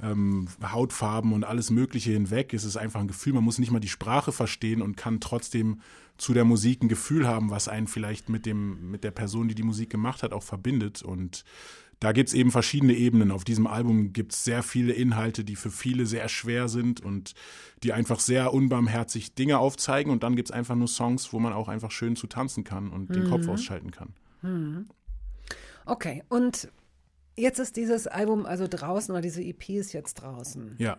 [0.00, 2.54] ähm, Hautfarben und alles Mögliche hinweg.
[2.54, 5.80] Es ist einfach ein Gefühl, man muss nicht mal die Sprache verstehen und kann trotzdem
[6.18, 9.54] zu der Musik ein Gefühl haben, was einen vielleicht mit, dem, mit der Person, die
[9.54, 11.02] die Musik gemacht hat, auch verbindet.
[11.02, 11.44] Und
[12.00, 13.30] da gibt es eben verschiedene Ebenen.
[13.30, 17.34] Auf diesem Album gibt es sehr viele Inhalte, die für viele sehr schwer sind und
[17.82, 20.12] die einfach sehr unbarmherzig Dinge aufzeigen.
[20.12, 22.88] Und dann gibt es einfach nur Songs, wo man auch einfach schön zu tanzen kann
[22.90, 23.50] und den Kopf Mhm.
[23.50, 24.14] ausschalten kann.
[24.40, 24.88] Hm.
[25.86, 26.68] Okay, und
[27.36, 30.74] jetzt ist dieses Album also draußen oder diese EP ist jetzt draußen.
[30.78, 30.98] Ja.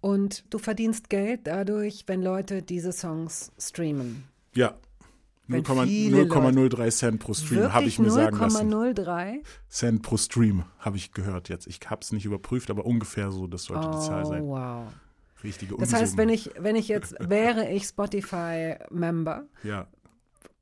[0.00, 4.24] Und du verdienst Geld dadurch, wenn Leute diese Songs streamen.
[4.54, 4.74] Ja.
[5.48, 6.30] Wenn 0,03 viele Leute-
[6.76, 8.70] 0,03 Cent pro Stream, habe ich mir sagen lassen.
[8.72, 9.42] 0,03?
[9.68, 11.66] Cent pro Stream, habe ich gehört jetzt.
[11.66, 14.42] Ich habe es nicht überprüft, aber ungefähr so, das sollte die Zahl sein.
[14.42, 14.86] Oh, wow.
[15.42, 16.18] Richtige Das heißt, Unsummen.
[16.18, 19.86] wenn ich, wenn ich jetzt, wäre ich Spotify-Member, Ja.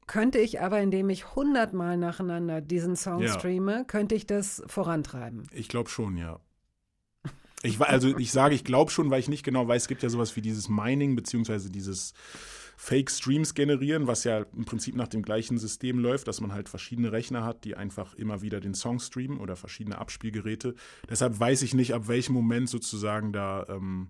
[0.06, 3.38] Könnte ich aber, indem ich hundertmal nacheinander diesen Song Ja.
[3.38, 5.46] streame, könnte ich das vorantreiben.
[5.52, 6.40] Ich glaube schon, ja.
[7.62, 10.08] Ich, also ich sage, ich glaube schon, weil ich nicht genau weiß, es gibt ja
[10.08, 12.12] sowas wie dieses Mining, beziehungsweise dieses
[12.76, 17.10] Fake-Streams generieren, was ja im Prinzip nach dem gleichen System läuft, dass man halt verschiedene
[17.10, 20.74] Rechner hat, die einfach immer wieder den Song streamen oder verschiedene Abspielgeräte.
[21.08, 24.08] Deshalb weiß ich nicht, ab welchem Moment sozusagen da ähm,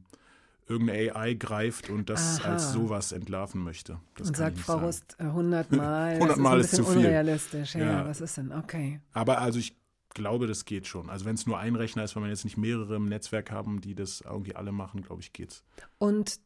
[0.69, 2.53] irgendeine AI greift und das Aha.
[2.53, 4.01] als sowas entlarven möchte.
[4.17, 4.79] Das Und sagt Frau.
[4.79, 6.15] Rust, äh, 100 Mal.
[6.17, 6.99] 100 Mal das ist ist zu viel.
[7.07, 7.75] unrealistisch.
[7.75, 8.07] Ja, Ja.
[8.07, 8.53] was ist denn?
[8.53, 9.01] Okay.
[9.13, 9.77] Aber also ich
[10.11, 11.09] glaube, das geht schon.
[11.11, 13.81] Also wenn es nur ein Rechner ist, wenn man jetzt nicht mehrere im Netzwerk haben,
[13.81, 15.63] die das irgendwie alle machen, glaube ich, geht's.
[15.99, 16.41] Und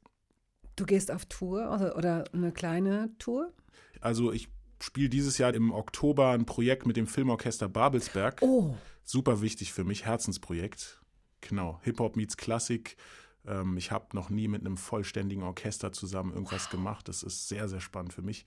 [0.77, 3.53] du gehst auf Tour oder, oder eine kleine Tour?
[4.01, 4.49] Also ich
[4.83, 8.39] spiele dieses Jahr im Oktober ein Projekt mit dem Filmorchester Babelsberg.
[8.43, 8.75] Oh.
[9.05, 11.01] Super wichtig für mich, Herzensprojekt.
[11.41, 12.97] Genau, Hip-Hop meets Klassik.
[13.47, 16.71] Ähm, ich habe noch nie mit einem vollständigen Orchester zusammen irgendwas wow.
[16.71, 17.09] gemacht.
[17.09, 18.47] Das ist sehr, sehr spannend für mich.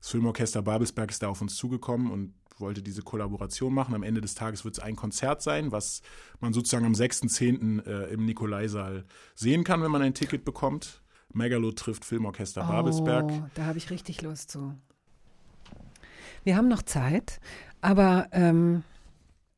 [0.00, 3.94] Das Filmorchester Babelsberg ist da auf uns zugekommen und wollte diese Kollaboration machen.
[3.94, 6.02] Am Ende des Tages wird es ein Konzert sein, was
[6.40, 7.86] man sozusagen am 6.10.
[7.86, 9.04] Äh, im Nikolaisaal
[9.34, 11.02] sehen kann, wenn man ein Ticket bekommt.
[11.32, 13.32] Megalo trifft Filmorchester oh, Babelsberg.
[13.54, 14.74] Da habe ich richtig Lust zu.
[16.44, 17.40] Wir haben noch Zeit,
[17.80, 18.82] aber ähm,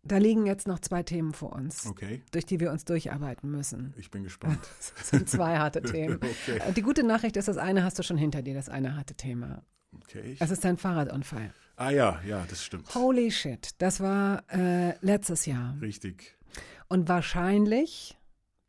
[0.04, 2.22] da liegen jetzt noch zwei Themen vor uns, okay.
[2.32, 3.94] durch die wir uns durcharbeiten müssen.
[3.96, 4.58] Ich bin gespannt.
[4.98, 6.16] Das sind zwei harte Themen.
[6.16, 6.72] okay.
[6.74, 9.62] Die gute Nachricht ist, das eine hast du schon hinter dir, das eine harte Thema.
[9.94, 10.36] Okay.
[10.40, 11.52] Es ist dein Fahrradunfall.
[11.76, 12.94] Ah ja, ja, das stimmt.
[12.94, 15.76] Holy shit, das war äh, letztes Jahr.
[15.80, 16.36] Richtig.
[16.88, 18.18] Und wahrscheinlich,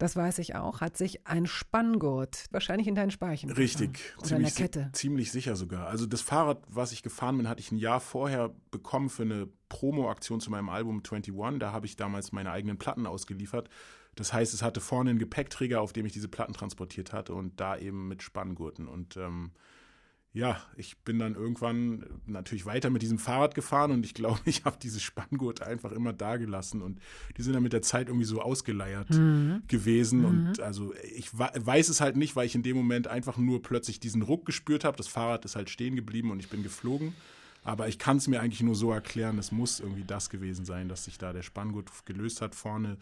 [0.04, 4.50] das weiß ich auch, hat sich ein Spanngurt wahrscheinlich in deinen Speichen Richtig, oder ziemlich,
[4.50, 4.90] in der Kette.
[4.92, 5.88] ziemlich sicher sogar.
[5.88, 9.48] Also das Fahrrad, was ich gefahren bin, hatte ich ein Jahr vorher bekommen für eine
[9.70, 11.34] Promo-Aktion zu meinem Album 21.
[11.58, 13.70] Da habe ich damals meine eigenen Platten ausgeliefert.
[14.16, 17.62] Das heißt, es hatte vorne einen Gepäckträger, auf dem ich diese Platten transportiert hatte und
[17.62, 18.90] da eben mit Spanngurten.
[18.90, 19.52] Und ähm,
[20.36, 24.66] ja, ich bin dann irgendwann natürlich weiter mit diesem Fahrrad gefahren und ich glaube, ich
[24.66, 27.00] habe diese Spanngurte einfach immer da gelassen und
[27.38, 29.62] die sind dann mit der Zeit irgendwie so ausgeleiert Mhm.
[29.68, 30.26] gewesen Mhm.
[30.26, 33.62] und also ich wa- weiß es halt nicht, weil ich in dem Moment einfach nur
[33.62, 34.98] plötzlich diesen Ruck gespürt habe.
[34.98, 37.14] Das Fahrrad ist halt stehen geblieben und ich bin geflogen.
[37.66, 40.90] Aber ich kann es mir eigentlich nur so erklären, es muss irgendwie das gewesen sein,
[40.90, 42.98] dass sich da der Spanngurt gelöst hat, vorne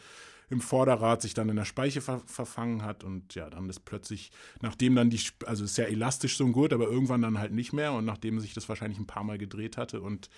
[0.51, 4.31] im Vorderrad sich dann in der Speiche ver verfangen hat und ja, dann ist plötzlich,
[4.61, 7.71] nachdem dann die, also ist sehr elastisch so ein Gurt, aber irgendwann dann halt nicht
[7.71, 10.29] mehr und nachdem sich das wahrscheinlich ein paar Mal gedreht hatte und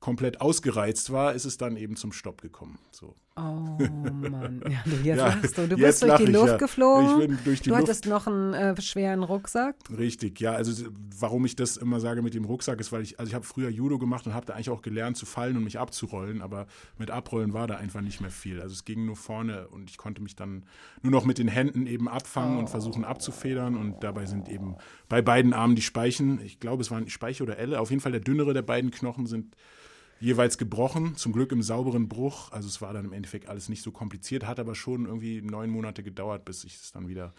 [0.00, 2.78] komplett ausgereizt war, ist es dann eben zum Stopp gekommen.
[2.90, 3.16] So.
[3.38, 4.62] Oh Mann.
[4.68, 5.68] Ja, du, jetzt Ja, lachst du.
[5.68, 6.56] Du bist durch die ich, Luft ja.
[6.56, 7.20] geflogen.
[7.20, 7.82] Ich bin durch die du Luft.
[7.82, 9.76] hattest noch einen äh, schweren Rucksack.
[9.96, 10.52] Richtig, ja.
[10.52, 10.88] Also
[11.18, 13.68] warum ich das immer sage mit dem Rucksack ist, weil ich, also ich habe früher
[13.68, 16.66] Judo gemacht und habe da eigentlich auch gelernt zu fallen und mich abzurollen, aber
[16.98, 18.60] mit Abrollen war da einfach nicht mehr viel.
[18.60, 20.64] Also es ging nur vorne und ich konnte mich dann
[21.02, 24.76] nur noch mit den Händen eben abfangen und versuchen abzufedern und dabei sind eben
[25.08, 28.12] bei beiden Armen die Speichen, ich glaube es waren Speiche oder Elle, auf jeden Fall
[28.12, 29.54] der dünnere der beiden Knochen sind
[30.20, 32.50] jeweils gebrochen, zum Glück im sauberen Bruch.
[32.52, 35.70] Also es war dann im Endeffekt alles nicht so kompliziert, hat aber schon irgendwie neun
[35.70, 37.34] Monate gedauert, bis ich es dann wieder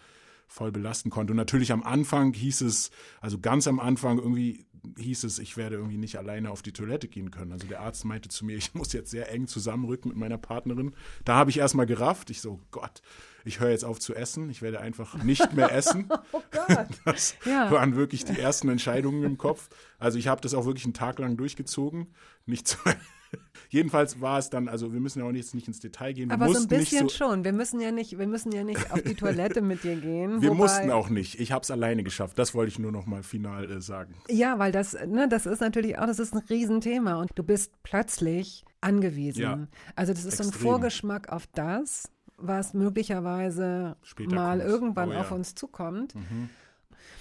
[0.48, 1.32] voll belasten konnte.
[1.32, 2.90] Und natürlich am Anfang hieß es,
[3.20, 4.66] also ganz am Anfang irgendwie
[4.98, 7.52] hieß es, ich werde irgendwie nicht alleine auf die Toilette gehen können.
[7.52, 10.94] Also der Arzt meinte zu mir, ich muss jetzt sehr eng zusammenrücken mit meiner Partnerin.
[11.24, 12.30] Da habe ich erstmal gerafft.
[12.30, 13.02] Ich so, Gott,
[13.44, 14.50] ich höre jetzt auf zu essen.
[14.50, 16.08] Ich werde einfach nicht mehr essen.
[16.32, 16.88] Oh Gott.
[17.04, 17.70] Das Ja.
[17.70, 19.68] waren wirklich die ersten Entscheidungen im Kopf.
[19.98, 22.08] Also ich habe das auch wirklich einen Tag lang durchgezogen.
[22.46, 22.78] Nicht so.
[23.70, 26.28] Jedenfalls war es dann, also wir müssen ja auch jetzt nicht ins Detail gehen.
[26.28, 27.44] Wir Aber so ein bisschen so, schon.
[27.44, 30.42] Wir müssen ja nicht, wir müssen ja nicht auf die Toilette mit dir gehen.
[30.42, 31.38] Wir mussten auch nicht.
[31.38, 32.38] Ich habe es alleine geschafft.
[32.38, 34.14] Das wollte ich nur noch mal final äh, sagen.
[34.28, 37.72] Ja, weil das, ne, das ist natürlich auch, das ist ein Riesenthema und du bist
[37.84, 39.42] plötzlich angewiesen.
[39.42, 39.68] Ja.
[39.94, 40.66] Also das ist so ein Extrem.
[40.66, 44.70] Vorgeschmack auf das, was möglicherweise Später mal kommt.
[44.70, 45.20] irgendwann Oh ja.
[45.20, 46.14] auf uns zukommt.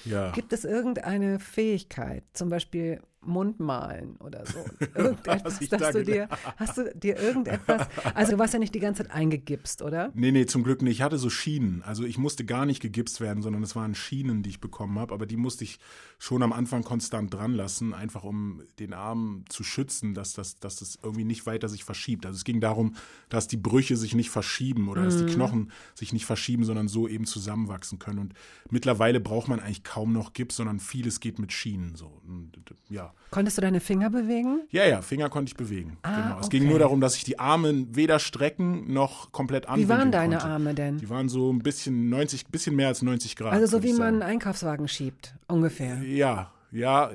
[0.06, 0.32] Ja.
[0.32, 4.60] Gibt es irgendeine Fähigkeit, zum Beispiel Mundmalen oder so?
[4.96, 6.28] Irgendetwas, dass da du dir,
[6.58, 10.12] hast du dir irgendetwas, also du warst ja nicht die ganze Zeit eingegipst, oder?
[10.14, 10.98] Nee, nee, zum Glück nicht.
[10.98, 11.82] Ich hatte so Schienen.
[11.84, 15.14] Also ich musste gar nicht gegipst werden, sondern es waren Schienen, die ich bekommen habe.
[15.14, 15.80] Aber die musste ich
[16.18, 20.78] schon am Anfang konstant dran lassen, einfach um den Arm zu schützen, dass das, dass
[20.78, 22.26] das irgendwie nicht weiter sich verschiebt.
[22.26, 22.96] Also es ging darum,
[23.30, 25.30] dass die Brüche sich nicht verschieben oder dass die Mhm.
[25.30, 28.20] Knochen sich nicht verschieben, sondern so eben zusammenwachsen können.
[28.20, 28.34] Und
[28.70, 31.96] mittlerweile braucht man eigentlich kaum noch Gips, sondern vieles geht mit Schienen.
[31.96, 32.52] So, Und,
[32.90, 33.09] ja.
[33.32, 34.62] Konntest du deine Finger bewegen?
[34.72, 35.98] Ja, ja, Finger konnte ich bewegen.
[36.02, 36.40] Ah, genau.
[36.40, 36.70] Es ging okay.
[36.72, 40.52] nur darum, dass ich die Arme weder strecken noch komplett Wie anwinkeln waren deine konnte.
[40.52, 40.98] Arme denn?
[40.98, 43.54] Die waren so ein bisschen 90, bisschen mehr als 90 Grad.
[43.54, 44.24] Also so wie man einen.
[44.24, 46.02] Einkaufswagen schiebt, ungefähr.
[46.02, 47.12] Ja, ja.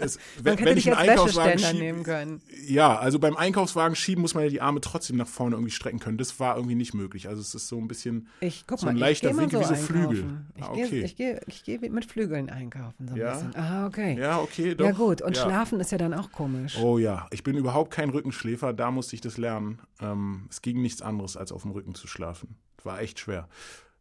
[0.00, 2.42] Es, Man hätte dich einen Einkaufswagen schieb- nehmen können.
[2.66, 5.98] Ja, also beim Einkaufswagen schieben muss man ja die Arme trotzdem nach vorne irgendwie strecken
[5.98, 6.18] können.
[6.18, 7.28] Das war irgendwie nicht möglich.
[7.28, 9.62] Also es ist so ein bisschen Ich guck so mal, ein ich leichter mal Winkel
[9.64, 10.24] so wie so Flügel.
[10.24, 10.46] einkaufen.
[10.56, 11.02] Ich Ah, gehe okay.
[11.04, 13.32] ich geh, ich geh mit Flügeln einkaufen so ein Ja?
[13.34, 13.56] bisschen.
[13.56, 14.18] Ah, okay.
[14.18, 14.96] Ja, okay, Ja doch.
[14.98, 15.42] gut, und Ja.
[15.44, 16.76] schlafen ist ja dann auch komisch.
[16.78, 19.80] Oh ja, ich bin überhaupt kein Rückenschläfer, da musste ich das lernen.
[20.00, 22.56] Ähm, es ging nichts anderes, als auf dem Rücken zu schlafen.
[22.84, 23.48] War echt schwer.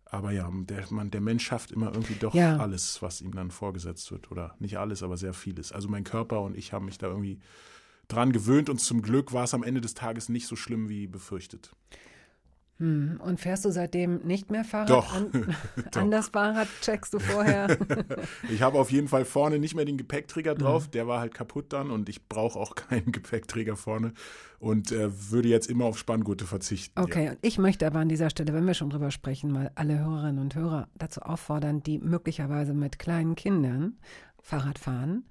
[0.06, 2.58] Aber ja, der, man, der Mensch schafft immer irgendwie doch Ja.
[2.58, 4.32] alles, was ihm dann vorgesetzt wird.
[4.32, 5.72] Oder nicht alles, aber sehr vieles.
[5.72, 7.40] Also mein Körper und ich haben mich da irgendwie
[8.08, 11.08] dran gewöhnt und zum Glück war es am Ende des Tages nicht so schlimm wie
[11.08, 11.72] befürchtet.
[12.78, 13.22] Hm.
[13.24, 14.90] Und fährst du seitdem nicht mehr Fahrrad?
[14.90, 15.14] Doch.
[15.16, 15.32] An,
[15.92, 16.02] Doch.
[16.02, 17.78] an das Fahrrad checkst du vorher?
[18.50, 20.60] Ich habe auf jeden Fall vorne nicht mehr den Gepäckträger Mhm.
[20.60, 24.14] drauf, der war halt kaputt dann und ich brauche auch keinen Gepäckträger vorne
[24.60, 27.00] und äh, würde jetzt immer auf Spanngurte verzichten.
[27.00, 29.98] Okay, und ich möchte aber an dieser Stelle, wenn wir schon drüber sprechen, mal alle
[30.00, 33.98] Hörerinnen und Hörer dazu auffordern, die möglicherweise mit kleinen Kindern
[34.42, 35.26] Fahrrad fahren,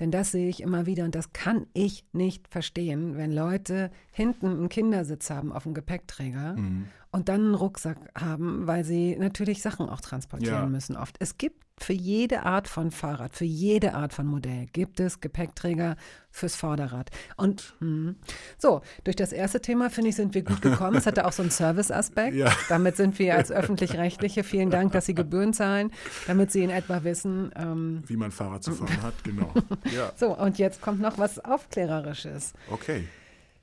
[0.00, 4.46] Denn das sehe ich immer wieder und das kann ich nicht verstehen, wenn Leute hinten
[4.46, 6.86] einen Kindersitz haben auf dem Gepäckträger Mhm.
[7.12, 10.66] Und dann einen Rucksack haben, weil sie natürlich Sachen auch transportieren Ja.
[10.66, 11.16] müssen oft.
[11.18, 15.96] Es gibt für jede Art von Fahrrad, für jede Art von Modell gibt es Gepäckträger
[16.30, 17.10] fürs Vorderrad.
[17.38, 18.16] Und hm,
[18.58, 20.98] so, durch das erste Thema, finde ich, sind wir gut gekommen.
[20.98, 22.36] Es hatte auch so einen Service-Aspekt.
[22.36, 22.52] Ja.
[22.68, 25.90] Damit sind wir als Öffentlich-Rechtliche, vielen Dank, dass Sie Gebühren zahlen,
[26.26, 29.50] damit Sie in etwa wissen, ähm, Wie man Fahrrad zu fahren hat, genau.
[29.96, 32.52] Ja, so, und jetzt kommt noch was Aufklärerisches.
[32.70, 33.08] okay.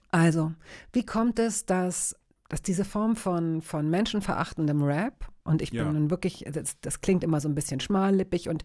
[0.10, 0.53] Also,
[0.94, 2.15] wie kommt es, dass,
[2.49, 5.91] dass diese Form von, von menschenverachtendem Rap, und ich bin Ja.
[5.91, 8.64] nun wirklich, das, das klingt immer so ein bisschen schmallippig und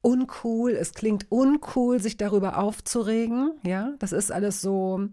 [0.00, 5.08] uncool, es klingt uncool, sich darüber aufzuregen, ja, das ist alles so,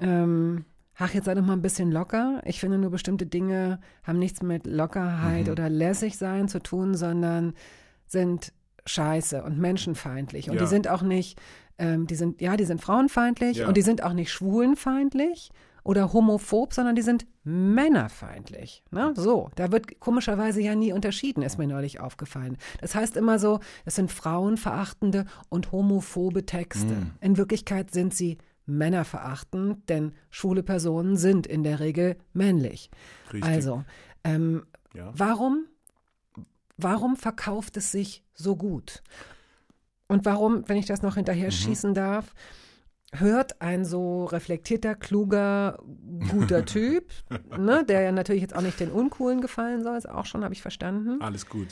[0.00, 0.64] ähm,
[0.98, 2.42] ach, jetzt sei doch mal ein bisschen locker.
[2.44, 5.52] Ich finde nur bestimmte Dinge haben nichts mit Lockerheit Mhm.
[5.52, 7.54] oder lässig sein zu tun, sondern
[8.06, 8.52] sind
[8.86, 10.48] scheiße und menschenfeindlich.
[10.50, 10.62] Und Ja.
[10.62, 11.40] die sind auch nicht,
[11.78, 13.68] ähm, die sind, ja, die sind frauenfeindlich Ja.
[13.68, 15.50] und die sind auch nicht schwulenfeindlich
[15.84, 18.82] oder homophob, sondern die sind männerfeindlich.
[18.90, 19.12] Ne?
[19.16, 22.56] So, da wird komischerweise ja nie unterschieden, ist mir neulich aufgefallen.
[22.80, 26.94] Das heißt immer so, es sind frauenverachtende und homophobe Texte.
[26.94, 27.12] Mm.
[27.20, 32.90] In Wirklichkeit sind sie männerverachtend, denn schwule Personen sind in der Regel männlich.
[33.32, 33.44] Richtig.
[33.50, 33.84] Also,
[34.24, 35.12] ähm, Ja.
[35.16, 35.66] warum,
[36.76, 39.02] warum verkauft es sich so gut?
[40.08, 41.52] Und warum, wenn ich das noch hinterher Mhm.
[41.52, 42.34] schießen darf,
[43.12, 45.78] hört ein so reflektierter, kluger,
[46.30, 47.10] guter Typ,
[47.56, 50.54] ne, der ja natürlich jetzt auch nicht den Uncoolen gefallen soll, ist auch schon, habe
[50.54, 51.20] ich verstanden.
[51.20, 51.68] Alles gut.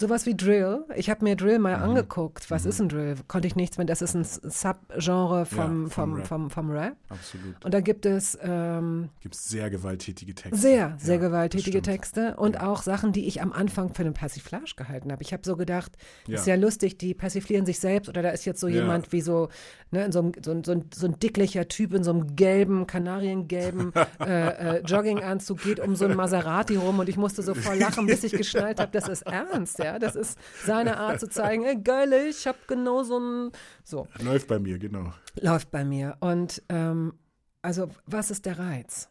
[0.00, 0.84] Sowas wie Drill.
[0.94, 1.82] Ich habe mir Drill mal Mhm.
[1.82, 2.50] angeguckt.
[2.52, 3.16] Was ist ein Drill?
[3.26, 3.88] Konnte ich nichts mit.
[3.90, 6.26] Das ist ein Subgenre vom, Ja, vom vom, Rap.
[6.28, 6.96] vom, vom Rap.
[7.08, 7.64] Absolut.
[7.64, 10.56] Und da gibt es ähm, Gibt es sehr gewalttätige Texte.
[10.56, 11.82] sehr, sehr Ja, gewalttätige.
[11.82, 15.20] Texte und auch Sachen, die ich am Anfang für eine Persiflage gehalten habe.
[15.22, 15.90] Ich habe so gedacht,
[16.28, 16.36] Ja.
[16.36, 18.82] ist ja lustig, die persiflieren sich selbst oder da ist jetzt so Ja.
[18.82, 19.48] jemand wie so,
[19.90, 22.36] ne, in so, einem, so, ein- so, ein, so ein dicklicher Typ in so einem
[22.36, 27.54] gelben, kanariengelben äh, äh, Jogginganzug geht um so ein Maserati rum und ich musste so
[27.54, 29.87] voll lachen, bis ich geschnallt habe, das ist ernst, ja.
[29.98, 33.52] Das ist seine Art zu zeigen, ey, geil, ich habe genau so ein,
[33.84, 34.06] so.
[34.18, 35.12] Läuft bei mir, genau.
[35.40, 36.16] Läuft bei mir.
[36.20, 37.14] Und ähm,
[37.62, 39.08] also, was ist der Reiz?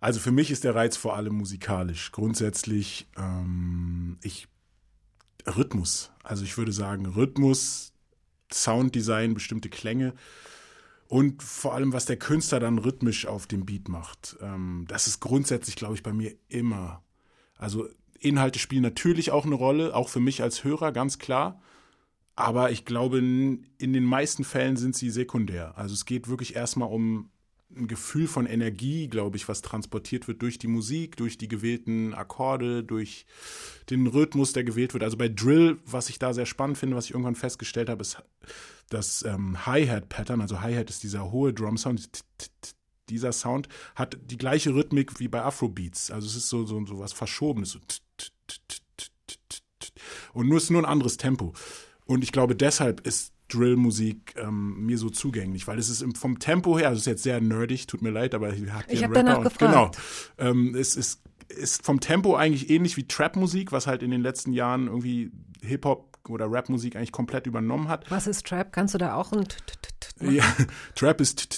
[0.00, 2.10] Also für mich ist der Reiz vor allem musikalisch.
[2.10, 4.48] Grundsätzlich, ähm, ich
[5.46, 6.10] Rhythmus.
[6.24, 7.92] Also ich würde sagen Rhythmus,
[8.52, 10.14] Sounddesign, bestimmte Klänge
[11.08, 14.36] und vor allem, was der Künstler dann rhythmisch auf dem Beat macht.
[14.40, 17.02] Ähm, das ist grundsätzlich, glaube ich, bei mir immer.
[17.56, 17.88] Also
[18.22, 21.60] Inhalte spielen natürlich auch eine Rolle, auch für mich als Hörer, ganz klar.
[22.34, 25.76] Aber ich glaube, in den meisten Fällen sind sie sekundär.
[25.76, 27.30] Also es geht wirklich erstmal um
[27.76, 32.14] ein Gefühl von Energie, glaube ich, was transportiert wird durch die Musik, durch die gewählten
[32.14, 33.26] Akkorde, durch
[33.90, 35.02] den Rhythmus, der gewählt wird.
[35.02, 38.22] Also bei Drill, was ich da sehr spannend finde, was ich irgendwann festgestellt habe, ist
[38.88, 40.40] das ähm, Hi-Hat-Pattern.
[40.40, 42.24] Also Hi-Hat ist dieser hohe Drum-Sound.
[43.08, 46.10] Dieser Sound hat die gleiche Rhythmik wie bei Afrobeats.
[46.10, 47.70] Also es ist so, so, so was Verschobenes.
[47.70, 47.80] So
[50.34, 51.52] und nur es ist nur ein anderes Tempo.
[52.04, 56.78] Und ich glaube, deshalb ist Drill-Musik ähm, mir so zugänglich, weil es ist vom Tempo
[56.78, 59.14] her, also es ist jetzt sehr nerdig, tut mir leid, aber ich Ich ein hab
[59.14, 59.96] danach und- gefragt.
[60.38, 60.50] Genau.
[60.50, 64.52] Ähm, es ist, ist vom Tempo eigentlich ähnlich wie Trap-Musik, was halt in den letzten
[64.52, 65.32] Jahren irgendwie
[65.62, 68.10] Hip-Hop oder Rapmusik eigentlich komplett übernommen hat.
[68.10, 68.72] Was ist Trap?
[68.72, 69.46] Kannst du da auch ein
[70.20, 70.44] Ja,
[70.94, 71.48] Trap ist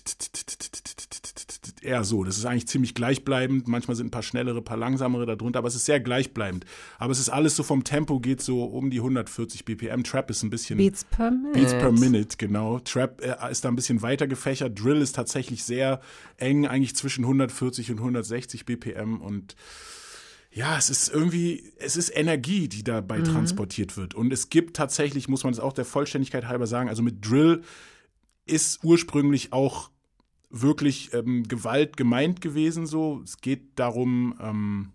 [1.82, 2.24] eher so.
[2.24, 3.68] Das ist eigentlich ziemlich gleichbleibend.
[3.68, 6.64] Manchmal sind ein paar schnellere, ein paar langsamere darunter, aber es ist sehr gleichbleibend.
[6.98, 10.02] Aber es ist alles so vom Tempo geht so um die 140 BPM.
[10.02, 11.58] Trap ist ein bisschen Beats per Minute.
[11.58, 12.78] Beats per Minute, genau.
[12.78, 14.82] Trap ist da ein bisschen weiter gefächert.
[14.82, 16.00] Drill ist tatsächlich sehr
[16.38, 19.54] eng, eigentlich zwischen 140 und 160 BPM und
[20.56, 23.24] ja, es ist irgendwie, es ist Energie, die dabei Mhm.
[23.24, 24.14] transportiert wird.
[24.14, 27.62] Und es gibt tatsächlich, muss man es auch der Vollständigkeit halber sagen, also mit Drill
[28.46, 29.90] ist ursprünglich auch
[30.50, 32.86] wirklich ähm, Gewalt gemeint gewesen.
[32.86, 34.34] So, es geht darum.
[34.40, 34.92] Ähm,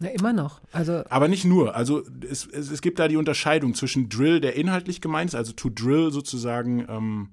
[0.00, 0.60] Ja, immer noch.
[0.72, 1.76] Also aber nicht nur.
[1.76, 5.52] Also es, es, es gibt da die Unterscheidung zwischen Drill, der inhaltlich gemeint ist, also
[5.52, 7.28] to drill sozusagen ähm,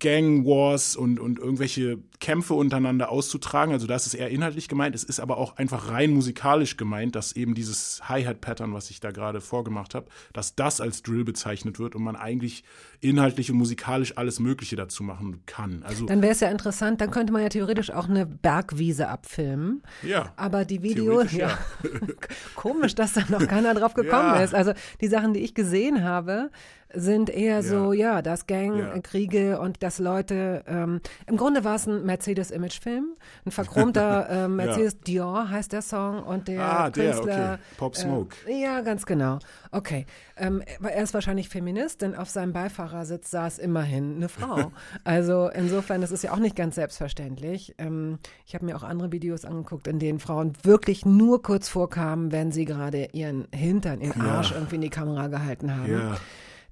[0.00, 3.72] Gang Wars und, und irgendwelche Kämpfe untereinander auszutragen.
[3.74, 4.94] Also das ist eher inhaltlich gemeint.
[4.94, 9.10] Es ist aber auch einfach rein musikalisch gemeint, dass eben dieses Hi-Hat-Pattern, was ich da
[9.10, 12.64] gerade vorgemacht habe, dass das als Drill bezeichnet wird und man eigentlich
[13.00, 15.82] inhaltlich und musikalisch alles Mögliche dazu machen kann.
[15.82, 19.82] Also Dann wäre es ja interessant, dann könnte man ja theoretisch auch eine Bergwiese abfilmen.
[20.02, 21.58] Ja, Aber die Videos, theoretisch ja.
[22.54, 24.42] Komisch, dass da noch keiner drauf gekommen Ja.
[24.42, 24.54] ist.
[24.54, 26.50] Also die Sachen, die ich gesehen habe,
[26.96, 27.62] sind eher Ja.
[27.62, 28.56] so, ja, das Ja.
[28.56, 33.14] Gangkriege und dass Leute, ähm, im Grunde war es ein Mercedes-Image-Film,
[33.44, 34.48] ein verchromter Ja.
[34.48, 37.52] Mercedes Dior heißt der Song und der Ah, der, Künstler.
[37.54, 37.62] okay.
[37.76, 38.36] Pop Smoke.
[38.48, 39.38] Äh, ja, ganz genau.
[39.72, 40.06] Okay.
[40.36, 44.72] Ähm, er ist wahrscheinlich Feminist, denn auf seinem Beifahrersitz saß immerhin eine Frau.
[45.04, 47.74] also insofern, das ist ja auch nicht ganz selbstverständlich.
[47.78, 52.32] Ähm, ich habe mir auch andere Videos angeguckt, in denen Frauen wirklich nur kurz vorkamen,
[52.32, 54.34] wenn sie gerade ihren Hintern, ihren Ja.
[54.36, 55.92] Arsch irgendwie in die Kamera gehalten haben.
[55.92, 56.16] Ja.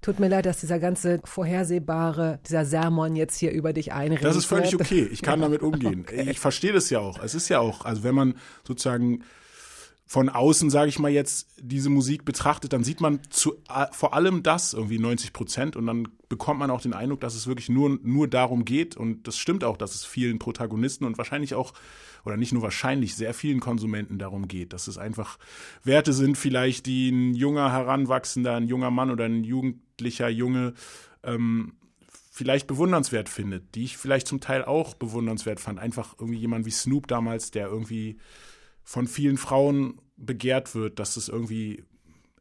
[0.03, 4.24] Tut mir leid, dass dieser ganze vorhersehbare, dieser Sermon jetzt hier über dich einredet.
[4.24, 5.09] Das ist völlig okay.
[5.11, 6.05] Ich kann damit umgehen.
[6.12, 7.23] Ich verstehe das ja auch.
[7.23, 8.35] Es ist ja auch, also wenn man
[8.66, 9.23] sozusagen
[10.12, 13.55] von außen, sage ich mal jetzt, diese Musik betrachtet, dann sieht man zu,
[13.93, 17.47] vor allem das irgendwie 90 Prozent und dann bekommt man auch den Eindruck, dass es
[17.47, 21.55] wirklich nur, nur darum geht und das stimmt auch, dass es vielen Protagonisten und wahrscheinlich
[21.55, 21.73] auch,
[22.27, 25.39] oder nicht nur wahrscheinlich, sehr vielen Konsumenten darum geht, dass es einfach
[25.83, 29.45] Werte sind vielleicht, die ein junger Heranwachsender, ein junger Mann oder ein
[30.03, 30.74] jugendlicher Junge
[31.23, 31.74] ähm,
[32.31, 35.79] vielleicht bewundernswert findet, die ich vielleicht zum Teil auch bewundernswert fand.
[35.79, 38.19] Einfach irgendwie jemand wie Snoop damals, der irgendwie
[38.83, 41.85] von vielen Frauen begehrt wird, dass es irgendwie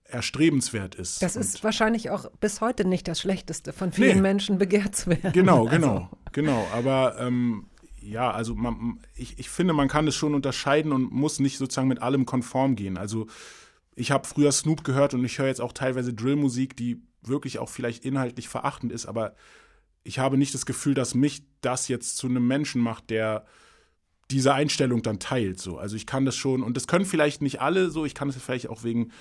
[0.06, 1.22] erstrebenswert ist.
[1.22, 4.22] Das ist wahrscheinlich auch bis heute nicht das Schlechteste, von vielen Nee.
[4.22, 5.32] Menschen begehrt zu werden.
[5.32, 6.68] Genau, Also, genau, genau.
[6.74, 7.68] Aber ähm,
[8.02, 11.88] ja, also man, ich, ich finde, man kann es schon unterscheiden und muss nicht sozusagen
[11.88, 12.98] mit allem konform gehen.
[12.98, 13.28] Also
[13.96, 17.70] ich habe früher Snoop gehört und ich höre jetzt auch teilweise Drillmusik, die wirklich auch
[17.70, 19.36] vielleicht inhaltlich verachtend ist, aber
[20.04, 23.46] ich habe nicht das Gefühl, dass mich das jetzt zu einem Menschen macht, der
[24.32, 25.60] diese Einstellung dann teilt.
[25.60, 25.78] So.
[25.78, 28.36] Also ich kann das schon, und das können vielleicht nicht alle so, ich kann es
[28.38, 29.12] vielleicht auch wegen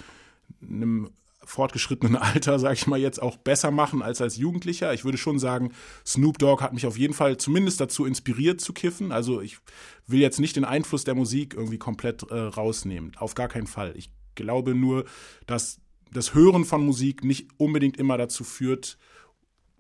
[0.63, 1.11] einem
[1.43, 4.95] fortgeschrittenen Alter, sage ich mal jetzt, auch besser machen als als Jugendlicher.
[4.95, 5.73] Ich würde schon sagen,
[6.07, 9.13] Snoop Dogg hat mich auf jeden Fall zumindest dazu inspiriert zu kiffen.
[9.13, 9.59] Also ich
[10.07, 13.13] will jetzt nicht den Einfluss der Musik irgendwie komplett äh, rausnehmen.
[13.17, 13.95] Auf gar keinen Fall.
[13.97, 14.11] Ich
[14.41, 15.05] glaube nur,
[15.47, 15.81] dass
[16.13, 18.99] das Hören von Musik nicht unbedingt immer dazu führt,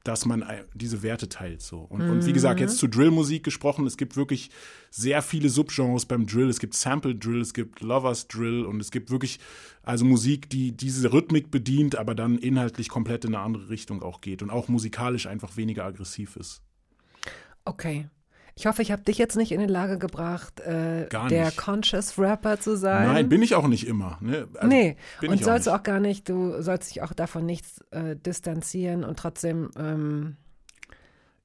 [0.04, 1.60] dass man äh, diese Werte teilt.
[1.60, 1.80] So.
[1.80, 2.66] Und, und wie gesagt, Mhm.
[2.66, 4.50] jetzt zu Drill-Musik gesprochen, es gibt wirklich
[4.90, 6.48] sehr viele Subgenres beim Drill.
[6.48, 9.40] Es gibt Sample Drill, es gibt Lovers Drill und es gibt wirklich
[9.82, 14.22] also Musik, die diese Rhythmik bedient, aber dann inhaltlich komplett in eine andere Richtung auch
[14.22, 16.62] geht und auch musikalisch einfach weniger aggressiv ist.
[17.66, 18.08] Okay.
[18.60, 21.50] Ich hoffe, ich habe dich jetzt nicht in die Lage gebracht, äh, der.
[21.52, 23.06] Conscious Rapper zu sein.
[23.08, 24.18] Nein, bin ich auch nicht immer.
[24.20, 24.48] Ne?
[24.52, 24.96] Also, nee,
[25.26, 29.18] und sollst du auch gar nicht, du sollst dich auch davon nichts äh, distanzieren und
[29.18, 30.36] trotzdem, ähm,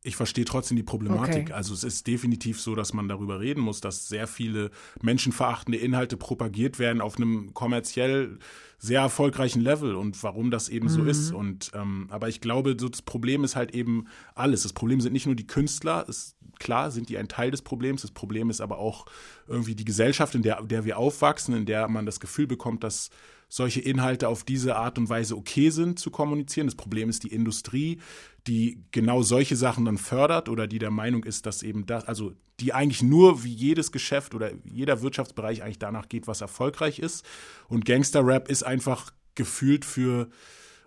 [0.04, 1.44] ich verstehe trotzdem die Problematik.
[1.46, 1.54] Okay.
[1.54, 4.70] Also es ist definitiv so, dass man darüber reden muss, dass sehr viele
[5.02, 8.40] menschenverachtende Inhalte propagiert werden auf einem kommerziell
[8.78, 11.08] sehr erfolgreichen Level und warum das eben so Mhm.
[11.08, 11.32] ist.
[11.32, 14.06] Und ähm, aber ich glaube, so das Problem ist halt eben
[14.36, 14.64] alles.
[14.64, 18.02] Das Problem sind nicht nur die Künstler, es, klar sind die ein Teil des Problems.
[18.02, 19.06] Das Problem ist aber auch
[19.48, 23.10] irgendwie die Gesellschaft, in der, der wir aufwachsen, in der man das Gefühl bekommt, dass
[23.48, 26.68] solche Inhalte auf diese Art und Weise okay sind zu kommunizieren.
[26.68, 28.00] Das Problem ist die Industrie,
[28.48, 32.34] die genau solche Sachen dann fördert oder die der Meinung ist, dass eben das, also
[32.60, 37.26] die eigentlich nur wie jedes Geschäft oder jeder Wirtschaftsbereich eigentlich danach geht, was erfolgreich ist.
[37.68, 40.30] Und Gangster-Rap ist einfach gefühlt für,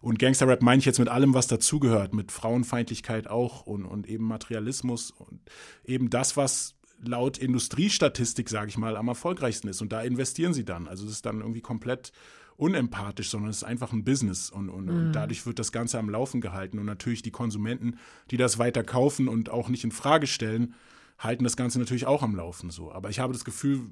[0.01, 4.25] und Gangster-Rap meine ich jetzt mit allem, was dazugehört, mit Frauenfeindlichkeit auch und, und eben
[4.25, 5.41] Materialismus und
[5.85, 9.81] eben das, was laut Industriestatistik, sage ich mal, am erfolgreichsten ist.
[9.81, 10.89] Und da investieren sie dann.
[10.89, 12.13] Also es ist dann irgendwie komplett
[12.57, 14.91] unempathisch, sondern es ist einfach ein Business und, und, Mhm.
[14.91, 16.79] und dadurch wird das Ganze am Laufen gehalten.
[16.79, 17.99] Und natürlich die Konsumenten,
[18.31, 20.75] die das weiter kaufen und auch nicht in Frage stellen,
[21.19, 22.93] halten das Ganze natürlich auch am Laufen so.
[22.93, 23.83] Aber ich habe das Gefühl,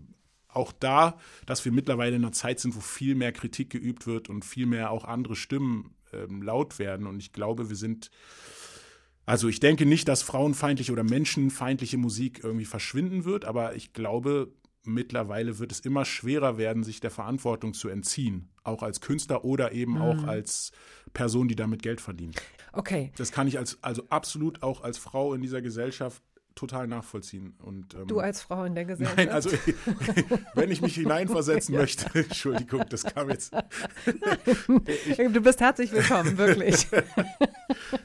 [0.48, 4.28] auch da, dass wir mittlerweile in einer Zeit sind, wo viel mehr Kritik geübt wird
[4.28, 7.06] und viel mehr auch andere Stimmen ähm, laut werden.
[7.06, 8.10] Und ich glaube, wir sind
[9.28, 14.52] also ich denke nicht, dass frauenfeindliche oder menschenfeindliche Musik irgendwie verschwinden wird, aber ich glaube,
[14.84, 19.72] mittlerweile wird es immer schwerer werden, sich der Verantwortung zu entziehen, auch als Künstler oder
[19.72, 20.00] eben Mhm.
[20.00, 20.70] auch als
[21.12, 22.40] Person, die damit Geld verdient.
[22.72, 23.10] okay.
[23.16, 26.22] Das kann ich als also absolut auch als Frau in dieser Gesellschaft
[26.56, 27.54] total nachvollziehen.
[27.62, 29.16] Und, ähm, Du als Frau in der Gesellschaft?
[29.18, 29.50] Nein, also
[30.54, 33.52] wenn ich mich hineinversetzen möchte, Entschuldigung, das kam jetzt.
[34.66, 36.88] du bist herzlich willkommen, wirklich.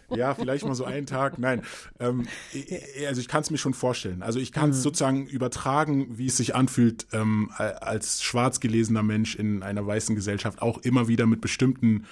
[0.10, 1.40] ja, vielleicht mal so einen Tag.
[1.40, 1.62] Nein,
[2.00, 4.22] ähm, ich- also ich kann es mir schon vorstellen.
[4.22, 4.82] Also ich kann es Mhm.
[4.82, 10.62] sozusagen übertragen, wie es sich anfühlt, ähm, als schwarz gelesener Mensch in einer weißen Gesellschaft
[10.62, 12.06] auch immer wieder mit bestimmten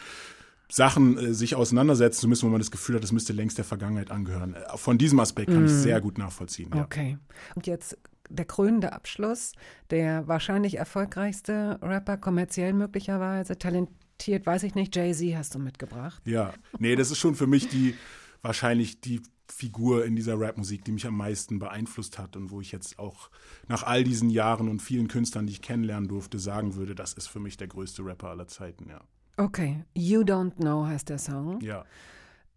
[0.71, 3.65] Sachen äh, sich auseinandersetzen zu müssen, wo man das Gefühl hat, das müsste längst der
[3.65, 4.53] Vergangenheit angehören.
[4.53, 5.77] Äh, Von diesem Aspekt kann ich Mhm.
[5.79, 6.69] sehr gut nachvollziehen.
[6.73, 6.83] Ja.
[6.83, 7.17] Okay.
[7.55, 7.97] Und jetzt
[8.29, 9.53] der krönende Abschluss,
[9.89, 16.21] der wahrscheinlich erfolgreichste Rapper, kommerziell möglicherweise, talentiert, weiß ich nicht, Jay-Z hast du mitgebracht.
[16.25, 17.95] Ja, nee, das ist schon für mich die
[18.43, 19.21] wahrscheinlich die
[19.51, 23.31] Figur in dieser Rapmusik, die mich am meisten beeinflusst hat und wo ich jetzt auch
[23.67, 27.27] nach all diesen Jahren und vielen Künstlern, die ich kennenlernen durfte, sagen würde, das ist
[27.27, 29.01] für mich der größte Rapper aller Zeiten, ja.
[29.39, 31.61] Okay, You Don't Know heißt der Song.
[31.61, 31.85] Ja.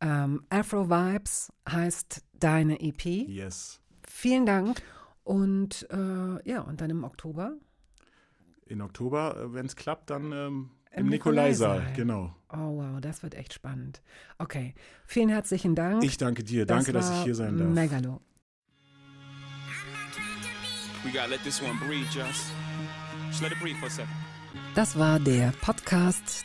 [0.00, 3.04] Ähm, Afro Vibes heißt deine EP.
[3.04, 3.80] Yes.
[4.04, 4.82] Vielen Dank.
[5.22, 7.52] Und äh, ja, und dann im Oktober?
[8.66, 11.78] In Oktober, äh, wenn es klappt, dann ähm, im, Im Nikolaisaal.
[11.78, 11.96] Nikolaisaal.
[11.96, 12.34] Genau.
[12.52, 14.02] Oh wow, das wird echt spannend.
[14.38, 14.74] Okay,
[15.06, 16.02] vielen herzlichen Dank.
[16.02, 16.66] Ich danke dir.
[16.66, 17.68] Danke, dass ich hier sein darf.
[17.68, 18.20] Megalo.
[21.04, 22.50] We gotta let this one breathe, just.
[23.28, 24.10] Just let it breathe for a second.
[24.74, 26.44] Das war der Podcast